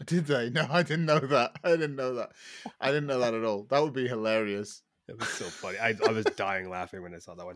Did 0.04 0.26
they? 0.26 0.50
No, 0.50 0.66
I 0.68 0.82
didn't 0.82 1.06
know 1.06 1.18
that. 1.20 1.52
I 1.64 1.70
didn't 1.70 1.96
know 1.96 2.14
that. 2.14 2.32
I 2.80 2.88
didn't 2.88 3.06
know 3.06 3.20
that 3.20 3.34
at 3.34 3.44
all. 3.44 3.64
That 3.70 3.82
would 3.82 3.94
be 3.94 4.06
hilarious. 4.06 4.82
It 5.08 5.18
was 5.18 5.28
so 5.28 5.44
funny. 5.44 5.78
I, 5.78 5.94
I 6.04 6.10
was 6.10 6.24
dying 6.36 6.68
laughing 6.68 7.00
when 7.00 7.14
I 7.14 7.18
saw 7.18 7.34
that 7.36 7.46
one. 7.46 7.54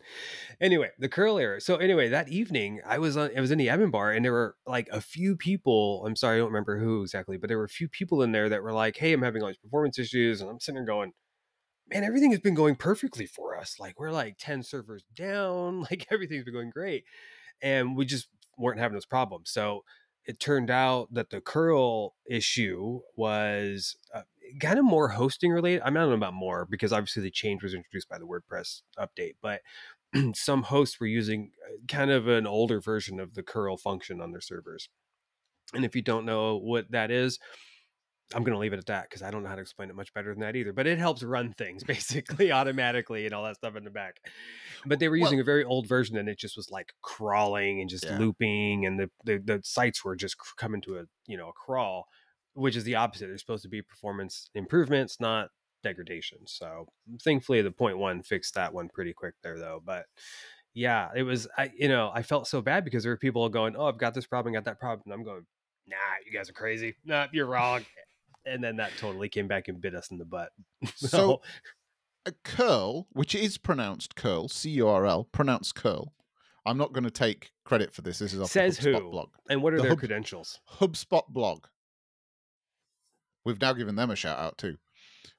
Anyway, 0.60 0.90
the 1.00 1.08
curl 1.08 1.36
era. 1.36 1.60
So 1.60 1.76
anyway, 1.76 2.08
that 2.10 2.28
evening 2.28 2.80
I 2.86 2.98
was 2.98 3.16
on. 3.16 3.30
I 3.36 3.40
was 3.40 3.50
in 3.50 3.58
the 3.58 3.66
admin 3.66 3.90
bar, 3.90 4.12
and 4.12 4.24
there 4.24 4.32
were 4.32 4.54
like 4.66 4.88
a 4.92 5.00
few 5.00 5.36
people. 5.36 6.04
I'm 6.06 6.14
sorry, 6.14 6.36
I 6.36 6.38
don't 6.38 6.46
remember 6.46 6.78
who 6.78 7.02
exactly, 7.02 7.36
but 7.36 7.48
there 7.48 7.58
were 7.58 7.64
a 7.64 7.68
few 7.68 7.88
people 7.88 8.22
in 8.22 8.30
there 8.30 8.48
that 8.48 8.62
were 8.62 8.72
like, 8.72 8.96
"Hey, 8.96 9.12
I'm 9.12 9.22
having 9.22 9.42
all 9.42 9.48
these 9.48 9.56
performance 9.56 9.98
issues," 9.98 10.40
and 10.40 10.48
I'm 10.48 10.60
sitting 10.60 10.76
there 10.76 10.84
going, 10.84 11.12
"Man, 11.88 12.04
everything 12.04 12.30
has 12.30 12.40
been 12.40 12.54
going 12.54 12.76
perfectly 12.76 13.26
for 13.26 13.56
us. 13.56 13.80
Like 13.80 13.98
we're 13.98 14.12
like 14.12 14.36
ten 14.38 14.62
servers 14.62 15.04
down. 15.14 15.80
Like 15.90 16.06
everything's 16.10 16.44
been 16.44 16.54
going 16.54 16.70
great, 16.70 17.04
and 17.62 17.96
we 17.96 18.04
just 18.06 18.28
weren't 18.58 18.78
having 18.80 18.94
those 18.94 19.06
problems." 19.06 19.50
So 19.50 19.82
it 20.26 20.40
turned 20.40 20.70
out 20.70 21.12
that 21.12 21.30
the 21.30 21.40
curl 21.40 22.14
issue 22.28 23.00
was 23.16 23.96
uh, 24.14 24.22
kind 24.60 24.78
of 24.78 24.84
more 24.84 25.08
hosting 25.08 25.50
related. 25.50 25.82
I, 25.82 25.90
mean, 25.90 25.98
I 25.98 26.00
don't 26.00 26.10
know 26.10 26.16
about 26.16 26.34
more 26.34 26.66
because 26.70 26.92
obviously 26.92 27.22
the 27.22 27.30
change 27.30 27.62
was 27.62 27.74
introduced 27.74 28.08
by 28.08 28.18
the 28.18 28.26
WordPress 28.26 28.82
update, 28.98 29.34
but 29.40 29.60
some 30.34 30.62
hosts 30.62 31.00
were 31.00 31.06
using 31.06 31.52
uh, 31.66 31.76
kind 31.88 32.10
of 32.10 32.28
an 32.28 32.46
older 32.46 32.80
version 32.80 33.20
of 33.20 33.34
the 33.34 33.42
curl 33.42 33.76
function 33.76 34.20
on 34.20 34.32
their 34.32 34.40
servers. 34.40 34.88
And 35.72 35.84
if 35.84 35.94
you 35.94 36.02
don't 36.02 36.26
know 36.26 36.56
what 36.56 36.90
that 36.90 37.10
is, 37.10 37.38
I'm 38.34 38.42
going 38.44 38.52
to 38.52 38.58
leave 38.58 38.72
it 38.72 38.78
at 38.78 38.86
that 38.86 39.08
because 39.10 39.22
I 39.22 39.30
don't 39.30 39.42
know 39.42 39.48
how 39.48 39.56
to 39.56 39.60
explain 39.60 39.90
it 39.90 39.96
much 39.96 40.14
better 40.14 40.30
than 40.32 40.40
that 40.40 40.54
either. 40.54 40.72
But 40.72 40.86
it 40.86 40.98
helps 40.98 41.22
run 41.22 41.52
things 41.52 41.82
basically 41.94 42.52
automatically 42.52 43.24
and 43.26 43.34
all 43.34 43.42
that 43.44 43.56
stuff 43.56 43.74
in 43.76 43.84
the 43.84 43.90
back. 43.90 44.16
But 44.86 44.98
they 45.00 45.08
were 45.08 45.16
Well- 45.16 45.22
using 45.28 45.40
a 45.40 45.44
very 45.44 45.64
old 45.64 45.86
version 45.88 46.16
and 46.16 46.28
it 46.28 46.38
just 46.38 46.56
was 46.56 46.70
like 46.70 46.92
crawling 47.02 47.80
and 47.80 47.90
just 47.90 48.04
Yeah. 48.04 48.18
looping, 48.18 48.86
and 48.86 48.98
the, 49.00 49.10
the 49.24 49.38
the 49.38 49.60
sites 49.64 50.04
were 50.04 50.14
just 50.16 50.38
cr- 50.38 50.54
coming 50.56 50.80
to 50.82 50.98
a 50.98 51.04
you 51.26 51.36
know 51.36 51.48
a 51.48 51.52
crawl, 51.52 52.06
which 52.54 52.76
is 52.76 52.84
the 52.84 52.94
opposite. 52.94 53.26
They're 53.26 53.38
supposed 53.38 53.62
to 53.64 53.68
be 53.68 53.82
performance 53.82 54.48
improvements, 54.54 55.18
not 55.20 55.48
degradation. 55.82 56.38
So 56.46 56.86
mm, 57.10 57.20
thankfully, 57.22 57.62
the 57.62 57.70
point 57.72 57.98
one 57.98 58.22
fixed 58.22 58.54
that 58.54 58.72
one 58.72 58.88
pretty 58.88 59.12
quick 59.12 59.34
there 59.42 59.58
though. 59.58 59.82
But 59.84 60.06
yeah, 60.72 61.08
it 61.16 61.24
was 61.24 61.48
I 61.58 61.70
you 61.76 61.88
know 61.88 62.10
I 62.14 62.22
felt 62.22 62.46
so 62.46 62.62
bad 62.62 62.84
because 62.84 63.02
there 63.02 63.12
were 63.12 63.16
people 63.18 63.48
going, 63.48 63.74
oh 63.76 63.86
I've 63.86 63.98
got 63.98 64.14
this 64.14 64.26
problem, 64.26 64.54
got 64.54 64.64
that 64.66 64.78
problem, 64.78 65.02
and 65.06 65.14
I'm 65.14 65.24
going, 65.24 65.44
nah, 65.88 65.96
you 66.24 66.32
guys 66.32 66.48
are 66.48 66.52
crazy. 66.54 66.94
Nah, 67.04 67.26
you're 67.32 67.46
wrong. 67.46 67.84
And 68.46 68.62
then 68.64 68.76
that 68.76 68.92
totally 68.98 69.28
came 69.28 69.48
back 69.48 69.68
and 69.68 69.80
bit 69.80 69.94
us 69.94 70.10
in 70.10 70.18
the 70.18 70.24
butt. 70.24 70.50
So 70.96 71.42
a 72.26 72.32
curl, 72.44 73.06
which 73.12 73.34
is 73.34 73.58
pronounced 73.58 74.16
curl, 74.16 74.48
C 74.48 74.70
U 74.70 74.88
R 74.88 75.06
L, 75.06 75.24
pronounced 75.24 75.74
curl. 75.74 76.14
I'm 76.66 76.76
not 76.78 76.92
going 76.92 77.04
to 77.04 77.10
take 77.10 77.52
credit 77.64 77.92
for 77.92 78.02
this. 78.02 78.18
This 78.18 78.32
is 78.34 78.40
off 78.40 78.50
Says 78.50 78.78
the 78.78 78.90
HubSpot 78.90 79.02
who? 79.02 79.10
blog. 79.10 79.28
and 79.48 79.62
what 79.62 79.72
are 79.72 79.76
the 79.76 79.82
their 79.82 79.90
hub- 79.92 79.98
credentials? 79.98 80.58
HubSpot 80.78 81.26
blog. 81.28 81.66
We've 83.44 83.60
now 83.60 83.72
given 83.72 83.96
them 83.96 84.10
a 84.10 84.16
shout 84.16 84.38
out 84.38 84.58
too. 84.58 84.76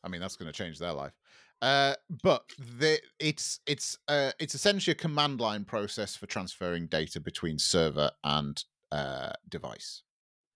I 0.03 0.09
mean, 0.09 0.21
that's 0.21 0.35
going 0.35 0.51
to 0.51 0.57
change 0.57 0.79
their 0.79 0.93
life. 0.93 1.13
Uh, 1.61 1.93
but 2.23 2.43
the, 2.79 2.99
it's 3.19 3.59
it's 3.67 3.99
uh, 4.07 4.31
it's 4.39 4.55
essentially 4.55 4.93
a 4.93 4.95
command 4.95 5.39
line 5.39 5.63
process 5.63 6.15
for 6.15 6.25
transferring 6.25 6.87
data 6.87 7.19
between 7.19 7.59
server 7.59 8.09
and 8.23 8.63
uh, 8.91 9.31
device. 9.47 10.01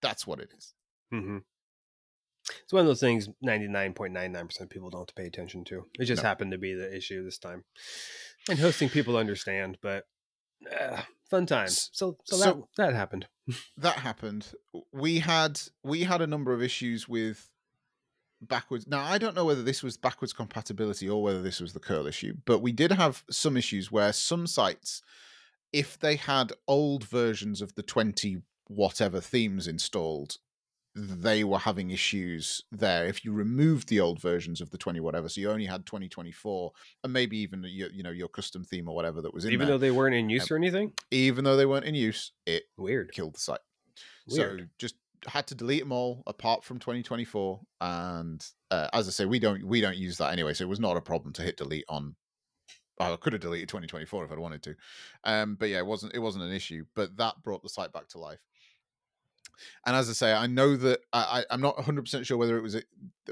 That's 0.02 0.26
what 0.26 0.40
it 0.40 0.50
is. 0.58 0.74
hmm 1.12 1.38
It's 2.64 2.74
one 2.74 2.82
of 2.82 2.88
those 2.88 3.00
things 3.00 3.28
99.99% 3.44 4.62
of 4.62 4.70
people 4.70 4.90
don't 4.90 5.02
have 5.02 5.08
to 5.08 5.14
pay 5.16 5.26
attention 5.26 5.64
to. 5.66 5.86
It 6.00 6.06
just 6.06 6.22
No. 6.24 6.30
happened 6.30 6.52
to 6.52 6.58
be 6.58 6.74
the 6.74 6.96
issue 6.96 7.24
this 7.24 7.38
time. 7.40 7.64
And 8.50 8.60
hosting 8.60 8.90
people 8.90 9.18
understand, 9.18 9.78
but 9.82 10.06
uh, 10.80 11.02
fun 11.30 11.46
times. 11.48 11.90
So 11.94 12.18
so, 12.26 12.38
so- 12.38 12.46
that 12.78 12.92
that 12.92 12.94
happened. 12.96 13.28
that 13.78 13.98
happened 13.98 14.54
we 14.92 15.20
had 15.20 15.60
we 15.84 16.04
had 16.04 16.22
a 16.22 16.28
number 16.28 16.52
of 16.54 16.62
issues 16.64 17.08
with 17.08 17.50
backwards 18.42 18.86
now 18.88 19.02
i 19.04 19.18
don't 19.20 19.36
know 19.36 19.46
whether 19.46 19.62
this 19.64 19.82
was 19.84 19.98
backwards 19.98 20.34
compatibility 20.34 21.08
or 21.08 21.22
whether 21.24 21.42
this 21.44 21.60
was 21.60 21.74
the 21.74 21.80
curl 21.80 22.06
issue 22.08 22.34
but 22.46 22.60
we 22.60 22.72
did 22.72 22.92
have 22.92 23.24
some 23.30 23.56
issues 23.56 23.92
where 23.92 24.12
some 24.12 24.46
sites 24.48 25.02
if 25.72 25.98
they 26.00 26.16
had 26.16 26.54
old 26.68 27.04
versions 27.06 27.62
of 27.62 27.76
the 27.76 27.84
20 27.84 28.42
whatever 28.68 29.22
themes 29.22 29.68
installed 29.68 30.38
they 30.96 31.44
were 31.44 31.60
having 31.60 31.90
issues 31.92 32.64
there 32.72 33.06
if 33.06 33.26
you 33.26 33.34
removed 33.34 33.90
the 33.90 34.00
old 34.00 34.22
versions 34.22 34.62
of 34.62 34.70
the 34.70 34.78
20 34.78 35.02
whatever 35.02 35.28
so 35.28 35.42
you 35.42 35.50
only 35.52 35.66
had 35.66 35.86
2024 35.86 36.72
and 37.04 37.12
maybe 37.12 37.38
even 37.38 37.64
your, 37.68 37.90
you 37.92 38.02
know 38.02 38.12
your 38.12 38.30
custom 38.30 38.64
theme 38.64 38.88
or 38.88 38.96
whatever 38.96 39.22
that 39.22 39.34
was 39.34 39.44
in 39.44 39.52
Even 39.52 39.68
there 39.68 39.76
though 39.78 39.82
they 39.82 39.92
weren't 39.92 40.16
in 40.16 40.30
use 40.30 40.50
or 40.50 40.56
anything? 40.56 40.94
even 41.12 41.44
though 41.44 41.58
they 41.58 41.66
weren't 41.66 41.86
in 41.86 41.96
use 41.96 42.32
it 42.46 42.64
Weird. 42.78 43.12
killed 43.12 43.36
the 43.36 43.40
site 43.40 43.60
Weird. 44.30 44.62
so 44.62 44.66
just 44.80 44.96
had 45.28 45.48
to 45.48 45.56
delete 45.56 45.82
them 45.82 45.92
all 45.92 46.22
apart 46.28 46.64
from 46.64 46.78
2024. 46.78 47.60
And 47.82 48.46
uh, 48.70 48.90
as 48.94 49.08
I 49.08 49.12
say, 49.12 49.26
we 49.26 49.40
don't 49.40 49.66
we 49.66 49.82
don't 49.82 49.98
use 49.98 50.18
that 50.18 50.32
anyway, 50.32 50.54
so 50.54 50.64
it 50.64 50.68
was 50.70 50.80
not 50.80 50.98
a 50.98 51.02
problem 51.02 51.34
to 51.34 51.42
hit 51.42 51.58
delete 51.58 51.86
on. 51.90 52.16
I 53.00 53.16
could 53.18 53.34
have 53.34 53.42
deleted 53.42 53.68
2024 53.68 54.26
if 54.26 54.32
I'd 54.32 54.40
wanted 54.40 54.64
to, 54.64 54.76
um, 55.24 55.56
but 55.56 55.70
yeah, 55.70 55.80
it 55.80 55.86
wasn't 55.86 56.14
it 56.14 56.20
wasn't 56.20 56.44
an 56.46 56.54
issue. 56.54 56.86
But 56.96 57.18
that 57.18 57.42
brought 57.44 57.64
the 57.64 57.70
site 57.70 57.92
back 57.92 58.08
to 58.10 58.20
life. 58.20 58.40
And 59.86 59.96
as 59.96 60.10
I 60.10 60.14
say, 60.14 60.34
I 60.34 60.48
know 60.48 60.76
that 60.78 61.02
I, 61.14 61.44
I'm 61.50 61.62
not 61.62 61.78
100 61.78 62.02
percent 62.04 62.26
sure 62.26 62.38
whether 62.38 62.58
it 62.58 62.62
was 62.62 62.76
a, 62.76 62.84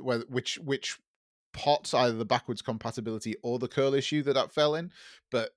whether 0.01 0.25
which 0.29 0.57
which 0.59 0.99
pots 1.53 1.93
either 1.93 2.17
the 2.17 2.25
backwards 2.25 2.61
compatibility 2.61 3.35
or 3.43 3.59
the 3.59 3.67
curl 3.67 3.93
issue 3.93 4.23
that 4.23 4.33
that 4.33 4.51
fell 4.51 4.75
in, 4.75 4.91
but 5.31 5.51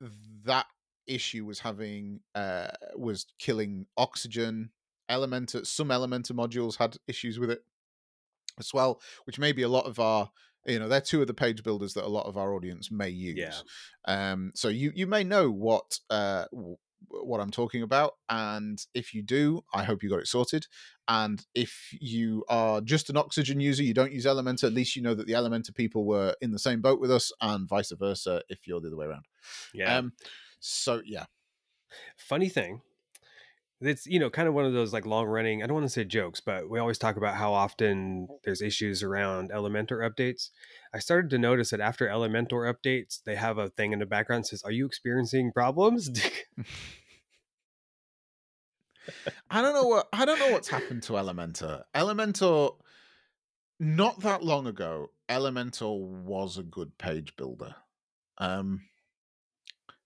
that 0.44 0.66
issue 1.06 1.44
was 1.44 1.60
having 1.60 2.20
uh 2.34 2.66
was 2.96 3.26
killing 3.38 3.86
oxygen 3.96 4.70
Elementor, 5.08 5.66
some 5.66 5.88
Elementor 5.88 6.32
modules 6.32 6.76
had 6.76 6.96
issues 7.06 7.38
with 7.38 7.50
it 7.50 7.64
as 8.58 8.72
well, 8.72 9.00
which 9.24 9.38
maybe 9.38 9.62
a 9.62 9.68
lot 9.68 9.86
of 9.86 10.00
our, 10.00 10.30
you 10.66 10.78
know, 10.78 10.88
they're 10.88 11.00
two 11.00 11.20
of 11.20 11.26
the 11.26 11.34
page 11.34 11.62
builders 11.62 11.94
that 11.94 12.04
a 12.04 12.08
lot 12.08 12.26
of 12.26 12.36
our 12.36 12.54
audience 12.54 12.90
may 12.90 13.08
use. 13.08 13.62
Yeah. 14.06 14.32
Um, 14.32 14.52
so 14.54 14.68
you 14.68 14.92
you 14.94 15.06
may 15.06 15.24
know 15.24 15.50
what 15.50 15.98
uh 16.10 16.46
what 17.26 17.40
I'm 17.40 17.50
talking 17.50 17.82
about, 17.82 18.14
and 18.28 18.84
if 18.94 19.14
you 19.14 19.22
do, 19.22 19.64
I 19.74 19.84
hope 19.84 20.02
you 20.02 20.10
got 20.10 20.20
it 20.20 20.28
sorted. 20.28 20.66
And 21.08 21.44
if 21.54 21.90
you 21.92 22.44
are 22.48 22.80
just 22.80 23.10
an 23.10 23.16
Oxygen 23.16 23.60
user, 23.60 23.82
you 23.82 23.94
don't 23.94 24.12
use 24.12 24.26
Elementor, 24.26 24.64
at 24.64 24.72
least 24.72 24.96
you 24.96 25.02
know 25.02 25.14
that 25.14 25.26
the 25.26 25.34
Elementor 25.34 25.74
people 25.74 26.04
were 26.04 26.34
in 26.40 26.50
the 26.50 26.58
same 26.58 26.80
boat 26.80 27.00
with 27.00 27.10
us, 27.10 27.32
and 27.40 27.68
vice 27.68 27.92
versa 27.92 28.42
if 28.48 28.66
you're 28.66 28.80
the 28.80 28.88
other 28.88 28.96
way 28.96 29.06
around. 29.06 29.24
Yeah. 29.72 29.98
Um, 29.98 30.12
so 30.58 31.02
yeah, 31.04 31.26
Funny 32.16 32.48
thing, 32.48 32.80
it's 33.80 34.06
you 34.06 34.18
know 34.18 34.30
kind 34.30 34.48
of 34.48 34.54
one 34.54 34.64
of 34.64 34.72
those 34.72 34.92
like 34.92 35.04
long 35.04 35.26
running 35.26 35.62
i 35.62 35.66
don't 35.66 35.74
want 35.74 35.84
to 35.84 35.90
say 35.90 36.02
jokes 36.02 36.40
but 36.40 36.70
we 36.70 36.78
always 36.78 36.96
talk 36.96 37.16
about 37.16 37.34
how 37.34 37.52
often 37.52 38.26
there's 38.42 38.62
issues 38.62 39.02
around 39.02 39.50
elementor 39.50 39.98
updates 40.08 40.48
i 40.94 40.98
started 40.98 41.28
to 41.28 41.36
notice 41.36 41.68
that 41.70 41.80
after 41.80 42.08
elementor 42.08 42.72
updates 42.72 43.22
they 43.24 43.36
have 43.36 43.58
a 43.58 43.68
thing 43.68 43.92
in 43.92 43.98
the 43.98 44.06
background 44.06 44.44
that 44.44 44.48
says 44.48 44.62
are 44.62 44.72
you 44.72 44.86
experiencing 44.86 45.52
problems 45.52 46.08
I 49.50 49.62
don't 49.62 49.74
know 49.74 49.86
what 49.86 50.08
I 50.12 50.24
don't 50.24 50.38
know 50.38 50.50
what's 50.52 50.68
happened 50.68 51.02
to 51.04 51.14
Elementor. 51.14 51.84
Elementor 51.94 52.76
not 53.78 54.20
that 54.20 54.42
long 54.42 54.66
ago, 54.66 55.10
Elementor 55.28 56.00
was 56.00 56.56
a 56.56 56.62
good 56.62 56.96
page 56.98 57.36
builder. 57.36 57.74
Um 58.38 58.82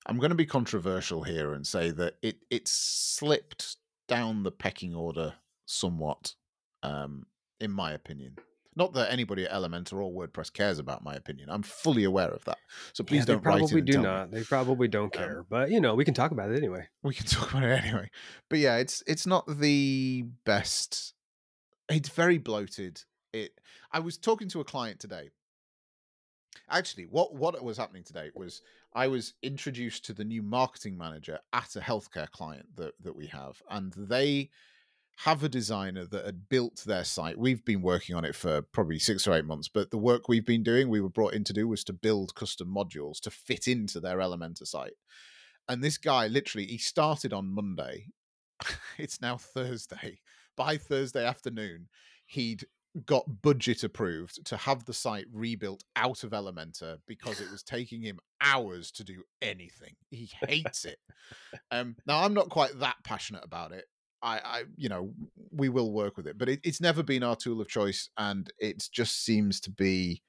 I'm 0.06 0.18
going 0.18 0.30
to 0.30 0.36
be 0.36 0.46
controversial 0.46 1.22
here 1.22 1.52
and 1.52 1.66
say 1.66 1.90
that 1.90 2.14
it 2.22 2.38
it 2.50 2.66
slipped 2.66 3.76
down 4.08 4.42
the 4.42 4.50
pecking 4.50 4.94
order 4.94 5.34
somewhat, 5.66 6.34
um, 6.82 7.26
in 7.60 7.70
my 7.70 7.92
opinion. 7.92 8.36
Not 8.76 8.92
that 8.94 9.11
anybody 9.12 9.44
at 9.44 9.50
Elementor 9.50 9.94
or 9.94 10.12
WordPress 10.12 10.52
cares 10.52 10.78
about 10.78 11.02
my 11.02 11.14
opinion. 11.14 11.48
I'm 11.50 11.62
fully 11.62 12.04
aware 12.04 12.28
of 12.30 12.44
that. 12.44 12.59
So 12.92 13.02
please 13.02 13.20
yeah, 13.20 13.24
don't. 13.24 13.38
They 13.38 13.42
probably 13.42 13.80
do 13.83 13.98
me. 13.98 14.04
not. 14.04 14.30
They 14.30 14.42
probably 14.44 14.88
don't 14.88 15.04
Um, 15.16 15.22
care. 15.22 15.44
but 15.48 15.70
you 15.70 15.80
know, 15.80 15.94
we 15.94 16.04
can 16.04 16.14
talk 16.14 16.30
about 16.30 16.50
it 16.50 16.56
anyway. 16.56 16.87
We 17.02 17.14
can 17.14 17.26
talk 17.38 17.50
about 17.50 17.64
it 17.64 17.83
anyway. 17.85 18.11
But 18.48 18.61
yeah, 18.61 18.76
it's 18.76 19.02
it's 19.06 19.26
not 19.26 19.46
the 19.46 20.24
best. 20.44 21.14
It's 21.88 22.09
very 22.11 22.38
bloated. 22.38 23.02
It. 23.33 23.52
I 23.92 23.98
was 24.00 24.16
talking 24.16 24.48
to 24.50 24.61
a 24.61 24.64
client 24.64 25.00
today. 25.00 25.30
Actually, 26.68 27.04
what 27.06 27.35
what 27.35 27.61
was 27.62 27.76
happening 27.76 28.04
today 28.04 28.30
was 28.35 28.62
I 28.94 29.09
was 29.09 29.35
introduced 29.42 30.04
to 30.06 30.12
the 30.12 30.24
new 30.24 30.42
marketing 30.42 30.96
manager 30.96 31.38
at 31.52 31.74
a 31.76 31.80
healthcare 31.80 32.30
client 32.30 32.66
that 32.76 32.94
that 33.02 33.16
we 33.16 33.26
have, 33.26 33.61
and 33.68 33.92
they 33.92 34.50
have 35.24 35.44
a 35.44 35.48
designer 35.50 36.06
that 36.06 36.24
had 36.24 36.48
built 36.48 36.83
their 36.87 37.04
site. 37.04 37.38
We've 37.38 37.62
been 37.64 37.83
working 37.83 38.16
on 38.16 38.24
it 38.24 38.35
for 38.35 38.62
probably 38.62 38.98
six 38.98 39.26
or 39.26 39.35
eight 39.35 39.44
months, 39.44 39.68
but 39.68 39.90
the 39.90 39.98
work 39.98 40.28
we've 40.28 40.46
been 40.46 40.62
doing, 40.62 40.88
we 40.88 41.02
were 41.02 41.11
brought 41.11 41.35
in 41.35 41.44
to 41.44 41.52
do, 41.52 41.68
was 41.68 41.85
to 41.85 41.92
build 41.92 42.35
custom 42.35 42.74
modules 42.74 43.20
to 43.20 43.30
fit 43.30 43.68
into 43.68 44.00
their 44.00 44.16
Elementor 44.18 44.66
site. 44.66 44.94
And 45.68 45.85
this 45.85 45.98
guy 45.98 46.26
literally, 46.26 46.66
he 46.66 46.78
started 46.78 47.35
on 47.35 47.54
Monday. 47.54 48.06
it's 48.98 49.20
now 49.20 49.37
Thursday. 49.37 50.20
By 50.56 50.78
Thursday 50.78 51.26
afternoon, 51.26 51.88
he'd 52.24 52.64
got 53.04 53.42
budget 53.42 53.85
approved 53.85 54.44
to 54.46 54.56
have 54.56 54.87
the 54.87 54.94
site 54.94 55.26
rebuilt 55.30 55.85
out 55.96 56.24
of 56.24 56.30
Elementor 56.30 56.96
because 57.06 57.42
it 57.42 57.50
was 57.50 57.62
taking 57.62 58.02
him 58.02 58.18
hours 58.40 58.90
to 58.92 59.04
do 59.04 59.22
anything. 59.42 59.96
He 60.11 60.30
hates 60.46 60.85
it. 60.85 60.98
Um, 61.70 61.94
now 62.06 62.24
I'm 62.24 62.35
not 62.35 62.48
quite 62.48 62.80
that 62.80 62.96
passionate 63.04 63.44
about 63.44 63.70
it. 63.70 63.85
I, 64.22 64.38
I, 64.38 64.64
you 64.76 64.88
know, 64.88 65.14
we 65.50 65.68
will 65.68 65.92
work 65.92 66.16
with 66.16 66.26
it, 66.26 66.38
but 66.38 66.48
it, 66.48 66.61
it's 66.64 66.80
never 66.80 67.02
been 67.02 67.22
our 67.22 67.37
tool 67.37 67.61
of 67.61 67.68
choice, 67.68 68.11
and 68.18 68.50
it 68.59 68.88
just 68.92 69.24
seems 69.24 69.61
to 69.62 69.70
be, 69.70 70.22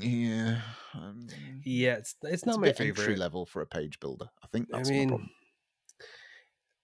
yeah, 0.00 0.62
um, 0.94 1.28
Yeah, 1.64 1.96
it's 1.96 2.16
it's 2.22 2.44
it's 2.44 2.46
not 2.46 2.56
a 2.56 2.58
my 2.58 2.70
bit 2.70 2.80
entry 2.80 3.14
favorite. 3.14 3.16
level 3.16 3.46
for 3.46 3.62
a 3.62 3.66
page 3.66 3.98
builder. 4.00 4.28
I 4.42 4.46
think 4.48 4.68
I 4.72 4.82
that's 4.82 4.92
my 4.94 5.04
mean, 5.06 5.30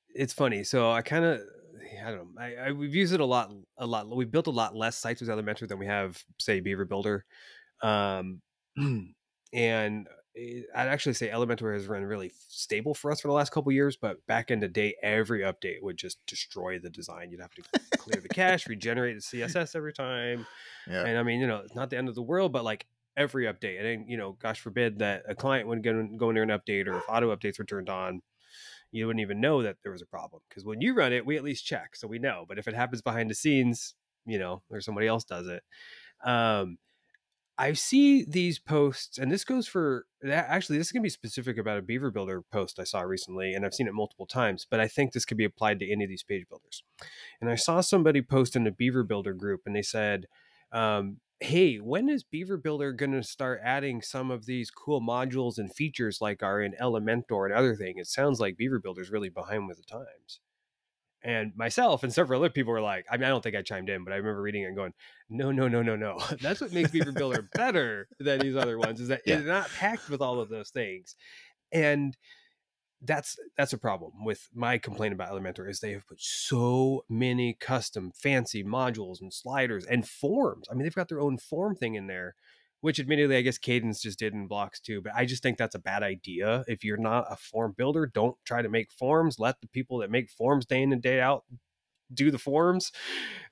it's 0.09 0.33
funny. 0.33 0.65
So 0.65 0.91
I 0.91 1.03
kind 1.03 1.25
of, 1.25 1.41
I 2.05 2.11
don't 2.11 2.35
know. 2.35 2.41
I, 2.41 2.55
I 2.57 2.73
we've 2.73 2.95
used 2.95 3.13
it 3.13 3.21
a 3.21 3.25
lot, 3.25 3.53
a 3.77 3.87
lot. 3.87 4.09
We've 4.15 4.31
built 4.31 4.47
a 4.47 4.51
lot 4.53 4.75
less 4.75 4.97
sites 4.97 5.21
with 5.21 5.31
Elementor 5.31 5.69
than 5.69 5.79
we 5.79 5.87
have, 5.87 6.23
say, 6.39 6.61
Beaver 6.61 6.85
Builder. 6.85 7.25
Um, 7.83 8.43
and 9.53 10.09
I'd 10.75 10.89
actually 10.89 11.15
say 11.15 11.29
Elementor 11.29 11.75
has 11.75 11.87
run 11.87 12.05
really 12.05 12.33
stable 12.49 12.95
for 12.95 13.11
us 13.11 13.21
for 13.21 13.29
the 13.29 13.35
last 13.35 13.51
couple 13.51 13.73
years. 13.73 13.97
But 13.97 14.25
back 14.27 14.51
in 14.51 14.61
the 14.61 14.69
day, 14.69 14.95
every 15.03 15.41
update 15.41 15.83
would 15.83 15.97
just 15.97 16.25
destroy 16.27 16.79
the 16.79 16.91
design. 16.91 17.31
You'd 17.31 17.41
have 17.41 17.55
to 17.55 17.63
clear 17.99 18.21
the 18.21 18.29
cache, 18.29 18.67
regenerate 18.69 19.17
the 19.17 19.39
CSS 19.39 19.75
every 19.75 19.93
time. 19.93 20.47
Yeah, 20.87 21.05
And 21.05 21.19
I 21.19 21.23
mean, 21.23 21.41
you 21.41 21.47
know, 21.47 21.59
it's 21.59 21.75
not 21.75 21.91
the 21.91 21.99
end 21.99 22.09
of 22.09 22.15
the 22.15 22.23
world, 22.23 22.53
but 22.53 22.65
like 22.65 22.87
every 23.17 23.47
update, 23.47 23.85
and 23.85 24.09
you 24.09 24.17
know, 24.17 24.33
gosh 24.41 24.61
forbid 24.61 25.01
that 25.01 25.25
a 25.29 25.35
client 25.35 25.69
would 25.69 25.83
go, 25.83 26.09
go 26.17 26.31
near 26.31 26.45
an 26.45 26.51
update 26.51 26.87
or 26.87 26.99
if 26.99 27.05
auto 27.09 27.35
updates 27.35 27.59
were 27.59 27.65
turned 27.65 27.89
on, 27.89 28.23
you 28.93 29.07
wouldn't 29.07 29.23
even 29.23 29.41
know 29.41 29.63
that 29.63 29.77
there 29.83 29.93
was 29.93 30.03
a 30.03 30.07
problem. 30.07 30.43
Because 30.49 30.65
when 30.65 30.81
you 30.81 30.95
run 30.95 31.13
it, 31.13 31.27
we 31.27 31.37
at 31.37 31.45
least 31.45 31.67
check, 31.67 31.97
so 31.97 32.07
we 32.07 32.19
know. 32.19 32.45
But 32.49 32.59
if 32.59 32.69
it 32.69 32.75
happens 32.75 33.03
behind 33.03 33.31
the 33.31 33.35
scenes, 33.35 33.95
you 34.25 34.39
know, 34.39 34.63
or 34.71 34.81
somebody 34.81 35.07
else 35.07 35.25
does 35.25 35.49
it. 35.49 35.63
Um, 36.25 36.79
I 37.61 37.73
see 37.73 38.25
these 38.25 38.61
posts, 38.61 39.19
and 39.19 39.33
this 39.33 39.45
goes 39.45 39.67
for 39.67 40.07
that. 40.23 40.47
Actually, 40.49 40.79
this 40.79 40.89
is 40.89 40.93
going 40.93 41.03
to 41.03 41.07
be 41.07 41.11
specific 41.11 41.59
about 41.59 41.79
a 41.79 41.83
Beaver 41.83 42.13
Builder 42.13 42.43
post 42.53 42.79
I 42.79 42.85
saw 42.85 43.01
recently, 43.01 43.53
and 43.53 43.67
I've 43.67 43.75
seen 43.75 43.89
it 43.89 43.95
multiple 43.95 44.27
times. 44.27 44.65
But 44.71 44.79
I 44.79 44.87
think 44.87 45.13
this 45.13 45.25
could 45.25 45.37
be 45.37 45.45
applied 45.45 45.81
to 45.81 45.91
any 45.91 46.05
of 46.05 46.11
these 46.11 46.23
page 46.23 46.49
builders. 46.49 46.85
And 47.41 47.51
I 47.51 47.57
saw 47.57 47.81
somebody 47.81 48.23
post 48.23 48.55
in 48.55 48.63
the 48.63 48.71
Beaver 48.71 49.03
Builder 49.03 49.35
group, 49.35 49.63
and 49.67 49.75
they 49.75 49.83
said, 49.83 50.27
um, 50.71 51.19
"Hey, 51.41 51.77
when 51.79 52.09
is 52.09 52.23
Beaver 52.23 52.59
Builder 52.59 52.93
going 52.93 53.13
to 53.13 53.25
start 53.25 53.61
adding 53.65 54.03
some 54.03 54.31
of 54.31 54.47
these 54.47 54.71
cool 54.71 55.01
modules 55.01 55.59
and 55.59 55.75
features 55.75 56.21
like 56.21 56.43
are 56.45 56.63
in 56.63 56.75
Elementor 56.81 57.45
and 57.47 57.55
other 57.55 57.75
thing? 57.75 57.99
It 57.99 58.07
sounds 58.07 58.39
like 58.39 58.57
Beaver 58.57 58.79
Builder 58.79 59.03
is 59.03 59.11
really 59.11 59.31
behind 59.31 59.67
with 59.67 59.79
the 59.79 59.85
times." 59.85 60.41
And 61.25 61.53
myself 61.57 62.05
and 62.05 62.13
several 62.13 62.41
other 62.41 62.51
people 62.51 62.73
were 62.73 62.81
like, 62.81 63.05
I 63.11 63.17
mean, 63.17 63.25
I 63.25 63.29
don't 63.29 63.43
think 63.43 63.57
I 63.57 63.63
chimed 63.63 63.89
in, 63.89 64.05
but 64.05 64.13
I 64.13 64.17
remember 64.17 64.41
reading 64.41 64.63
it 64.63 64.67
and 64.67 64.77
going, 64.77 64.93
no, 65.29 65.51
no, 65.51 65.67
no, 65.67 65.83
no, 65.83 65.97
no. 65.97 66.19
That's 66.41 66.61
what 66.61 66.73
makes 66.73 66.93
Beaver 66.93 67.13
Builder 67.13 67.49
better 67.55 68.09
than 68.21 68.39
these 68.39 68.55
other 68.57 68.79
ones 68.79 69.01
is 69.01 69.09
that 69.09 69.23
Yeah. 69.27 69.39
it's 69.39 69.47
not 69.47 69.69
packed 69.71 70.09
with 70.11 70.21
all 70.23 70.41
of 70.41 70.49
those 70.49 70.71
things. 70.71 71.17
And 71.73 72.17
that's 73.03 73.39
that's 73.57 73.73
a 73.73 73.79
problem 73.79 74.25
with 74.25 74.49
my 74.53 74.77
complaint 74.77 75.15
about 75.15 75.31
Elementor 75.31 75.71
is 75.71 75.79
they 75.79 75.93
have 75.93 76.07
put 76.09 76.21
so 76.21 77.05
many 77.09 77.53
custom 77.55 78.11
fancy 78.13 78.65
modules 78.65 79.21
and 79.21 79.33
sliders 79.33 79.85
and 79.87 80.09
forms. 80.09 80.67
I 80.69 80.75
mean, 80.75 80.83
they've 80.83 80.95
got 80.95 81.09
their 81.09 81.21
own 81.21 81.39
form 81.39 81.77
thing 81.77 81.95
in 81.95 82.09
there, 82.09 82.35
which 82.81 83.01
admittedly 83.01 83.37
I 83.37 83.41
guess 83.43 83.59
Kadence 83.59 84.01
just 84.01 84.19
did 84.19 84.33
in 84.35 84.47
blocks 84.47 84.81
too. 84.81 85.01
But 85.01 85.13
I 85.15 85.25
just 85.25 85.43
think 85.43 85.59
that's 85.59 85.75
a 85.75 85.79
bad 85.81 86.03
idea. 86.03 86.65
If 86.69 86.85
you're 86.85 86.97
not 86.97 87.27
a 87.31 87.37
form 87.37 87.75
builder, 87.77 88.07
don't 88.07 88.37
try 88.45 88.63
to 88.63 88.69
make 88.69 88.93
forms. 88.93 89.39
Let 89.39 89.61
the 89.61 89.69
people 89.69 89.99
that 89.99 90.11
make 90.11 90.31
forms 90.31 90.67
day 90.67 90.83
in 90.83 90.93
and 90.93 91.03
day 91.03 91.21
out 91.21 91.45
do 92.13 92.31
the 92.31 92.39
forms. 92.39 92.93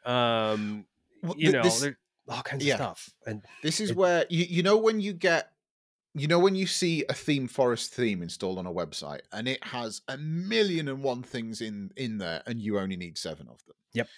Um, 0.05 0.87
Well, 1.23 1.35
you 1.37 1.53
know, 1.53 1.63
this- 1.63 1.87
all 2.29 2.43
kinds 2.43 2.65
yeah. 2.65 2.75
of 2.75 2.79
stuff. 2.81 3.11
And 3.27 3.43
This 3.63 3.81
is 3.81 3.91
It- 3.91 3.97
where 3.97 4.27
you 4.31 4.45
you 4.45 4.63
know 4.63 4.77
when 4.77 5.01
you 5.01 5.13
get 5.13 5.53
you 6.15 6.27
know 6.27 6.39
when 6.39 6.55
you 6.55 6.67
see 6.67 7.03
a 7.05 7.13
ThemeForest 7.13 7.89
theme 7.89 8.23
installed 8.23 8.59
on 8.59 8.67
a 8.67 8.73
website 8.73 9.21
and 9.33 9.47
it 9.47 9.63
has 9.63 10.01
a 10.09 10.17
million 10.17 10.89
and 10.89 11.03
one 11.03 11.23
things 11.23 11.61
in 11.61 11.93
in 11.97 12.19
there 12.19 12.43
and 12.47 12.61
you 12.61 12.79
only 12.79 12.97
need 12.97 13.19
seven 13.19 13.47
of 13.49 13.63
them. 13.67 13.77
Yep. 13.93 14.09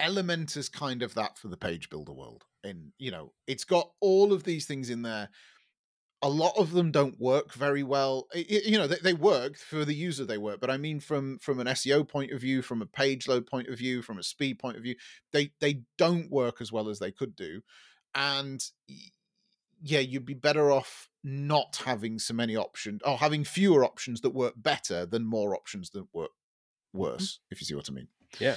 Elementor's 0.00 0.68
kind 0.68 1.02
of 1.02 1.14
that 1.14 1.38
for 1.38 1.48
the 1.48 1.56
page 1.56 1.88
builder 1.90 2.12
world. 2.12 2.44
And 2.64 2.92
you 2.98 3.10
know, 3.10 3.32
it's 3.46 3.64
got 3.64 3.90
all 4.00 4.32
of 4.32 4.44
these 4.44 4.66
things 4.66 4.90
in 4.90 5.02
there. 5.02 5.28
A 6.22 6.28
lot 6.28 6.52
of 6.58 6.72
them 6.72 6.90
don't 6.90 7.18
work 7.18 7.54
very 7.54 7.82
well. 7.82 8.28
I- 8.34 8.46
I- 8.50 8.62
you 8.66 8.76
know, 8.76 8.86
they, 8.86 8.98
they 9.02 9.14
work 9.14 9.56
for 9.56 9.86
the 9.86 9.94
user. 9.94 10.26
They 10.26 10.36
work, 10.36 10.60
but 10.60 10.70
I 10.70 10.76
mean, 10.76 11.00
from 11.00 11.38
from 11.38 11.60
an 11.60 11.66
SEO 11.66 12.06
point 12.06 12.32
of 12.32 12.40
view, 12.40 12.60
from 12.62 12.82
a 12.82 12.86
page 12.86 13.26
load 13.26 13.46
point 13.46 13.68
of 13.68 13.78
view, 13.78 14.02
from 14.02 14.18
a 14.18 14.22
speed 14.22 14.58
point 14.58 14.76
of 14.76 14.82
view, 14.82 14.96
they 15.32 15.52
they 15.60 15.82
don't 15.96 16.30
work 16.30 16.60
as 16.60 16.70
well 16.70 16.88
as 16.88 16.98
they 16.98 17.10
could 17.10 17.34
do 17.34 17.62
and 18.14 18.64
yeah 19.82 20.00
you'd 20.00 20.26
be 20.26 20.34
better 20.34 20.70
off 20.70 21.08
not 21.22 21.82
having 21.84 22.18
so 22.18 22.34
many 22.34 22.56
options 22.56 23.00
or 23.04 23.18
having 23.18 23.44
fewer 23.44 23.84
options 23.84 24.20
that 24.20 24.30
work 24.30 24.54
better 24.56 25.06
than 25.06 25.24
more 25.24 25.54
options 25.54 25.90
that 25.90 26.06
work 26.12 26.30
mm-hmm. 26.30 27.00
worse 27.00 27.40
if 27.50 27.60
you 27.60 27.66
see 27.66 27.74
what 27.74 27.88
i 27.88 27.92
mean 27.92 28.08
yeah. 28.38 28.56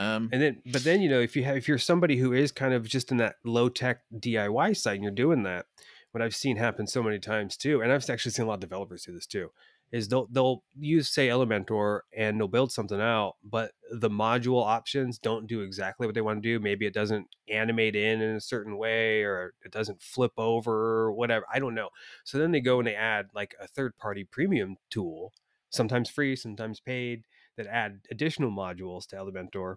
Um 0.00 0.28
And 0.32 0.42
then, 0.42 0.62
but 0.66 0.84
then 0.84 1.00
you 1.02 1.08
know, 1.08 1.20
if 1.20 1.36
you 1.36 1.44
have, 1.44 1.56
if 1.56 1.68
you're 1.68 1.78
somebody 1.78 2.16
who 2.16 2.32
is 2.32 2.52
kind 2.52 2.74
of 2.74 2.88
just 2.88 3.10
in 3.12 3.18
that 3.18 3.36
low 3.44 3.68
tech 3.68 4.02
DIY 4.18 4.76
side, 4.76 4.94
and 4.94 5.02
you're 5.04 5.12
doing 5.12 5.42
that, 5.44 5.66
what 6.12 6.22
I've 6.22 6.34
seen 6.34 6.56
happen 6.56 6.86
so 6.86 7.02
many 7.02 7.18
times 7.18 7.56
too, 7.56 7.82
and 7.82 7.92
I've 7.92 8.08
actually 8.10 8.32
seen 8.32 8.46
a 8.46 8.48
lot 8.48 8.54
of 8.54 8.60
developers 8.60 9.04
do 9.04 9.12
this 9.12 9.26
too, 9.26 9.50
is 9.92 10.08
they'll 10.08 10.26
they'll 10.28 10.64
use 10.78 11.08
say 11.08 11.28
Elementor 11.28 12.00
and 12.16 12.40
they'll 12.40 12.48
build 12.48 12.72
something 12.72 13.00
out, 13.00 13.36
but 13.44 13.72
the 13.92 14.10
module 14.10 14.64
options 14.64 15.18
don't 15.18 15.46
do 15.46 15.60
exactly 15.62 16.06
what 16.06 16.14
they 16.14 16.20
want 16.22 16.42
to 16.42 16.48
do. 16.48 16.60
Maybe 16.60 16.86
it 16.86 16.94
doesn't 16.94 17.28
animate 17.48 17.96
in 17.96 18.20
in 18.22 18.36
a 18.36 18.40
certain 18.40 18.78
way, 18.78 19.22
or 19.22 19.54
it 19.64 19.72
doesn't 19.72 20.02
flip 20.02 20.32
over, 20.38 20.72
or 21.04 21.12
whatever. 21.12 21.44
I 21.52 21.58
don't 21.58 21.74
know. 21.74 21.90
So 22.24 22.38
then 22.38 22.52
they 22.52 22.60
go 22.60 22.78
and 22.78 22.86
they 22.86 22.94
add 22.94 23.26
like 23.34 23.54
a 23.60 23.66
third 23.68 23.96
party 23.98 24.24
premium 24.24 24.76
tool, 24.90 25.32
sometimes 25.70 26.10
free, 26.10 26.36
sometimes 26.36 26.80
paid, 26.80 27.24
that 27.56 27.66
add 27.66 28.00
additional 28.10 28.50
modules 28.50 29.06
to 29.08 29.16
Elementor 29.16 29.76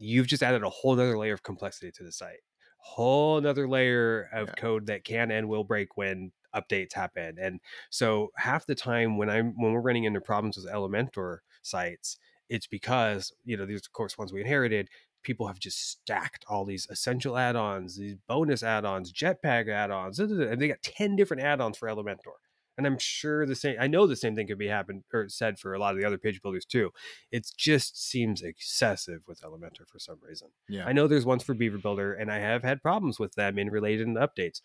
you've 0.00 0.26
just 0.26 0.42
added 0.42 0.64
a 0.64 0.70
whole 0.70 0.96
nother 0.96 1.16
layer 1.18 1.34
of 1.34 1.42
complexity 1.44 1.92
to 1.92 2.02
the 2.02 2.10
site 2.12 2.40
whole 2.78 3.40
nother 3.40 3.68
layer 3.68 4.28
of 4.32 4.48
Yeah. 4.48 4.54
code 4.54 4.86
that 4.86 5.04
can 5.04 5.30
and 5.30 5.48
will 5.48 5.64
break 5.64 5.96
when 5.96 6.32
updates 6.54 6.94
happen 6.94 7.36
and 7.38 7.60
so 7.90 8.30
half 8.36 8.66
the 8.66 8.74
time 8.74 9.16
when 9.18 9.30
i'm 9.30 9.52
when 9.56 9.72
we're 9.72 9.80
running 9.80 10.04
into 10.04 10.20
problems 10.20 10.56
with 10.56 10.66
elementor 10.66 11.38
sites 11.62 12.18
it's 12.48 12.66
because 12.66 13.32
you 13.44 13.56
know 13.56 13.66
these 13.66 13.80
of 13.86 13.92
course 13.92 14.18
ones 14.18 14.32
we 14.32 14.40
inherited 14.40 14.88
people 15.22 15.46
have 15.46 15.60
just 15.60 15.90
stacked 15.90 16.44
all 16.48 16.64
these 16.64 16.86
essential 16.90 17.36
add-ons 17.36 17.96
these 17.98 18.16
bonus 18.26 18.62
add-ons 18.64 19.12
jetpack 19.12 19.68
add-ons 19.70 20.18
and 20.18 20.60
they 20.60 20.66
got 20.68 20.82
10 20.82 21.14
different 21.14 21.42
add-ons 21.42 21.76
for 21.78 21.86
elementor 21.88 22.38
And 22.80 22.86
I'm 22.86 22.98
sure 22.98 23.44
the 23.44 23.54
same. 23.54 23.76
I 23.78 23.88
know 23.88 24.06
the 24.06 24.16
same 24.16 24.34
thing 24.34 24.46
could 24.46 24.56
be 24.56 24.68
happened 24.68 25.02
or 25.12 25.28
said 25.28 25.58
for 25.58 25.74
a 25.74 25.78
lot 25.78 25.92
of 25.92 26.00
the 26.00 26.06
other 26.06 26.16
page 26.16 26.40
builders 26.40 26.64
too. 26.64 26.94
It 27.30 27.46
just 27.58 28.02
seems 28.02 28.40
excessive 28.40 29.20
with 29.28 29.42
Elementor 29.42 29.86
for 29.86 29.98
some 29.98 30.16
reason. 30.26 30.48
Yeah. 30.66 30.86
I 30.86 30.94
know 30.94 31.06
there's 31.06 31.26
ones 31.26 31.44
for 31.44 31.52
Beaver 31.52 31.76
Builder, 31.76 32.14
and 32.14 32.32
I 32.32 32.38
have 32.38 32.62
had 32.62 32.80
problems 32.80 33.18
with 33.18 33.34
them 33.34 33.58
in 33.58 33.68
related 33.68 34.06
updates. 34.08 34.62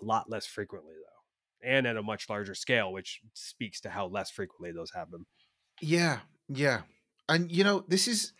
A 0.00 0.02
lot 0.02 0.30
less 0.30 0.46
frequently 0.46 0.94
though, 0.94 1.68
and 1.68 1.86
at 1.86 1.98
a 1.98 2.02
much 2.02 2.30
larger 2.30 2.54
scale, 2.54 2.90
which 2.90 3.20
speaks 3.34 3.82
to 3.82 3.90
how 3.90 4.06
less 4.06 4.30
frequently 4.30 4.72
those 4.72 4.92
happen. 4.92 5.26
Yeah, 5.82 6.20
yeah, 6.48 6.82
and 7.28 7.52
you 7.52 7.64
know 7.64 7.84
this 7.86 8.08
is 8.08 8.32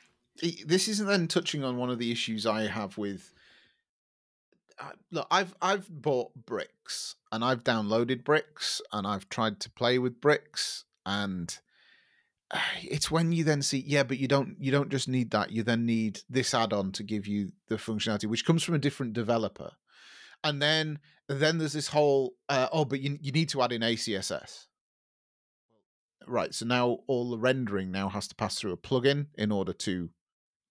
eh, 0.42 0.52
this 0.64 0.88
isn't 0.88 1.06
then 1.06 1.28
touching 1.28 1.64
on 1.64 1.76
one 1.76 1.90
of 1.90 1.98
the 1.98 2.10
issues 2.10 2.46
I 2.46 2.66
have 2.68 2.96
with. 2.96 3.34
Look, 5.10 5.26
I've 5.30 5.54
I've 5.60 5.88
bought 5.88 6.32
bricks 6.34 7.16
and 7.32 7.44
I've 7.44 7.64
downloaded 7.64 8.24
bricks 8.24 8.80
and 8.92 9.06
I've 9.06 9.28
tried 9.28 9.60
to 9.60 9.70
play 9.70 9.98
with 9.98 10.20
bricks 10.20 10.84
and 11.04 11.58
it's 12.82 13.10
when 13.10 13.32
you 13.32 13.44
then 13.44 13.62
see 13.62 13.82
yeah 13.86 14.02
but 14.02 14.18
you 14.18 14.28
don't 14.28 14.56
you 14.60 14.70
don't 14.70 14.90
just 14.90 15.08
need 15.08 15.30
that 15.32 15.50
you 15.50 15.62
then 15.62 15.86
need 15.86 16.20
this 16.28 16.54
add-on 16.54 16.92
to 16.92 17.02
give 17.02 17.26
you 17.26 17.50
the 17.68 17.76
functionality 17.76 18.26
which 18.26 18.44
comes 18.44 18.62
from 18.62 18.74
a 18.74 18.78
different 18.78 19.12
developer. 19.12 19.72
And 20.44 20.62
then 20.62 21.00
then 21.28 21.58
there's 21.58 21.72
this 21.72 21.88
whole 21.88 22.34
uh, 22.48 22.68
oh 22.72 22.84
but 22.84 23.00
you, 23.00 23.18
you 23.20 23.32
need 23.32 23.48
to 23.50 23.62
add 23.62 23.72
in 23.72 23.82
acss 23.82 24.66
right 26.26 26.54
so 26.54 26.66
now 26.66 26.98
all 27.06 27.30
the 27.30 27.38
rendering 27.38 27.90
now 27.90 28.08
has 28.08 28.28
to 28.28 28.34
pass 28.34 28.58
through 28.58 28.72
a 28.72 28.76
plugin 28.76 29.26
in 29.36 29.50
order 29.50 29.72
to 29.72 30.10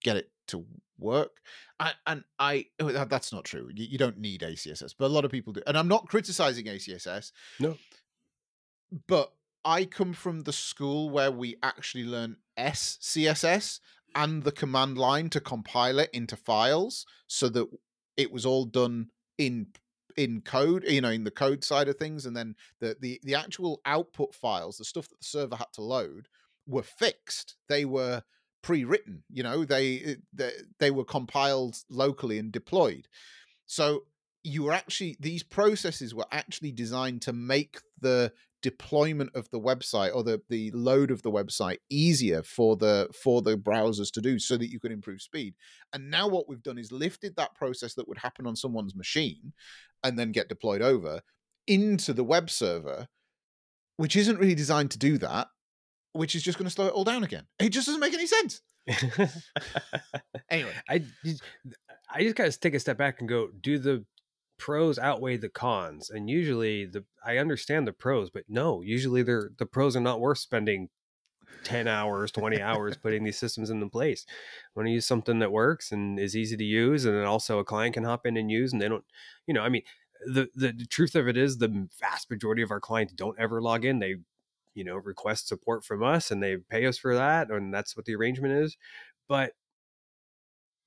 get 0.02 0.16
it 0.16 0.30
to 0.46 0.64
work 0.98 1.40
I, 1.80 1.92
and 2.06 2.24
i 2.38 2.66
oh, 2.80 2.90
that- 2.92 3.08
that's 3.10 3.32
not 3.32 3.44
true 3.44 3.70
you, 3.74 3.86
you 3.86 3.98
don't 3.98 4.18
need 4.18 4.42
acss 4.42 4.94
but 4.98 5.06
a 5.06 5.08
lot 5.08 5.24
of 5.24 5.30
people 5.30 5.52
do 5.52 5.62
and 5.66 5.76
i'm 5.78 5.88
not 5.88 6.08
criticizing 6.08 6.66
acss 6.66 7.32
No. 7.60 7.76
but 9.06 9.32
i 9.64 9.84
come 9.84 10.12
from 10.12 10.42
the 10.42 10.52
school 10.52 11.10
where 11.10 11.30
we 11.30 11.56
actually 11.62 12.04
learn 12.04 12.36
scss 12.58 13.80
and 14.14 14.42
the 14.42 14.52
command 14.52 14.96
line 14.98 15.28
to 15.30 15.40
compile 15.40 15.98
it 15.98 16.10
into 16.12 16.36
files 16.36 17.06
so 17.26 17.48
that 17.50 17.68
it 18.16 18.32
was 18.32 18.46
all 18.46 18.64
done 18.64 19.08
in 19.36 19.66
in 20.16 20.40
code 20.40 20.82
you 20.84 21.00
know 21.00 21.10
in 21.10 21.22
the 21.24 21.30
code 21.30 21.62
side 21.62 21.88
of 21.88 21.96
things 21.96 22.26
and 22.26 22.36
then 22.36 22.54
the 22.80 22.96
the, 23.00 23.20
the 23.22 23.34
actual 23.34 23.80
output 23.84 24.34
files 24.34 24.78
the 24.78 24.84
stuff 24.84 25.08
that 25.08 25.20
the 25.20 25.24
server 25.26 25.54
had 25.56 25.72
to 25.72 25.82
load 25.82 26.26
were 26.66 26.82
fixed 26.82 27.56
they 27.68 27.84
were 27.84 28.22
pre-written 28.62 29.22
you 29.30 29.42
know 29.42 29.64
they 29.64 29.98
eh, 30.00 30.14
they, 30.32 30.52
they 30.78 30.90
were 30.90 31.04
compiled 31.04 31.76
locally 31.88 32.38
and 32.38 32.52
deployed. 32.52 33.08
So 33.66 34.04
you 34.44 34.64
were 34.64 34.72
actually 34.72 35.16
these 35.20 35.42
processes 35.42 36.14
were 36.14 36.26
actually 36.32 36.72
designed 36.72 37.22
to 37.22 37.32
make 37.32 37.80
the 38.00 38.32
deployment 38.60 39.30
of 39.36 39.48
the 39.50 39.60
website 39.60 40.14
or 40.14 40.24
the 40.24 40.40
the 40.48 40.70
load 40.72 41.10
of 41.10 41.22
the 41.22 41.30
website 41.30 41.78
easier 41.90 42.42
for 42.42 42.76
the 42.76 43.08
for 43.22 43.42
the 43.42 43.56
browsers 43.56 44.10
to 44.12 44.20
do 44.20 44.38
so 44.38 44.56
that 44.56 44.70
you 44.70 44.80
could 44.80 44.92
improve 44.92 45.22
speed. 45.22 45.54
And 45.92 46.10
now 46.10 46.28
what 46.28 46.48
we've 46.48 46.62
done 46.62 46.78
is 46.78 46.90
lifted 46.90 47.36
that 47.36 47.54
process 47.54 47.94
that 47.94 48.08
would 48.08 48.18
happen 48.18 48.46
on 48.46 48.56
someone's 48.56 48.96
machine 48.96 49.52
and 50.02 50.18
then 50.18 50.32
get 50.32 50.48
deployed 50.48 50.82
over 50.82 51.20
into 51.66 52.12
the 52.12 52.24
web 52.24 52.50
server 52.50 53.08
which 53.96 54.16
isn't 54.16 54.38
really 54.38 54.54
designed 54.54 54.90
to 54.92 54.98
do 54.98 55.18
that 55.18 55.48
which 56.12 56.34
is 56.34 56.42
just 56.42 56.58
going 56.58 56.66
to 56.68 56.74
slow 56.74 56.86
it 56.86 56.92
all 56.92 57.04
down 57.04 57.22
again 57.24 57.44
it 57.58 57.68
just 57.70 57.86
doesn't 57.86 58.00
make 58.00 58.14
any 58.14 58.26
sense 58.26 58.60
anyway 60.50 60.72
I 60.88 61.02
just- 61.24 61.42
I 62.10 62.22
just 62.22 62.36
gotta 62.36 62.50
take 62.52 62.72
a 62.72 62.80
step 62.80 62.96
back 62.96 63.20
and 63.20 63.28
go, 63.28 63.48
do 63.60 63.78
the 63.78 64.06
pros 64.58 64.98
outweigh 64.98 65.36
the 65.36 65.50
cons? 65.50 66.08
And 66.08 66.30
usually 66.30 66.86
the 66.86 67.04
I 67.22 67.36
understand 67.36 67.86
the 67.86 67.92
pros, 67.92 68.30
but 68.30 68.44
no, 68.48 68.80
usually 68.80 69.22
they're 69.22 69.50
the 69.58 69.66
pros 69.66 69.94
are 69.94 70.00
not 70.00 70.18
worth 70.18 70.38
spending 70.38 70.88
10 71.64 71.86
hours, 71.86 72.32
20 72.32 72.62
hours 72.62 72.96
putting 73.02 73.24
these 73.24 73.38
systems 73.38 73.68
into 73.68 73.90
place. 73.90 74.24
I 74.28 74.32
want 74.74 74.86
to 74.86 74.92
use 74.92 75.06
something 75.06 75.38
that 75.40 75.52
works 75.52 75.92
and 75.92 76.18
is 76.18 76.34
easy 76.34 76.56
to 76.56 76.64
use 76.64 77.04
and 77.04 77.14
then 77.14 77.26
also 77.26 77.58
a 77.58 77.64
client 77.64 77.92
can 77.92 78.04
hop 78.04 78.24
in 78.24 78.38
and 78.38 78.50
use 78.50 78.72
and 78.72 78.80
they 78.80 78.88
don't, 78.88 79.04
you 79.46 79.52
know, 79.52 79.60
I 79.62 79.68
mean, 79.68 79.82
the, 80.26 80.48
the 80.54 80.72
the 80.72 80.86
truth 80.86 81.14
of 81.14 81.28
it 81.28 81.36
is 81.36 81.58
the 81.58 81.88
vast 82.00 82.30
majority 82.30 82.62
of 82.62 82.70
our 82.70 82.80
clients 82.80 83.12
don't 83.12 83.38
ever 83.38 83.60
log 83.60 83.84
in. 83.84 83.98
They 83.98 84.14
you 84.78 84.84
know 84.84 84.96
request 84.96 85.48
support 85.48 85.84
from 85.84 86.02
us 86.02 86.30
and 86.30 86.42
they 86.42 86.56
pay 86.70 86.86
us 86.86 86.96
for 86.96 87.14
that 87.14 87.50
and 87.50 87.74
that's 87.74 87.96
what 87.96 88.06
the 88.06 88.14
arrangement 88.14 88.54
is 88.54 88.76
but 89.28 89.52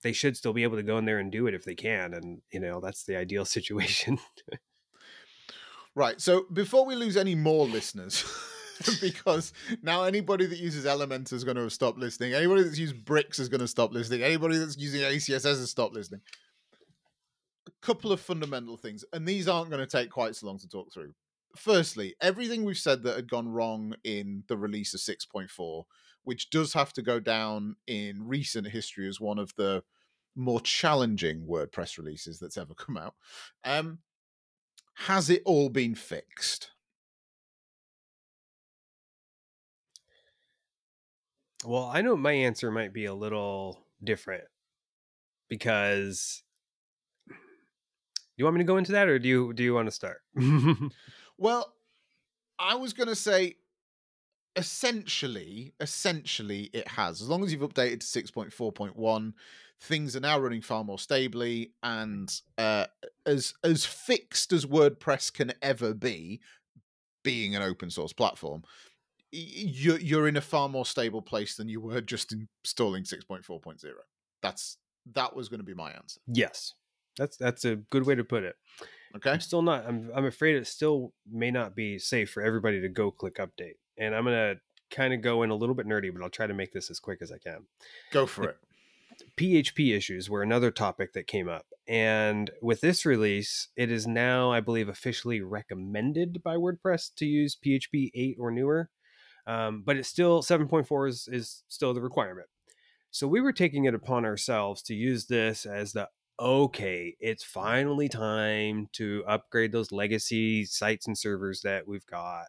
they 0.01 0.11
should 0.11 0.35
still 0.35 0.53
be 0.53 0.63
able 0.63 0.77
to 0.77 0.83
go 0.83 0.97
in 0.97 1.05
there 1.05 1.19
and 1.19 1.31
do 1.31 1.45
it 1.45 1.53
if 1.53 1.63
they 1.63 1.75
can 1.75 2.13
and 2.13 2.41
you 2.51 2.59
know 2.59 2.79
that's 2.79 3.03
the 3.03 3.15
ideal 3.15 3.45
situation 3.57 4.17
Right. 5.95 6.21
So 6.21 6.45
before 6.53 6.85
we 6.85 6.95
lose 6.95 7.17
any 7.17 7.35
more 7.35 7.65
listeners, 7.67 8.23
because 9.01 9.51
now 9.81 10.03
anybody 10.03 10.45
that 10.45 10.57
uses 10.57 10.85
Elementor 10.85 11.33
is 11.33 11.43
going 11.43 11.57
to 11.57 11.69
stop 11.69 11.97
listening. 11.97 12.33
Anybody 12.33 12.63
that's 12.63 12.77
used 12.77 13.03
Bricks 13.03 13.39
is 13.39 13.49
going 13.49 13.59
to 13.59 13.67
stop 13.67 13.91
listening. 13.91 14.23
Anybody 14.23 14.57
that's 14.57 14.77
using 14.77 15.01
ACSS 15.01 15.43
has 15.43 15.69
stopped 15.69 15.93
listening. 15.93 16.21
A 17.67 17.85
couple 17.85 18.11
of 18.11 18.21
fundamental 18.21 18.77
things, 18.77 19.03
and 19.13 19.27
these 19.27 19.47
aren't 19.47 19.69
going 19.69 19.85
to 19.85 19.87
take 19.87 20.09
quite 20.09 20.35
so 20.35 20.47
long 20.47 20.57
to 20.59 20.67
talk 20.67 20.91
through. 20.93 21.13
Firstly, 21.55 22.15
everything 22.21 22.63
we've 22.63 22.77
said 22.77 23.03
that 23.03 23.15
had 23.15 23.29
gone 23.29 23.49
wrong 23.49 23.95
in 24.03 24.43
the 24.47 24.57
release 24.57 24.93
of 24.93 25.01
6.4, 25.01 25.83
which 26.23 26.49
does 26.49 26.73
have 26.73 26.93
to 26.93 27.01
go 27.01 27.19
down 27.19 27.75
in 27.87 28.27
recent 28.27 28.67
history 28.67 29.07
as 29.07 29.19
one 29.19 29.37
of 29.39 29.53
the 29.55 29.83
more 30.35 30.61
challenging 30.61 31.45
WordPress 31.45 31.97
releases 31.97 32.39
that's 32.39 32.57
ever 32.57 32.73
come 32.75 32.97
out. 32.97 33.15
Um, 33.63 33.99
has 34.93 35.29
it 35.29 35.41
all 35.45 35.69
been 35.69 35.95
fixed? 35.95 36.71
well 41.65 41.85
i 41.93 42.01
know 42.01 42.15
my 42.15 42.31
answer 42.31 42.71
might 42.71 42.93
be 42.93 43.05
a 43.05 43.13
little 43.13 43.85
different 44.03 44.43
because 45.47 46.43
do 47.27 47.35
you 48.37 48.45
want 48.45 48.55
me 48.55 48.61
to 48.61 48.67
go 48.67 48.77
into 48.77 48.93
that 48.93 49.07
or 49.07 49.19
do 49.19 49.27
you 49.27 49.53
do 49.53 49.63
you 49.63 49.73
want 49.73 49.87
to 49.87 49.91
start 49.91 50.21
Well, 51.41 51.73
I 52.59 52.75
was 52.75 52.93
going 52.93 53.09
to 53.09 53.15
say 53.15 53.55
essentially, 54.55 55.73
essentially 55.79 56.69
it 56.71 56.87
has. 56.87 57.19
As 57.19 57.27
long 57.27 57.43
as 57.43 57.51
you've 57.51 57.67
updated 57.67 58.01
to 58.01 58.21
6.4.1, 58.21 59.33
things 59.81 60.15
are 60.15 60.19
now 60.19 60.37
running 60.37 60.61
far 60.61 60.83
more 60.83 60.99
stably 60.99 61.71
and 61.81 62.31
uh, 62.59 62.85
as 63.25 63.55
as 63.63 63.85
fixed 63.85 64.53
as 64.53 64.67
WordPress 64.67 65.33
can 65.33 65.51
ever 65.63 65.95
be, 65.95 66.41
being 67.23 67.55
an 67.55 67.63
open 67.63 67.89
source 67.89 68.13
platform. 68.13 68.61
You're 69.31 69.99
you're 69.99 70.27
in 70.27 70.37
a 70.37 70.41
far 70.41 70.69
more 70.69 70.85
stable 70.85 71.23
place 71.23 71.55
than 71.55 71.69
you 71.69 71.81
were 71.81 72.01
just 72.13 72.35
installing 72.63 73.03
6.4.0. 73.03 73.83
That's 74.43 74.77
that 75.15 75.35
was 75.35 75.49
going 75.49 75.59
to 75.59 75.65
be 75.65 75.73
my 75.73 75.89
answer. 75.89 76.19
yes 76.27 76.75
that's 77.17 77.35
that's 77.35 77.65
a 77.65 77.77
good 77.77 78.05
way 78.05 78.13
to 78.13 78.23
put 78.23 78.43
it 78.43 78.55
Okay. 79.15 79.31
i'm 79.31 79.39
still 79.39 79.61
not 79.61 79.85
I'm, 79.87 80.09
I'm 80.15 80.25
afraid 80.25 80.55
it 80.55 80.67
still 80.67 81.13
may 81.29 81.51
not 81.51 81.75
be 81.75 81.99
safe 81.99 82.31
for 82.31 82.41
everybody 82.41 82.81
to 82.81 82.89
go 82.89 83.11
click 83.11 83.35
update 83.35 83.75
and 83.97 84.15
i'm 84.15 84.23
gonna 84.23 84.55
kind 84.89 85.13
of 85.13 85.21
go 85.21 85.43
in 85.43 85.49
a 85.49 85.55
little 85.55 85.75
bit 85.75 85.87
nerdy 85.87 86.13
but 86.13 86.23
i'll 86.23 86.29
try 86.29 86.47
to 86.47 86.53
make 86.53 86.73
this 86.73 86.89
as 86.89 86.99
quick 86.99 87.19
as 87.21 87.31
i 87.31 87.37
can 87.37 87.65
Go 88.11 88.25
for 88.25 88.43
it. 88.49 88.57
PHP 89.37 89.95
issues 89.95 90.29
were 90.29 90.41
another 90.41 90.71
topic 90.71 91.13
that 91.13 91.27
came 91.27 91.47
up. 91.47 91.65
And 91.87 92.49
with 92.61 92.81
this 92.81 93.05
release, 93.05 93.69
it 93.75 93.91
is 93.91 94.07
now, 94.07 94.51
I 94.51 94.59
believe, 94.59 94.89
officially 94.89 95.41
recommended 95.41 96.41
by 96.43 96.55
WordPress 96.55 97.13
to 97.15 97.25
use 97.25 97.57
PHP 97.57 98.11
8 98.13 98.37
or 98.39 98.51
newer. 98.51 98.89
Um, 99.47 99.83
but 99.85 99.97
it's 99.97 100.09
still 100.09 100.41
7.4 100.43 101.09
is, 101.09 101.27
is 101.31 101.63
still 101.67 101.93
the 101.93 102.01
requirement. 102.01 102.47
So 103.09 103.27
we 103.27 103.41
were 103.41 103.51
taking 103.51 103.85
it 103.85 103.93
upon 103.93 104.25
ourselves 104.25 104.81
to 104.83 104.93
use 104.93 105.25
this 105.25 105.65
as 105.65 105.93
the 105.93 106.07
okay, 106.41 107.15
it's 107.19 107.43
finally 107.43 108.09
time 108.09 108.89
to 108.93 109.23
upgrade 109.27 109.71
those 109.71 109.91
legacy 109.91 110.65
sites 110.65 111.07
and 111.07 111.17
servers 111.17 111.61
that 111.61 111.87
we've 111.87 112.05
got. 112.07 112.47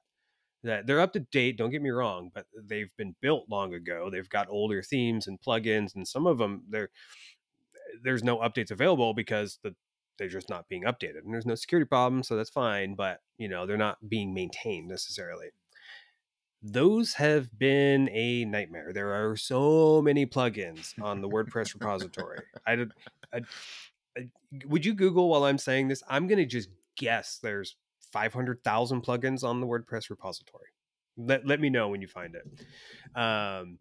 That 0.65 0.87
they're 0.87 1.01
up 1.01 1.13
to 1.15 1.21
date, 1.21 1.59
don't 1.59 1.71
get 1.71 1.83
me 1.83 1.91
wrong, 1.91 2.31
but 2.33 2.47
they've 2.65 2.95
been 2.97 3.15
built 3.21 3.49
long 3.51 3.75
ago. 3.75 4.09
They've 4.11 4.29
got 4.29 4.49
older 4.49 4.83
themes 4.83 5.27
and 5.27 5.41
plugins, 5.41 5.95
and 5.95 6.07
some 6.07 6.27
of 6.27 6.39
them 6.39 6.63
they're 6.69 6.91
there's 8.03 8.25
no 8.25 8.39
updates 8.39 8.71
available 8.71 9.13
because 9.15 9.59
the 9.63 9.75
they're 10.19 10.29
just 10.29 10.49
not 10.49 10.69
being 10.69 10.85
updated. 10.85 11.25
And 11.25 11.33
there's 11.33 11.47
no 11.47 11.55
security 11.57 11.87
problem, 11.89 12.23
so 12.23 12.37
that's 12.37 12.51
fine, 12.51 12.95
but 12.95 13.21
you 13.39 13.49
know, 13.49 13.67
they're 13.67 13.77
not 13.77 14.09
being 14.09 14.33
maintained 14.33 14.89
necessarily 14.89 15.49
those 16.63 17.15
have 17.15 17.59
been 17.59 18.09
a 18.13 18.45
nightmare. 18.45 18.93
There 18.93 19.13
are 19.13 19.37
so 19.37 20.01
many 20.01 20.27
plugins 20.27 20.95
on 21.03 21.21
the 21.21 21.29
WordPress 21.29 21.75
repository. 21.75 22.41
I, 22.67 22.77
did- 22.77 22.93
I, 23.33 23.41
I- 24.17 24.29
would 24.67 24.85
you 24.85 24.95
Google 24.95 25.31
while 25.31 25.45
I'm 25.45 25.59
saying 25.59 25.89
this? 25.89 26.03
I'm 26.09 26.27
going 26.27 26.39
to 26.39 26.47
just 26.47 26.69
guess 26.97 27.39
there's 27.43 27.77
500,000 28.13 29.03
plugins 29.03 29.43
on 29.43 29.61
the 29.61 29.67
WordPress 29.67 30.11
repository. 30.11 30.67
Let, 31.17 31.47
let 31.47 31.61
me 31.61 31.71
know 31.71 31.89
when 31.89 32.03
you 32.03 32.09
find 32.09 32.35
it. 32.35 32.45
Um, 33.19 33.79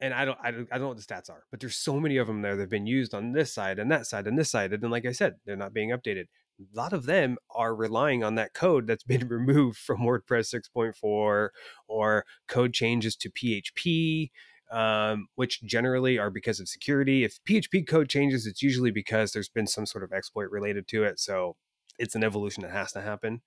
and 0.00 0.12
I 0.12 0.24
don't, 0.24 0.38
I 0.42 0.50
don't, 0.50 0.68
I 0.70 0.74
don't 0.74 0.82
know 0.82 0.88
what 0.88 0.96
the 0.98 1.02
stats 1.02 1.30
are, 1.30 1.44
but 1.50 1.60
there's 1.60 1.76
so 1.76 2.00
many 2.00 2.16
of 2.16 2.26
them 2.26 2.42
there 2.42 2.56
that 2.56 2.62
have 2.62 2.70
been 2.70 2.86
used 2.86 3.14
on 3.14 3.32
this 3.32 3.54
side 3.54 3.78
and 3.78 3.90
that 3.90 4.06
side 4.06 4.26
and 4.26 4.36
this 4.38 4.50
side. 4.50 4.72
And 4.72 4.82
then, 4.82 4.90
like 4.90 5.06
I 5.06 5.12
said, 5.12 5.36
they're 5.46 5.56
not 5.56 5.72
being 5.72 5.90
updated. 5.90 6.24
a 6.60 6.76
lot 6.76 6.92
of 6.92 7.06
them 7.06 7.38
are 7.54 7.74
relying 7.74 8.24
on 8.24 8.34
that 8.34 8.52
code 8.52 8.86
that's 8.86 9.04
been 9.04 9.28
removed 9.28 9.78
from 9.78 10.00
WordPress 10.00 10.54
6.4 10.76 11.48
or 11.88 12.24
code 12.48 12.72
changes 12.74 13.14
to 13.16 13.30
PHP, 13.30 14.30
um, 14.72 15.28
which 15.34 15.62
generally 15.62 16.18
are 16.18 16.30
because 16.30 16.58
of 16.58 16.68
security. 16.68 17.24
If 17.24 17.38
PHP 17.48 17.86
code 17.86 18.08
changes, 18.08 18.46
it's 18.46 18.62
usually 18.62 18.90
because 18.90 19.32
there's 19.32 19.50
been 19.50 19.66
some 19.66 19.84
sort 19.86 20.02
of 20.02 20.12
exploit 20.12 20.50
related 20.50 20.88
to 20.88 21.04
it. 21.04 21.20
So 21.20 21.56
it's 21.98 22.14
an 22.14 22.24
evolution 22.24 22.62
that 22.62 22.72
has 22.72 22.92
to 22.92 23.02
happen. 23.02 23.42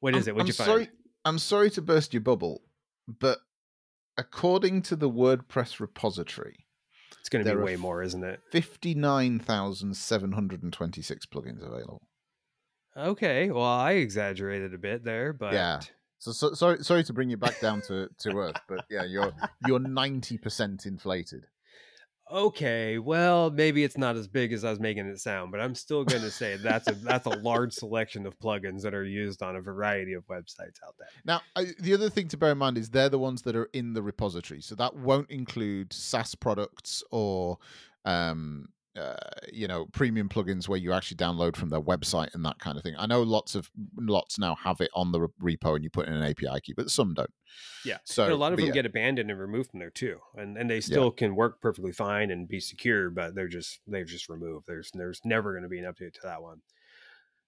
What 0.00 0.16
is 0.16 0.26
I'm, 0.26 0.30
it? 0.30 0.36
What'd 0.36 0.44
I'm 0.44 0.48
you 0.48 0.54
find? 0.54 0.66
sorry, 0.66 0.88
I'm 1.24 1.38
sorry 1.38 1.70
to 1.70 1.82
burst 1.82 2.14
your 2.14 2.22
bubble, 2.22 2.62
but 3.06 3.38
according 4.16 4.80
to 4.82 4.96
the 4.96 5.10
WordPress 5.10 5.78
repository, 5.80 6.66
It's 7.20 7.28
going 7.28 7.44
to 7.44 7.54
be 7.54 7.60
way 7.60 7.76
more, 7.76 8.02
isn't 8.02 8.24
it? 8.24 8.40
59,726 8.50 11.26
plugins 11.26 11.62
available. 11.62 12.00
Okay. 12.96 13.50
Well, 13.50 13.64
I 13.64 13.92
exaggerated 13.92 14.74
a 14.74 14.78
bit 14.78 15.04
there, 15.04 15.32
but 15.32 15.52
Yeah. 15.52 15.80
So, 16.20 16.32
so 16.32 16.52
sorry, 16.52 16.84
sorry 16.84 17.02
to 17.04 17.12
bring 17.14 17.30
you 17.30 17.38
back 17.38 17.60
down 17.60 17.80
to, 17.88 18.08
to 18.18 18.36
earth, 18.36 18.60
but 18.68 18.84
yeah, 18.90 19.04
you're 19.04 19.32
you're 19.66 19.78
ninety 19.78 20.36
percent 20.36 20.84
inflated. 20.84 21.46
Okay, 22.30 22.98
well, 22.98 23.50
maybe 23.50 23.82
it's 23.82 23.98
not 23.98 24.16
as 24.16 24.28
big 24.28 24.52
as 24.52 24.62
I 24.62 24.70
was 24.70 24.78
making 24.78 25.06
it 25.06 25.18
sound, 25.18 25.50
but 25.50 25.60
I'm 25.60 25.74
still 25.74 26.04
going 26.04 26.22
to 26.22 26.30
say 26.30 26.56
that's 26.56 26.88
a 26.88 26.92
that's 26.92 27.26
a 27.26 27.30
large 27.30 27.72
selection 27.72 28.26
of 28.26 28.38
plugins 28.38 28.82
that 28.82 28.94
are 28.94 29.02
used 29.02 29.42
on 29.42 29.56
a 29.56 29.62
variety 29.62 30.12
of 30.12 30.24
websites 30.26 30.76
out 30.86 30.94
there. 30.98 31.08
Now, 31.24 31.40
I, 31.56 31.72
the 31.80 31.94
other 31.94 32.10
thing 32.10 32.28
to 32.28 32.36
bear 32.36 32.52
in 32.52 32.58
mind 32.58 32.76
is 32.76 32.90
they're 32.90 33.08
the 33.08 33.18
ones 33.18 33.42
that 33.42 33.56
are 33.56 33.70
in 33.72 33.94
the 33.94 34.02
repository, 34.02 34.60
so 34.60 34.74
that 34.74 34.94
won't 34.94 35.30
include 35.30 35.92
SaaS 35.92 36.34
products 36.34 37.02
or, 37.10 37.58
um, 38.04 38.68
uh, 38.96 39.16
you 39.52 39.68
know, 39.68 39.86
premium 39.92 40.28
plugins 40.28 40.68
where 40.68 40.78
you 40.78 40.92
actually 40.92 41.16
download 41.16 41.56
from 41.56 41.68
their 41.70 41.80
website 41.80 42.34
and 42.34 42.44
that 42.44 42.58
kind 42.58 42.76
of 42.76 42.82
thing. 42.82 42.94
I 42.98 43.06
know 43.06 43.22
lots 43.22 43.54
of 43.54 43.70
lots 43.96 44.38
now 44.38 44.54
have 44.56 44.80
it 44.80 44.90
on 44.94 45.12
the 45.12 45.28
repo 45.40 45.74
and 45.76 45.84
you 45.84 45.90
put 45.90 46.08
in 46.08 46.14
an 46.14 46.22
API 46.22 46.60
key, 46.60 46.74
but 46.76 46.90
some 46.90 47.14
don't. 47.14 47.30
Yeah. 47.84 47.98
So 48.04 48.24
And 48.24 48.32
a 48.32 48.36
lot 48.36 48.52
of 48.52 48.60
them 48.60 48.66
yeah. 48.66 48.72
get 48.72 48.86
abandoned 48.86 49.30
and 49.30 49.40
removed 49.40 49.70
from 49.70 49.80
there 49.80 49.90
too, 49.90 50.20
and 50.34 50.56
and 50.58 50.68
they 50.70 50.80
still 50.80 51.10
can 51.10 51.34
work 51.36 51.60
perfectly 51.60 51.92
fine 51.92 52.30
and 52.30 52.46
be 52.48 52.60
secure, 52.60 53.10
but 53.10 53.34
they're 53.34 53.48
just 53.48 53.80
they're 53.86 54.04
just 54.04 54.28
removed. 54.28 54.66
There's 54.66 54.90
there's 54.92 55.20
never 55.24 55.52
going 55.52 55.62
to 55.62 55.68
be 55.68 55.78
an 55.78 55.86
update 55.90 56.14
to 56.14 56.20
that 56.24 56.42
one. 56.42 56.62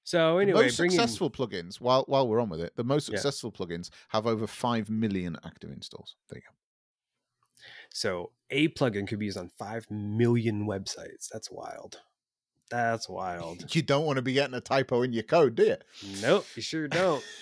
So 0.05 0.39
The 0.41 0.47
anyway, 0.47 0.53
most 0.53 0.77
bringing 0.77 0.97
successful 0.97 1.31
plugins, 1.31 1.81
while 1.81 2.05
while 2.07 2.29
we're 2.29 2.41
on 2.41 2.49
with 2.51 2.61
it, 2.61 2.77
the 2.77 2.85
most 2.85 3.07
Yeah. 3.07 3.25
successful 3.25 3.51
plugins 3.53 3.89
have 4.09 4.27
over 4.27 4.47
five 4.47 4.91
million 4.91 5.37
active 5.45 5.71
installs. 5.71 6.17
There 6.29 6.39
you 6.39 6.43
go. 6.43 6.55
So 7.95 8.31
a 8.51 8.69
plugin 8.69 9.07
could 9.07 9.19
be 9.19 9.27
used 9.27 9.39
on 9.39 9.51
five 9.59 9.87
million 9.91 10.67
websites. 10.67 11.29
That's 11.33 11.51
wild. 11.51 12.01
That's 12.71 13.09
wild. 13.09 13.67
You 13.75 13.83
don't 13.83 14.07
want 14.07 14.17
to 14.17 14.23
be 14.23 14.33
getting 14.33 14.55
a 14.55 14.61
typo 14.61 15.03
in 15.03 15.13
your 15.13 15.23
code, 15.25 15.55
do 15.55 15.65
you? 15.65 15.77
nope, 16.23 16.47
you 16.57 16.63
sure 16.63 16.89
don't. 16.89 17.23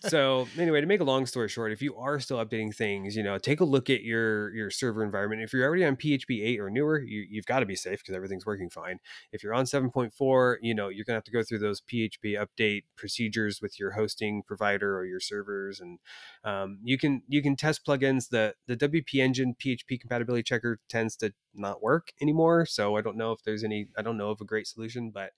so 0.00 0.48
anyway 0.58 0.80
to 0.80 0.86
make 0.86 1.00
a 1.00 1.04
long 1.04 1.26
story 1.26 1.48
short 1.48 1.72
if 1.72 1.82
you 1.82 1.94
are 1.96 2.18
still 2.18 2.38
updating 2.38 2.74
things 2.74 3.16
you 3.16 3.22
know 3.22 3.38
take 3.38 3.60
a 3.60 3.64
look 3.64 3.90
at 3.90 4.02
your 4.02 4.54
your 4.54 4.70
server 4.70 5.04
environment. 5.04 5.42
If 5.42 5.52
you're 5.52 5.66
already 5.66 5.84
on 5.84 5.96
php 5.96 6.42
8 6.42 6.60
or 6.60 6.70
newer 6.70 7.00
you, 7.00 7.26
you've 7.28 7.46
got 7.46 7.60
to 7.60 7.66
be 7.66 7.76
safe 7.76 8.00
because 8.00 8.14
everything's 8.14 8.46
working 8.46 8.70
fine. 8.70 8.98
If 9.32 9.42
you're 9.42 9.54
on 9.54 9.64
7.4 9.64 10.56
you 10.62 10.74
know 10.74 10.88
you're 10.88 11.04
to 11.04 11.12
have 11.12 11.24
to 11.24 11.30
go 11.30 11.42
through 11.42 11.58
those 11.58 11.80
php 11.80 12.24
update 12.24 12.84
procedures 12.96 13.60
with 13.60 13.78
your 13.78 13.92
hosting 13.92 14.42
provider 14.46 14.96
or 14.96 15.04
your 15.04 15.20
servers 15.20 15.80
and 15.80 15.98
um, 16.44 16.78
you 16.82 16.98
can 16.98 17.22
you 17.28 17.42
can 17.42 17.56
test 17.56 17.84
plugins. 17.86 18.28
The 18.28 18.54
the 18.66 18.76
wp 18.76 19.14
engine 19.14 19.54
php 19.58 20.00
compatibility 20.00 20.42
checker 20.42 20.78
tends 20.88 21.16
to 21.16 21.32
not 21.54 21.82
work 21.82 22.12
anymore 22.20 22.64
so 22.64 22.96
i 22.96 23.00
don't 23.00 23.16
know 23.16 23.32
if 23.32 23.42
there's 23.42 23.64
any 23.64 23.88
i 23.98 24.02
don't 24.02 24.16
know 24.16 24.30
of 24.30 24.40
a 24.40 24.44
great 24.44 24.66
solution 24.66 25.10
but 25.10 25.32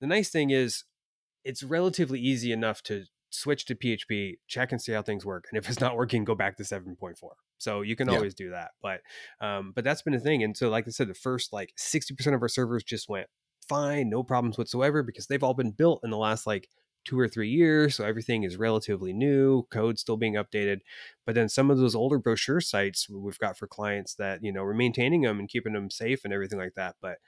the 0.00 0.06
nice 0.06 0.28
thing 0.28 0.50
is 0.50 0.84
it's 1.44 1.62
relatively 1.62 2.20
easy 2.20 2.52
enough 2.52 2.82
to 2.82 3.04
switch 3.36 3.64
to 3.66 3.74
PHP, 3.74 4.38
check 4.46 4.72
and 4.72 4.80
see 4.80 4.92
how 4.92 5.02
things 5.02 5.24
work, 5.24 5.46
and 5.50 5.58
if 5.58 5.68
it's 5.68 5.80
not 5.80 5.96
working, 5.96 6.24
go 6.24 6.34
back 6.34 6.56
to 6.56 6.64
7.4. 6.64 7.36
So 7.58 7.82
you 7.82 7.96
can 7.96 8.08
Yeah. 8.08 8.14
always 8.16 8.34
do 8.34 8.50
that. 8.50 8.72
But 8.82 9.00
um, 9.40 9.72
but 9.74 9.84
that's 9.84 10.02
been 10.02 10.14
a 10.14 10.20
thing. 10.20 10.42
And 10.42 10.56
so, 10.56 10.68
like 10.68 10.86
I 10.86 10.90
said, 10.90 11.08
the 11.08 11.14
first 11.14 11.52
like 11.52 11.72
60% 11.76 12.34
of 12.34 12.42
our 12.42 12.48
servers 12.48 12.84
just 12.84 13.08
went 13.08 13.28
fine, 13.68 14.08
no 14.10 14.22
problems 14.22 14.58
whatsoever, 14.58 15.02
because 15.02 15.26
they've 15.26 15.42
all 15.42 15.54
been 15.54 15.72
built 15.72 16.00
in 16.04 16.10
the 16.10 16.16
last 16.18 16.46
like 16.46 16.68
two 17.04 17.18
or 17.18 17.28
three 17.28 17.48
years. 17.50 17.94
So 17.96 18.04
everything 18.04 18.42
is 18.42 18.56
relatively 18.56 19.12
new, 19.12 19.64
code 19.70 19.98
still 19.98 20.16
being 20.16 20.34
updated. 20.34 20.80
But 21.24 21.34
then 21.34 21.48
some 21.48 21.70
of 21.70 21.78
those 21.78 21.94
older 21.94 22.18
brochure 22.18 22.60
sites 22.60 23.08
we've 23.08 23.38
got 23.38 23.56
for 23.56 23.66
clients 23.68 24.14
that, 24.16 24.42
you 24.42 24.52
know, 24.52 24.64
we're 24.64 24.74
maintaining 24.74 25.22
them 25.22 25.38
and 25.38 25.48
keeping 25.48 25.72
them 25.72 25.90
safe 25.90 26.24
and 26.24 26.32
everything 26.32 26.58
like 26.58 26.74
that. 26.74 26.96
But 27.00 27.18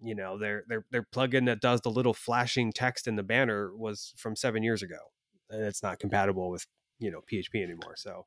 you 0.00 0.14
know, 0.14 0.38
their 0.38 0.64
their 0.68 0.84
their 0.90 1.02
plugin 1.02 1.46
that 1.46 1.60
does 1.60 1.80
the 1.80 1.90
little 1.90 2.14
flashing 2.14 2.72
text 2.72 3.06
in 3.08 3.16
the 3.16 3.22
banner 3.22 3.74
was 3.76 4.14
from 4.16 4.36
seven 4.36 4.62
years 4.62 4.82
ago. 4.82 5.12
And 5.50 5.62
it's 5.62 5.82
not 5.82 5.98
compatible 5.98 6.50
with, 6.50 6.66
you 6.98 7.10
know, 7.10 7.20
PHP 7.30 7.62
anymore. 7.62 7.94
So 7.96 8.26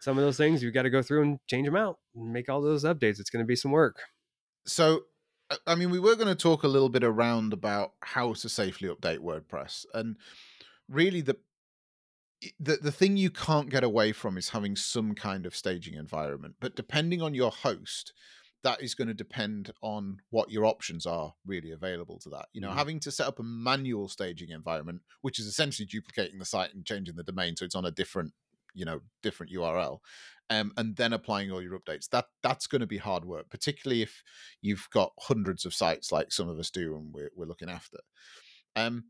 some 0.00 0.18
of 0.18 0.24
those 0.24 0.36
things 0.36 0.62
you've 0.62 0.74
got 0.74 0.82
to 0.82 0.90
go 0.90 1.02
through 1.02 1.22
and 1.22 1.38
change 1.48 1.66
them 1.66 1.76
out 1.76 1.98
and 2.14 2.32
make 2.32 2.48
all 2.48 2.60
those 2.60 2.84
updates. 2.84 3.18
It's 3.20 3.30
going 3.30 3.44
to 3.44 3.48
be 3.48 3.56
some 3.56 3.70
work. 3.72 4.00
so 4.66 5.02
I- 5.66 5.74
mean 5.74 5.90
we 5.90 5.98
were 5.98 6.14
going 6.14 6.28
to 6.28 6.34
talk 6.34 6.62
a 6.62 6.68
little 6.68 6.88
bit 6.88 7.02
around 7.02 7.52
about 7.52 7.94
how 8.02 8.34
to 8.34 8.48
safely 8.48 8.88
update 8.88 9.18
wordpress 9.18 9.84
and 9.94 10.16
really 10.88 11.20
the 11.22 11.36
the, 12.58 12.76
the 12.76 12.92
thing 12.92 13.16
you 13.18 13.30
can't 13.30 13.68
get 13.68 13.84
away 13.84 14.12
from 14.12 14.38
is 14.38 14.50
having 14.50 14.74
some 14.74 15.14
kind 15.14 15.44
of 15.44 15.54
staging 15.54 15.94
environment 15.94 16.54
but 16.60 16.74
depending 16.76 17.20
on 17.20 17.34
your 17.34 17.50
host 17.50 18.12
that 18.62 18.82
is 18.82 18.94
going 18.94 19.08
to 19.08 19.14
depend 19.14 19.72
on 19.82 20.18
what 20.30 20.50
your 20.50 20.66
options 20.66 21.06
are 21.06 21.34
really 21.46 21.70
available 21.70 22.18
to 22.18 22.28
that 22.30 22.46
you 22.52 22.60
know 22.60 22.70
Mhm. 22.70 22.74
having 22.74 23.00
to 23.00 23.10
set 23.10 23.26
up 23.26 23.38
a 23.38 23.42
manual 23.42 24.08
staging 24.08 24.50
environment 24.50 25.02
which 25.22 25.38
is 25.38 25.46
essentially 25.46 25.86
duplicating 25.86 26.38
the 26.38 26.44
site 26.44 26.74
and 26.74 26.84
changing 26.84 27.16
the 27.16 27.22
domain 27.22 27.56
so 27.56 27.64
it's 27.64 27.74
on 27.74 27.84
a 27.86 27.90
different 27.90 28.32
you 28.74 28.84
know 28.84 29.00
different 29.22 29.52
url 29.52 30.00
um, 30.50 30.72
and 30.76 30.96
then 30.96 31.12
applying 31.12 31.50
all 31.50 31.62
your 31.62 31.78
updates 31.78 32.08
that 32.10 32.26
that's 32.42 32.66
going 32.66 32.80
to 32.80 32.86
be 32.86 32.98
hard 32.98 33.24
work 33.24 33.48
particularly 33.50 34.02
if 34.02 34.22
you've 34.60 34.88
got 34.92 35.12
hundreds 35.20 35.64
of 35.64 35.74
sites 35.74 36.12
like 36.12 36.32
some 36.32 36.48
of 36.48 36.58
us 36.58 36.70
do 36.70 36.96
and 36.96 37.12
we're, 37.12 37.30
we're 37.34 37.46
looking 37.46 37.70
after 37.70 37.98
um 38.76 39.04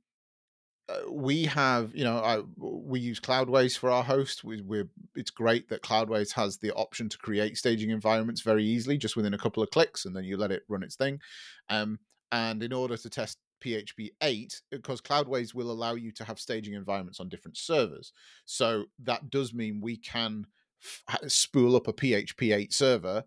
we 1.09 1.45
have 1.45 1.95
you 1.95 2.05
know 2.05 2.19
I, 2.19 2.41
we 2.57 3.01
use 3.01 3.21
cloudways 3.21 3.77
for 3.77 3.91
our 3.91 4.03
host 4.03 4.45
we, 4.45 4.61
we're 4.63 4.89
it's 5.15 5.31
great 5.31 5.69
that 5.69 5.83
cloudways 5.83 6.33
has 6.33 6.57
the 6.57 6.73
option 6.73 7.09
to 7.09 7.19
create 7.19 7.57
staging 7.57 7.91
environments 7.91 8.41
very 8.41 8.65
easily 8.65 8.97
just 8.97 9.17
within 9.17 9.35
a 9.35 9.39
couple 9.39 9.63
of 9.63 9.71
clicks 9.71 10.05
and 10.05 10.15
then 10.15 10.25
you 10.25 10.37
let 10.37 10.53
it 10.53 10.63
run 10.69 10.83
its 10.83 10.97
thing. 10.97 11.21
Um, 11.69 11.99
and 12.33 12.63
in 12.63 12.73
order 12.73 12.97
to 12.97 13.11
test 13.11 13.39
php 13.63 14.11
8 14.23 14.63
because 14.71 15.01
cloudways 15.01 15.55
will 15.55 15.71
allow 15.71 15.95
you 15.95 16.13
to 16.13 16.25
have 16.25 16.41
staging 16.41 16.75
environments 16.75 17.21
on 17.21 17.29
different 17.29 17.57
servers. 17.57 18.13
So 18.47 18.85
that 19.03 19.31
does 19.31 19.53
mean 19.53 19.81
we 19.81 19.97
can 19.97 20.47
f- 20.83 21.31
spool 21.31 21.77
up 21.77 21.89
a 21.89 21.93
php 21.93 22.55
8 22.57 22.73
server 22.73 23.25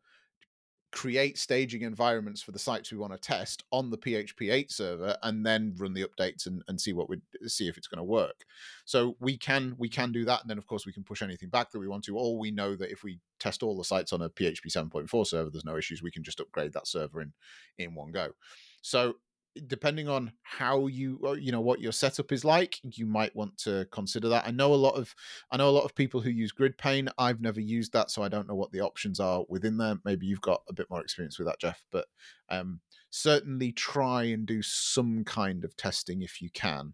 create 0.93 1.39
staging 1.39 1.81
environments 1.81 2.43
for 2.43 2.51
the 2.51 2.59
sites 2.59 2.91
we 2.91 2.99
want 2.99 3.11
to 3.11 3.17
test 3.17 3.63
on 3.71 3.89
the 3.89 3.97
PHP 3.97 4.53
8 4.53 4.71
server 4.71 5.17
and 5.23 5.43
then 5.43 5.73
run 5.77 5.91
the 5.91 6.05
updates 6.05 6.45
and, 6.45 6.63
and 6.67 6.79
see 6.79 6.93
what 6.93 7.09
we 7.09 7.19
see 7.47 7.67
if 7.67 7.77
it's 7.77 7.87
going 7.87 7.97
to 7.97 8.03
work. 8.03 8.45
So 8.85 9.17
we 9.19 9.35
can 9.35 9.73
we 9.79 9.89
can 9.89 10.11
do 10.11 10.23
that 10.25 10.41
and 10.41 10.49
then 10.49 10.59
of 10.59 10.67
course 10.67 10.85
we 10.85 10.93
can 10.93 11.03
push 11.03 11.23
anything 11.23 11.49
back 11.49 11.71
that 11.71 11.79
we 11.79 11.87
want 11.87 12.03
to 12.05 12.17
or 12.17 12.37
we 12.37 12.51
know 12.51 12.75
that 12.75 12.91
if 12.91 13.03
we 13.03 13.19
test 13.39 13.63
all 13.63 13.75
the 13.75 13.83
sites 13.83 14.13
on 14.13 14.21
a 14.21 14.29
PHP 14.29 14.67
7.4 14.67 15.25
server 15.25 15.49
there's 15.49 15.65
no 15.65 15.77
issues 15.77 16.03
we 16.03 16.11
can 16.11 16.23
just 16.23 16.39
upgrade 16.39 16.73
that 16.73 16.87
server 16.87 17.21
in 17.21 17.33
in 17.79 17.95
one 17.95 18.11
go. 18.11 18.29
So 18.83 19.15
depending 19.67 20.07
on 20.09 20.31
how 20.41 20.87
you 20.87 21.19
uh, 21.23 21.33
you 21.33 21.51
know 21.51 21.61
what 21.61 21.79
your 21.79 21.91
setup 21.91 22.31
is 22.31 22.43
like 22.43 22.79
you 22.83 23.05
might 23.05 23.35
want 23.35 23.55
to 23.57 23.87
consider 23.91 24.27
that. 24.29 24.47
I 24.47 24.51
know 24.51 24.73
a 24.73 24.75
lot 24.75 24.95
of 24.95 25.13
i 25.51 25.57
know 25.57 25.69
a 25.69 25.71
lot 25.71 25.85
of 25.85 25.95
people 25.95 26.21
who 26.21 26.29
use 26.29 26.51
grid 26.51 26.77
gridpane 26.77 27.09
i've 27.17 27.41
never 27.41 27.59
used 27.59 27.93
that 27.93 28.09
so 28.09 28.23
i 28.23 28.29
don't 28.29 28.47
know 28.47 28.55
what 28.55 28.71
the 28.71 28.81
options 28.81 29.19
are 29.19 29.43
within 29.49 29.77
there. 29.77 29.97
Maybe 30.05 30.25
you've 30.25 30.41
got 30.41 30.63
a 30.69 30.73
bit 30.73 30.89
more 30.89 31.01
experience 31.01 31.37
with 31.37 31.47
that 31.47 31.59
jeff 31.59 31.83
but 31.91 32.07
um 32.49 32.79
certainly 33.09 33.71
try 33.71 34.23
and 34.23 34.45
do 34.45 34.61
some 34.61 35.23
kind 35.23 35.63
of 35.63 35.75
testing 35.77 36.23
if 36.23 36.41
you 36.41 36.49
can 36.49 36.93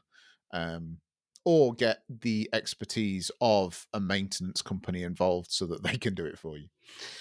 um 0.51 0.97
or 1.45 1.73
get 1.73 2.03
the 2.09 2.49
expertise 2.53 3.31
of 3.41 3.87
a 3.93 3.99
maintenance 3.99 4.61
company 4.61 5.03
involved 5.03 5.51
so 5.51 5.65
that 5.65 5.83
they 5.83 5.97
can 5.97 6.13
do 6.13 6.25
it 6.25 6.37
for 6.37 6.57
you. 6.57 6.67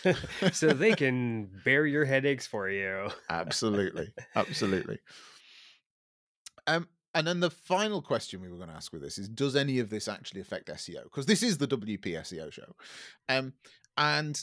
So 0.52 0.72
they 0.72 0.92
can 0.92 1.50
bear 1.64 1.86
your 1.86 2.04
headaches 2.04 2.46
for 2.46 2.70
you. 2.70 3.10
absolutely 3.28 4.08
absolutely. 4.34 4.98
Um 6.66 6.88
and 7.14 7.26
then 7.26 7.40
the 7.40 7.50
final 7.50 8.02
question 8.02 8.40
we 8.40 8.48
were 8.48 8.56
going 8.56 8.68
to 8.68 8.74
ask 8.74 8.92
with 8.92 9.02
this 9.02 9.18
is 9.18 9.28
does 9.28 9.56
any 9.56 9.78
of 9.78 9.90
this 9.90 10.08
actually 10.08 10.40
affect 10.40 10.68
seo 10.68 11.04
because 11.04 11.26
this 11.26 11.42
is 11.42 11.58
the 11.58 11.68
wp 11.68 12.04
seo 12.04 12.52
show. 12.52 12.74
Um 13.28 13.52
and 13.96 14.42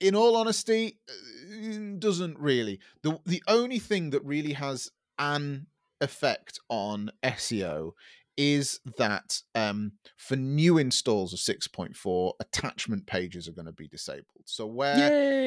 in 0.00 0.14
all 0.14 0.36
honesty 0.36 0.98
uh, 1.08 1.78
doesn't 1.98 2.38
really. 2.38 2.80
The 3.02 3.18
the 3.24 3.42
only 3.48 3.78
thing 3.78 4.10
that 4.10 4.24
really 4.24 4.52
has 4.52 4.90
an 5.18 5.66
effect 6.00 6.60
on 6.68 7.10
seo 7.24 7.92
is 8.36 8.80
that 8.98 9.40
um, 9.54 9.92
for 10.16 10.36
new 10.36 10.78
installs 10.78 11.32
of 11.32 11.38
6.4 11.38 12.32
attachment 12.40 13.06
pages 13.06 13.48
are 13.48 13.52
going 13.52 13.66
to 13.66 13.72
be 13.72 13.88
disabled 13.88 14.44
so 14.44 14.66
where 14.66 14.96
Yay! 14.98 15.46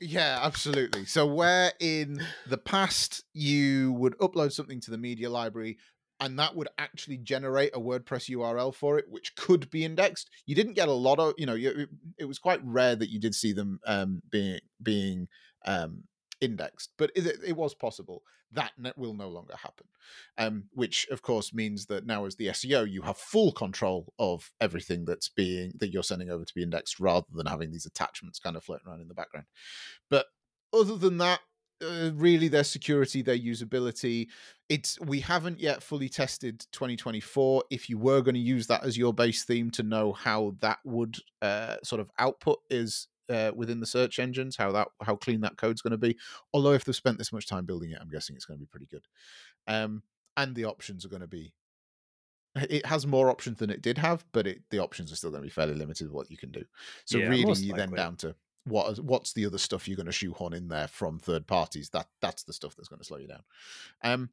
yeah, 0.00 0.40
absolutely. 0.42 1.04
So 1.04 1.26
where 1.26 1.72
in 1.80 2.20
the 2.46 2.58
past 2.58 3.24
you 3.32 3.92
would 3.92 4.16
upload 4.18 4.52
something 4.52 4.80
to 4.82 4.90
the 4.90 4.98
media 4.98 5.30
library, 5.30 5.78
and 6.20 6.38
that 6.38 6.56
would 6.56 6.68
actually 6.78 7.18
generate 7.18 7.74
a 7.74 7.80
WordPress 7.80 8.30
URL 8.30 8.74
for 8.74 8.98
it, 8.98 9.04
which 9.08 9.36
could 9.36 9.70
be 9.70 9.84
indexed. 9.84 10.30
You 10.46 10.54
didn't 10.54 10.74
get 10.74 10.88
a 10.88 10.92
lot 10.92 11.20
of, 11.20 11.34
you 11.38 11.46
know, 11.46 11.54
it, 11.54 11.88
it 12.18 12.24
was 12.24 12.38
quite 12.38 12.60
rare 12.64 12.96
that 12.96 13.10
you 13.10 13.20
did 13.20 13.34
see 13.34 13.52
them 13.52 13.78
um, 13.86 14.22
being 14.30 14.60
being 14.82 15.28
um, 15.64 16.04
indexed, 16.40 16.92
but 16.96 17.10
it, 17.14 17.26
it, 17.44 17.56
was 17.56 17.74
possible. 17.74 18.22
That 18.52 18.72
will 18.96 19.14
no 19.14 19.28
longer 19.28 19.54
happen, 19.56 19.86
um, 20.36 20.64
which 20.72 21.06
of 21.10 21.22
course 21.22 21.52
means 21.52 21.86
that 21.86 22.06
now, 22.06 22.24
as 22.24 22.36
the 22.36 22.48
SEO, 22.48 22.90
you 22.90 23.02
have 23.02 23.16
full 23.16 23.52
control 23.52 24.12
of 24.18 24.50
everything 24.60 25.04
that's 25.04 25.28
being 25.28 25.72
that 25.78 25.92
you're 25.92 26.02
sending 26.02 26.30
over 26.30 26.44
to 26.44 26.54
be 26.54 26.62
indexed, 26.62 27.00
rather 27.00 27.26
than 27.32 27.46
having 27.46 27.70
these 27.70 27.86
attachments 27.86 28.38
kind 28.38 28.56
of 28.56 28.64
floating 28.64 28.88
around 28.88 29.00
in 29.00 29.08
the 29.08 29.14
background. 29.14 29.46
But 30.08 30.26
other 30.72 30.96
than 30.96 31.18
that, 31.18 31.40
uh, 31.80 32.10
really 32.14 32.48
their 32.48 32.64
security 32.64 33.22
their 33.22 33.38
usability 33.38 34.26
it's 34.68 34.98
we 35.00 35.20
haven't 35.20 35.60
yet 35.60 35.80
fully 35.80 36.08
tested 36.08 36.66
2024 36.72 37.62
if 37.70 37.88
you 37.88 37.96
were 37.96 38.20
going 38.20 38.34
to 38.34 38.40
use 38.40 38.66
that 38.66 38.82
as 38.82 38.98
your 38.98 39.14
base 39.14 39.44
theme 39.44 39.70
to 39.70 39.84
know 39.84 40.12
how 40.12 40.56
that 40.58 40.78
would 40.84 41.18
uh, 41.40 41.76
sort 41.84 42.00
of 42.00 42.10
output 42.18 42.58
is 42.68 43.06
uh, 43.28 43.52
within 43.54 43.80
the 43.80 43.86
search 43.86 44.18
engines 44.18 44.56
how 44.56 44.72
that 44.72 44.88
how 45.02 45.16
clean 45.16 45.40
that 45.40 45.56
code's 45.56 45.82
going 45.82 45.92
to 45.92 45.98
be. 45.98 46.16
Although 46.52 46.72
if 46.72 46.84
they've 46.84 46.94
spent 46.94 47.18
this 47.18 47.32
much 47.32 47.46
time 47.46 47.64
building 47.66 47.90
it 47.90 47.98
i'm 48.00 48.08
guessing 48.10 48.36
it's 48.36 48.44
going 48.44 48.58
to 48.58 48.64
be 48.64 48.70
pretty 48.70 48.86
good. 48.86 49.04
Um, 49.66 50.02
and 50.36 50.54
the 50.54 50.64
options 50.64 51.04
are 51.04 51.08
going 51.08 51.20
to 51.20 51.26
be 51.26 51.52
it 52.56 52.86
has 52.86 53.06
more 53.06 53.30
options 53.30 53.58
than 53.58 53.70
it 53.70 53.82
did 53.82 53.98
have 53.98 54.24
but 54.32 54.46
it, 54.46 54.62
the 54.70 54.78
options 54.78 55.12
are 55.12 55.16
still 55.16 55.30
going 55.30 55.42
to 55.42 55.46
be 55.46 55.50
fairly 55.50 55.74
limited 55.74 56.10
what 56.10 56.30
you 56.30 56.36
can 56.36 56.50
do. 56.50 56.64
So 57.04 57.18
yeah, 57.18 57.28
really 57.28 57.52
you 57.60 57.74
then 57.74 57.90
down 57.90 58.16
to 58.16 58.34
what 58.64 58.98
what's 59.00 59.32
the 59.32 59.46
other 59.46 59.58
stuff 59.58 59.86
you're 59.86 59.96
going 59.96 60.06
to 60.06 60.12
shoehorn 60.12 60.52
in 60.52 60.68
there 60.68 60.88
from 60.88 61.18
third 61.18 61.46
parties 61.46 61.90
that 61.90 62.06
that's 62.20 62.42
the 62.44 62.52
stuff 62.52 62.74
that's 62.76 62.88
going 62.88 63.00
to 63.00 63.04
slow 63.04 63.18
you 63.18 63.28
down. 63.28 63.42
Um 64.02 64.30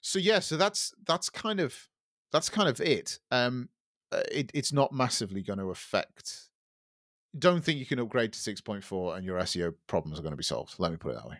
so 0.00 0.18
yeah 0.18 0.38
so 0.38 0.56
that's 0.56 0.92
that's 1.06 1.28
kind 1.30 1.60
of 1.60 1.88
that's 2.32 2.48
kind 2.48 2.68
of 2.68 2.80
it. 2.80 3.18
Um 3.30 3.68
uh, 4.10 4.22
it, 4.32 4.50
it's 4.54 4.72
not 4.72 4.92
massively 4.92 5.42
going 5.42 5.58
to 5.58 5.70
affect 5.70 6.47
don't 7.36 7.64
think 7.64 7.78
you 7.78 7.86
can 7.86 7.98
upgrade 7.98 8.32
to 8.32 8.38
6.4 8.38 9.16
and 9.16 9.24
your 9.24 9.38
seo 9.40 9.74
problems 9.86 10.18
are 10.18 10.22
going 10.22 10.32
to 10.32 10.36
be 10.36 10.42
solved 10.42 10.74
let 10.78 10.90
me 10.90 10.96
put 10.96 11.12
it 11.12 11.16
that 11.16 11.28
way 11.28 11.38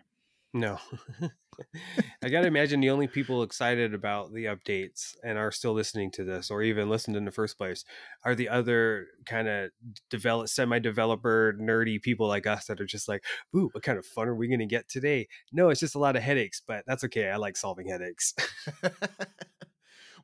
no. 0.53 0.79
I 2.23 2.29
got 2.29 2.41
to 2.41 2.47
imagine 2.47 2.79
the 2.79 2.89
only 2.89 3.07
people 3.07 3.43
excited 3.43 3.93
about 3.93 4.33
the 4.33 4.45
updates 4.45 5.15
and 5.23 5.37
are 5.37 5.51
still 5.51 5.73
listening 5.73 6.09
to 6.11 6.23
this 6.23 6.49
or 6.49 6.63
even 6.63 6.89
listened 6.89 7.17
in 7.17 7.25
the 7.25 7.31
first 7.31 7.57
place 7.57 7.83
are 8.23 8.33
the 8.33 8.49
other 8.49 9.07
kind 9.25 9.47
of 9.47 9.71
develop 10.09 10.47
semi-developer 10.47 11.57
nerdy 11.59 12.01
people 12.01 12.27
like 12.27 12.47
us 12.47 12.65
that 12.65 12.79
are 12.79 12.85
just 12.85 13.07
like, 13.07 13.25
"Ooh, 13.55 13.69
what 13.73 13.83
kind 13.83 13.99
of 13.99 14.05
fun 14.05 14.29
are 14.29 14.35
we 14.35 14.47
going 14.47 14.59
to 14.59 14.65
get 14.65 14.87
today?" 14.87 15.27
No, 15.51 15.69
it's 15.69 15.81
just 15.81 15.95
a 15.95 15.99
lot 15.99 16.15
of 16.15 16.23
headaches, 16.23 16.61
but 16.65 16.83
that's 16.87 17.03
okay. 17.03 17.29
I 17.29 17.35
like 17.35 17.57
solving 17.57 17.89
headaches. 17.89 18.33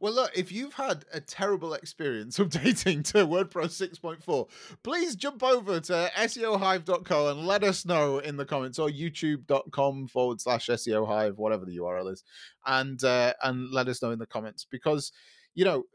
Well, 0.06 0.14
look, 0.14 0.38
if 0.38 0.51
you've 0.51 0.76
had 0.76 1.03
a 1.12 1.20
terrible 1.20 1.74
experience 1.74 2.38
updating 2.38 3.03
to 3.12 3.26
WordPress 3.26 3.89
6.4, 3.99 4.47
please 4.84 5.16
jump 5.16 5.41
over 5.41 5.80
to 5.80 6.12
SEOhive.co 6.16 7.32
and 7.32 7.47
let 7.47 7.64
us 7.64 7.88
know 7.88 8.20
in 8.20 8.38
the 8.38 8.45
comments 8.45 8.78
or 8.78 8.88
youtube.com 8.88 10.08
forward 10.10 10.39
slash 10.39 10.68
SEOhive, 10.68 11.38
whatever 11.38 11.66
the 11.66 11.78
URL 11.78 12.14
is, 12.14 12.24
and 12.68 13.03
uh, 13.03 13.34
and 13.41 13.72
let 13.72 13.88
us 13.88 14.03
know 14.03 14.12
in 14.12 14.20
the 14.20 14.28
comments 14.28 14.68
because, 14.70 15.12
you 15.56 15.66
know, 15.66 15.86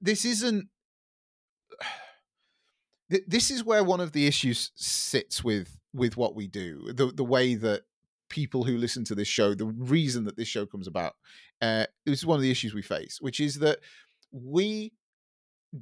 this 0.00 0.24
isn't. 0.24 0.66
This 3.26 3.50
is 3.50 3.64
where 3.64 3.84
one 3.84 4.00
of 4.00 4.12
the 4.12 4.26
issues 4.26 4.70
sits 4.74 5.42
with 5.42 5.78
with 5.94 6.18
what 6.18 6.34
we 6.34 6.46
do. 6.46 6.92
The 6.92 7.06
the 7.06 7.24
way 7.24 7.54
that 7.54 7.84
people 8.28 8.64
who 8.64 8.76
listen 8.76 9.04
to 9.04 9.14
this 9.14 9.28
show, 9.28 9.54
the 9.54 9.66
reason 9.66 10.24
that 10.24 10.36
this 10.36 10.48
show 10.48 10.66
comes 10.66 10.86
about, 10.86 11.14
uh, 11.60 11.86
this 12.06 12.18
is 12.18 12.26
one 12.26 12.36
of 12.36 12.42
the 12.42 12.50
issues 12.50 12.74
we 12.74 12.82
face, 12.82 13.18
which 13.20 13.40
is 13.40 13.58
that 13.60 13.78
we 14.32 14.92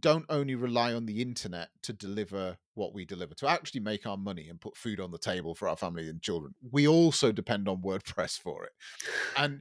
don't 0.00 0.26
only 0.28 0.54
rely 0.54 0.92
on 0.92 1.06
the 1.06 1.22
internet 1.22 1.68
to 1.82 1.92
deliver 1.92 2.56
what 2.74 2.92
we 2.92 3.04
deliver, 3.04 3.34
to 3.34 3.48
actually 3.48 3.80
make 3.80 4.06
our 4.06 4.16
money 4.16 4.48
and 4.48 4.60
put 4.60 4.76
food 4.76 5.00
on 5.00 5.10
the 5.10 5.18
table 5.18 5.54
for 5.54 5.68
our 5.68 5.76
family 5.76 6.08
and 6.08 6.22
children. 6.22 6.54
We 6.72 6.88
also 6.88 7.32
depend 7.32 7.68
on 7.68 7.76
WordPress 7.82 8.40
for 8.40 8.64
it. 8.64 8.72
And 9.36 9.60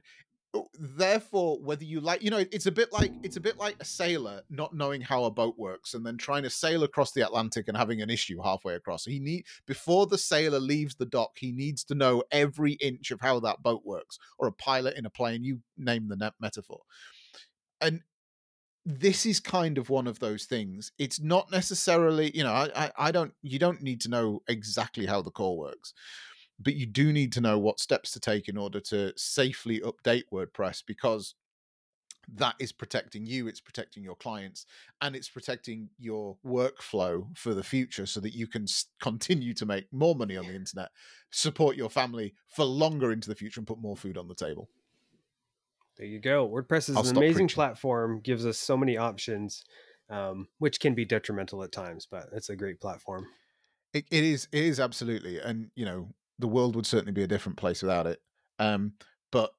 Uh, 0.54 0.60
therefore 0.78 1.58
whether 1.60 1.84
you 1.84 2.00
like 2.00 2.22
you 2.22 2.30
know 2.30 2.44
it's 2.52 2.66
a 2.66 2.72
bit 2.72 2.92
like 2.92 3.12
it's 3.22 3.36
a 3.36 3.40
bit 3.40 3.58
like 3.58 3.76
a 3.80 3.84
sailor 3.84 4.42
not 4.48 4.74
knowing 4.74 5.00
how 5.00 5.24
a 5.24 5.30
boat 5.30 5.54
works 5.58 5.94
and 5.94 6.06
then 6.06 6.16
trying 6.16 6.42
to 6.42 6.50
sail 6.50 6.84
across 6.84 7.12
the 7.12 7.20
atlantic 7.20 7.66
and 7.68 7.76
having 7.76 8.00
an 8.00 8.10
issue 8.10 8.40
halfway 8.42 8.74
across. 8.74 9.04
He 9.04 9.18
need 9.18 9.44
before 9.66 10.06
the 10.06 10.18
sailor 10.18 10.60
leaves 10.60 10.94
the 10.94 11.06
dock 11.06 11.32
he 11.36 11.52
needs 11.52 11.84
to 11.84 11.94
know 11.94 12.22
every 12.30 12.72
inch 12.74 13.10
of 13.10 13.20
how 13.20 13.40
that 13.40 13.62
boat 13.62 13.82
works 13.84 14.18
or 14.38 14.46
a 14.46 14.52
pilot 14.52 14.96
in 14.96 15.06
a 15.06 15.10
plane 15.10 15.44
you 15.44 15.60
name 15.76 16.08
the 16.08 16.32
metaphor. 16.40 16.80
And 17.80 18.02
this 18.84 19.26
is 19.26 19.40
kind 19.40 19.78
of 19.78 19.90
one 19.90 20.06
of 20.06 20.20
those 20.20 20.44
things. 20.44 20.92
It's 20.98 21.20
not 21.20 21.50
necessarily 21.50 22.30
you 22.34 22.44
know 22.44 22.52
I, 22.52 22.70
I 22.76 22.90
i 22.98 23.10
don't 23.10 23.32
you 23.42 23.58
don't 23.58 23.82
need 23.82 24.00
to 24.02 24.10
know 24.10 24.42
exactly 24.48 25.06
how 25.06 25.22
the 25.22 25.30
core 25.30 25.58
works 25.58 25.92
but 26.58 26.74
you 26.74 26.86
do 26.86 27.12
need 27.12 27.32
to 27.32 27.40
know 27.40 27.58
what 27.58 27.80
steps 27.80 28.10
to 28.12 28.20
take 28.20 28.48
in 28.48 28.56
order 28.56 28.80
to 28.80 29.12
safely 29.16 29.80
update 29.80 30.24
WordPress 30.32 30.82
because 30.86 31.34
that 32.34 32.54
is 32.58 32.72
protecting 32.72 33.24
you, 33.24 33.46
it's 33.46 33.60
protecting 33.60 34.02
your 34.02 34.16
clients, 34.16 34.66
and 35.00 35.14
it's 35.14 35.28
protecting 35.28 35.88
your 35.98 36.36
workflow 36.44 37.26
for 37.36 37.54
the 37.54 37.62
future 37.62 38.06
so 38.06 38.20
that 38.20 38.34
you 38.34 38.46
can 38.46 38.66
continue 39.00 39.54
to 39.54 39.66
make 39.66 39.86
more 39.92 40.14
money 40.14 40.36
on 40.36 40.46
the 40.46 40.54
internet, 40.54 40.90
support 41.30 41.76
your 41.76 41.90
family 41.90 42.34
for 42.48 42.64
longer 42.64 43.12
into 43.12 43.28
the 43.28 43.34
future, 43.34 43.60
and 43.60 43.66
put 43.66 43.78
more 43.78 43.96
food 43.96 44.18
on 44.18 44.28
the 44.28 44.34
table. 44.34 44.68
There 45.96 46.06
you 46.06 46.18
go. 46.18 46.48
WordPress 46.48 46.90
is 46.90 46.96
I'll 46.96 47.06
an 47.06 47.16
amazing 47.16 47.46
preaching. 47.46 47.54
platform, 47.54 48.20
gives 48.20 48.44
us 48.44 48.58
so 48.58 48.76
many 48.76 48.96
options, 48.96 49.64
um, 50.10 50.48
which 50.58 50.80
can 50.80 50.94
be 50.94 51.04
detrimental 51.04 51.62
at 51.62 51.72
times, 51.72 52.06
but 52.10 52.28
it's 52.32 52.50
a 52.50 52.56
great 52.56 52.80
platform. 52.80 53.26
It, 53.94 54.04
it 54.10 54.24
is. 54.24 54.48
It 54.52 54.64
is 54.64 54.80
absolutely, 54.80 55.38
and 55.38 55.70
you 55.74 55.86
know, 55.86 56.08
the 56.38 56.48
world 56.48 56.76
would 56.76 56.86
certainly 56.86 57.12
be 57.12 57.22
a 57.22 57.28
different 57.28 57.58
place 57.58 57.82
without 57.82 58.06
it. 58.06 58.20
Um, 58.58 58.92
but 59.32 59.50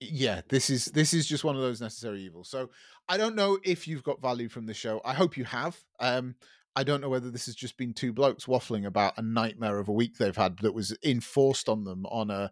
yeah, 0.00 0.42
this 0.48 0.70
is 0.70 0.86
this 0.86 1.14
is 1.14 1.26
just 1.26 1.44
one 1.44 1.56
of 1.56 1.62
those 1.62 1.80
necessary 1.80 2.22
evils. 2.22 2.48
So 2.48 2.70
I 3.08 3.16
don't 3.16 3.36
know 3.36 3.58
if 3.64 3.88
you've 3.88 4.02
got 4.02 4.20
value 4.20 4.48
from 4.48 4.66
the 4.66 4.74
show. 4.74 5.00
I 5.04 5.14
hope 5.14 5.36
you 5.36 5.44
have. 5.44 5.76
Um, 6.00 6.34
I 6.76 6.82
don't 6.82 7.00
know 7.00 7.08
whether 7.08 7.30
this 7.30 7.46
has 7.46 7.54
just 7.54 7.76
been 7.76 7.92
two 7.92 8.12
blokes 8.12 8.46
waffling 8.46 8.86
about 8.86 9.16
a 9.16 9.22
nightmare 9.22 9.78
of 9.78 9.88
a 9.88 9.92
week 9.92 10.18
they've 10.18 10.36
had 10.36 10.58
that 10.58 10.74
was 10.74 10.96
enforced 11.04 11.68
on 11.68 11.84
them 11.84 12.04
on 12.06 12.30
a 12.30 12.50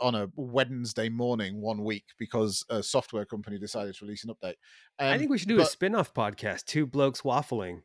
on 0.00 0.14
a 0.14 0.28
Wednesday 0.34 1.08
morning 1.08 1.60
one 1.60 1.84
week 1.84 2.04
because 2.18 2.64
a 2.68 2.82
software 2.82 3.24
company 3.24 3.58
decided 3.58 3.94
to 3.94 4.04
release 4.04 4.24
an 4.24 4.30
update. 4.30 4.56
Um, 4.98 5.12
I 5.12 5.18
think 5.18 5.30
we 5.30 5.38
should 5.38 5.48
do 5.48 5.58
but, 5.58 5.66
a 5.66 5.70
spin-off 5.70 6.12
podcast, 6.12 6.64
Two 6.64 6.86
Blokes 6.86 7.22
Waffling. 7.22 7.82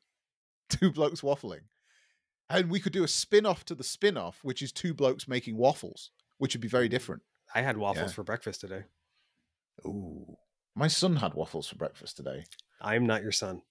Two 0.69 0.91
Blokes 0.91 1.21
Waffling 1.21 1.61
and 2.51 2.69
we 2.69 2.79
could 2.79 2.93
do 2.93 3.03
a 3.03 3.07
spin-off 3.07 3.65
to 3.65 3.75
the 3.75 3.83
spin-off 3.83 4.39
which 4.43 4.61
is 4.61 4.71
two 4.71 4.93
blokes 4.93 5.27
making 5.27 5.57
waffles 5.57 6.11
which 6.41 6.55
would 6.55 6.61
be 6.61 6.67
very 6.67 6.89
different. 6.89 7.21
I 7.53 7.61
had 7.61 7.77
waffles 7.77 8.09
yeah. 8.09 8.15
for 8.15 8.23
breakfast 8.23 8.61
today. 8.61 8.85
Ooh. 9.85 10.37
My 10.75 10.87
son 10.87 11.17
had 11.17 11.35
waffles 11.35 11.67
for 11.67 11.75
breakfast 11.75 12.17
today. 12.17 12.45
I'm 12.81 13.05
not 13.05 13.21
your 13.21 13.31
son. 13.31 13.61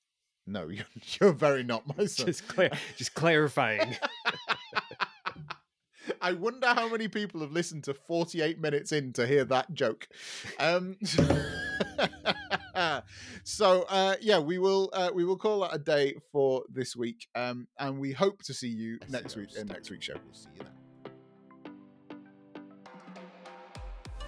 No 0.46 0.68
you're, 0.68 0.86
you're 1.20 1.32
very 1.32 1.64
not 1.64 1.98
my 1.98 2.06
son. 2.06 2.26
Just, 2.26 2.46
clear, 2.46 2.70
just 2.96 3.14
clarifying. 3.14 3.96
I 6.22 6.32
wonder 6.32 6.68
how 6.68 6.88
many 6.88 7.08
people 7.08 7.40
have 7.40 7.50
listened 7.50 7.82
to 7.84 7.94
48 7.94 8.60
minutes 8.60 8.92
in 8.92 9.12
to 9.14 9.26
hear 9.26 9.44
that 9.46 9.74
joke. 9.74 10.06
Um, 10.58 10.96
so 13.44 13.84
uh, 13.88 14.16
yeah, 14.20 14.38
we 14.38 14.58
will 14.58 14.90
uh, 14.92 15.10
we 15.12 15.24
will 15.24 15.36
call 15.36 15.60
that 15.60 15.74
a 15.74 15.78
day 15.78 16.14
for 16.32 16.62
this 16.72 16.96
week, 16.96 17.28
um, 17.34 17.66
and 17.78 17.98
we 17.98 18.12
hope 18.12 18.42
to 18.42 18.54
see 18.54 18.68
you 18.68 18.98
next 19.08 19.36
week 19.36 19.54
in 19.56 19.66
next 19.66 19.90
week's 19.90 20.06
show. 20.06 20.14
We'll 20.24 20.34
see 20.34 20.48
you 20.56 20.62
then. 20.64 20.72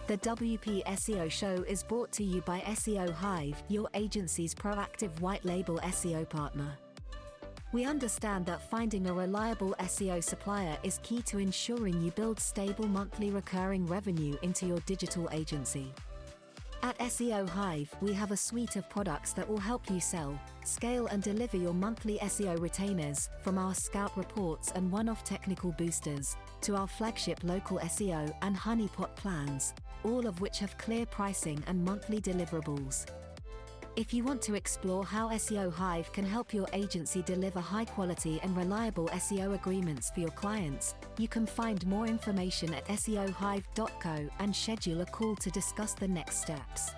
The 0.09 0.18
WP 0.18 0.84
SEO 0.84 1.30
show 1.30 1.64
is 1.66 1.82
brought 1.82 2.12
to 2.12 2.24
you 2.24 2.42
by 2.42 2.61
SEO 2.61 3.12
Hive, 3.12 3.62
your 3.68 3.88
agency's 3.94 4.55
proactive 4.55 5.18
white 5.20 5.44
label 5.44 5.78
SEO 5.78 6.28
partner. 6.28 6.76
We 7.72 7.86
understand 7.86 8.44
that 8.46 8.68
finding 8.68 9.07
a 9.07 9.14
reliable 9.14 9.74
SEO 9.78 10.22
supplier 10.22 10.76
is 10.82 10.98
key 11.03 11.22
to 11.22 11.38
ensuring 11.38 12.03
you 12.03 12.11
build 12.11 12.38
stable 12.38 12.86
monthly 12.86 13.30
recurring 13.30 13.86
revenue 13.86 14.36
into 14.42 14.66
your 14.66 14.80
digital 14.80 15.28
agency. 15.32 15.94
At 16.84 16.98
SEO 16.98 17.48
Hive, 17.48 17.94
we 18.00 18.12
have 18.12 18.32
a 18.32 18.36
suite 18.36 18.74
of 18.74 18.90
products 18.90 19.32
that 19.34 19.48
will 19.48 19.60
help 19.60 19.88
you 19.88 20.00
sell, 20.00 20.36
scale, 20.64 21.06
and 21.06 21.22
deliver 21.22 21.56
your 21.56 21.72
monthly 21.72 22.18
SEO 22.18 22.58
retainers, 22.60 23.28
from 23.40 23.56
our 23.56 23.72
scout 23.72 24.16
reports 24.16 24.72
and 24.74 24.90
one 24.90 25.08
off 25.08 25.22
technical 25.22 25.70
boosters, 25.70 26.36
to 26.62 26.74
our 26.74 26.88
flagship 26.88 27.38
local 27.44 27.78
SEO 27.78 28.34
and 28.42 28.56
honeypot 28.56 29.14
plans, 29.14 29.74
all 30.02 30.26
of 30.26 30.40
which 30.40 30.58
have 30.58 30.76
clear 30.76 31.06
pricing 31.06 31.62
and 31.68 31.84
monthly 31.84 32.20
deliverables. 32.20 33.06
If 33.95 34.14
you 34.14 34.24
want 34.24 34.40
to 34.43 34.55
explore 34.55 35.05
how 35.05 35.28
SEO 35.28 35.70
Hive 35.70 36.11
can 36.14 36.24
help 36.24 36.55
your 36.55 36.66
agency 36.72 37.20
deliver 37.20 37.61
high 37.61 37.84
quality 37.84 38.40
and 38.43 38.57
reliable 38.57 39.09
SEO 39.09 39.55
agreements 39.55 40.11
for 40.11 40.20
your 40.20 40.30
clients, 40.30 40.95
you 41.18 41.28
can 41.28 41.45
find 41.45 41.86
more 41.86 42.07
information 42.07 42.72
at 42.72 42.86
SEOhive.co 42.86 44.28
and 44.38 44.57
schedule 44.57 45.03
a 45.03 45.07
call 45.07 45.36
to 45.36 45.51
discuss 45.51 45.93
the 45.93 46.09
next 46.09 46.40
steps. 46.40 46.93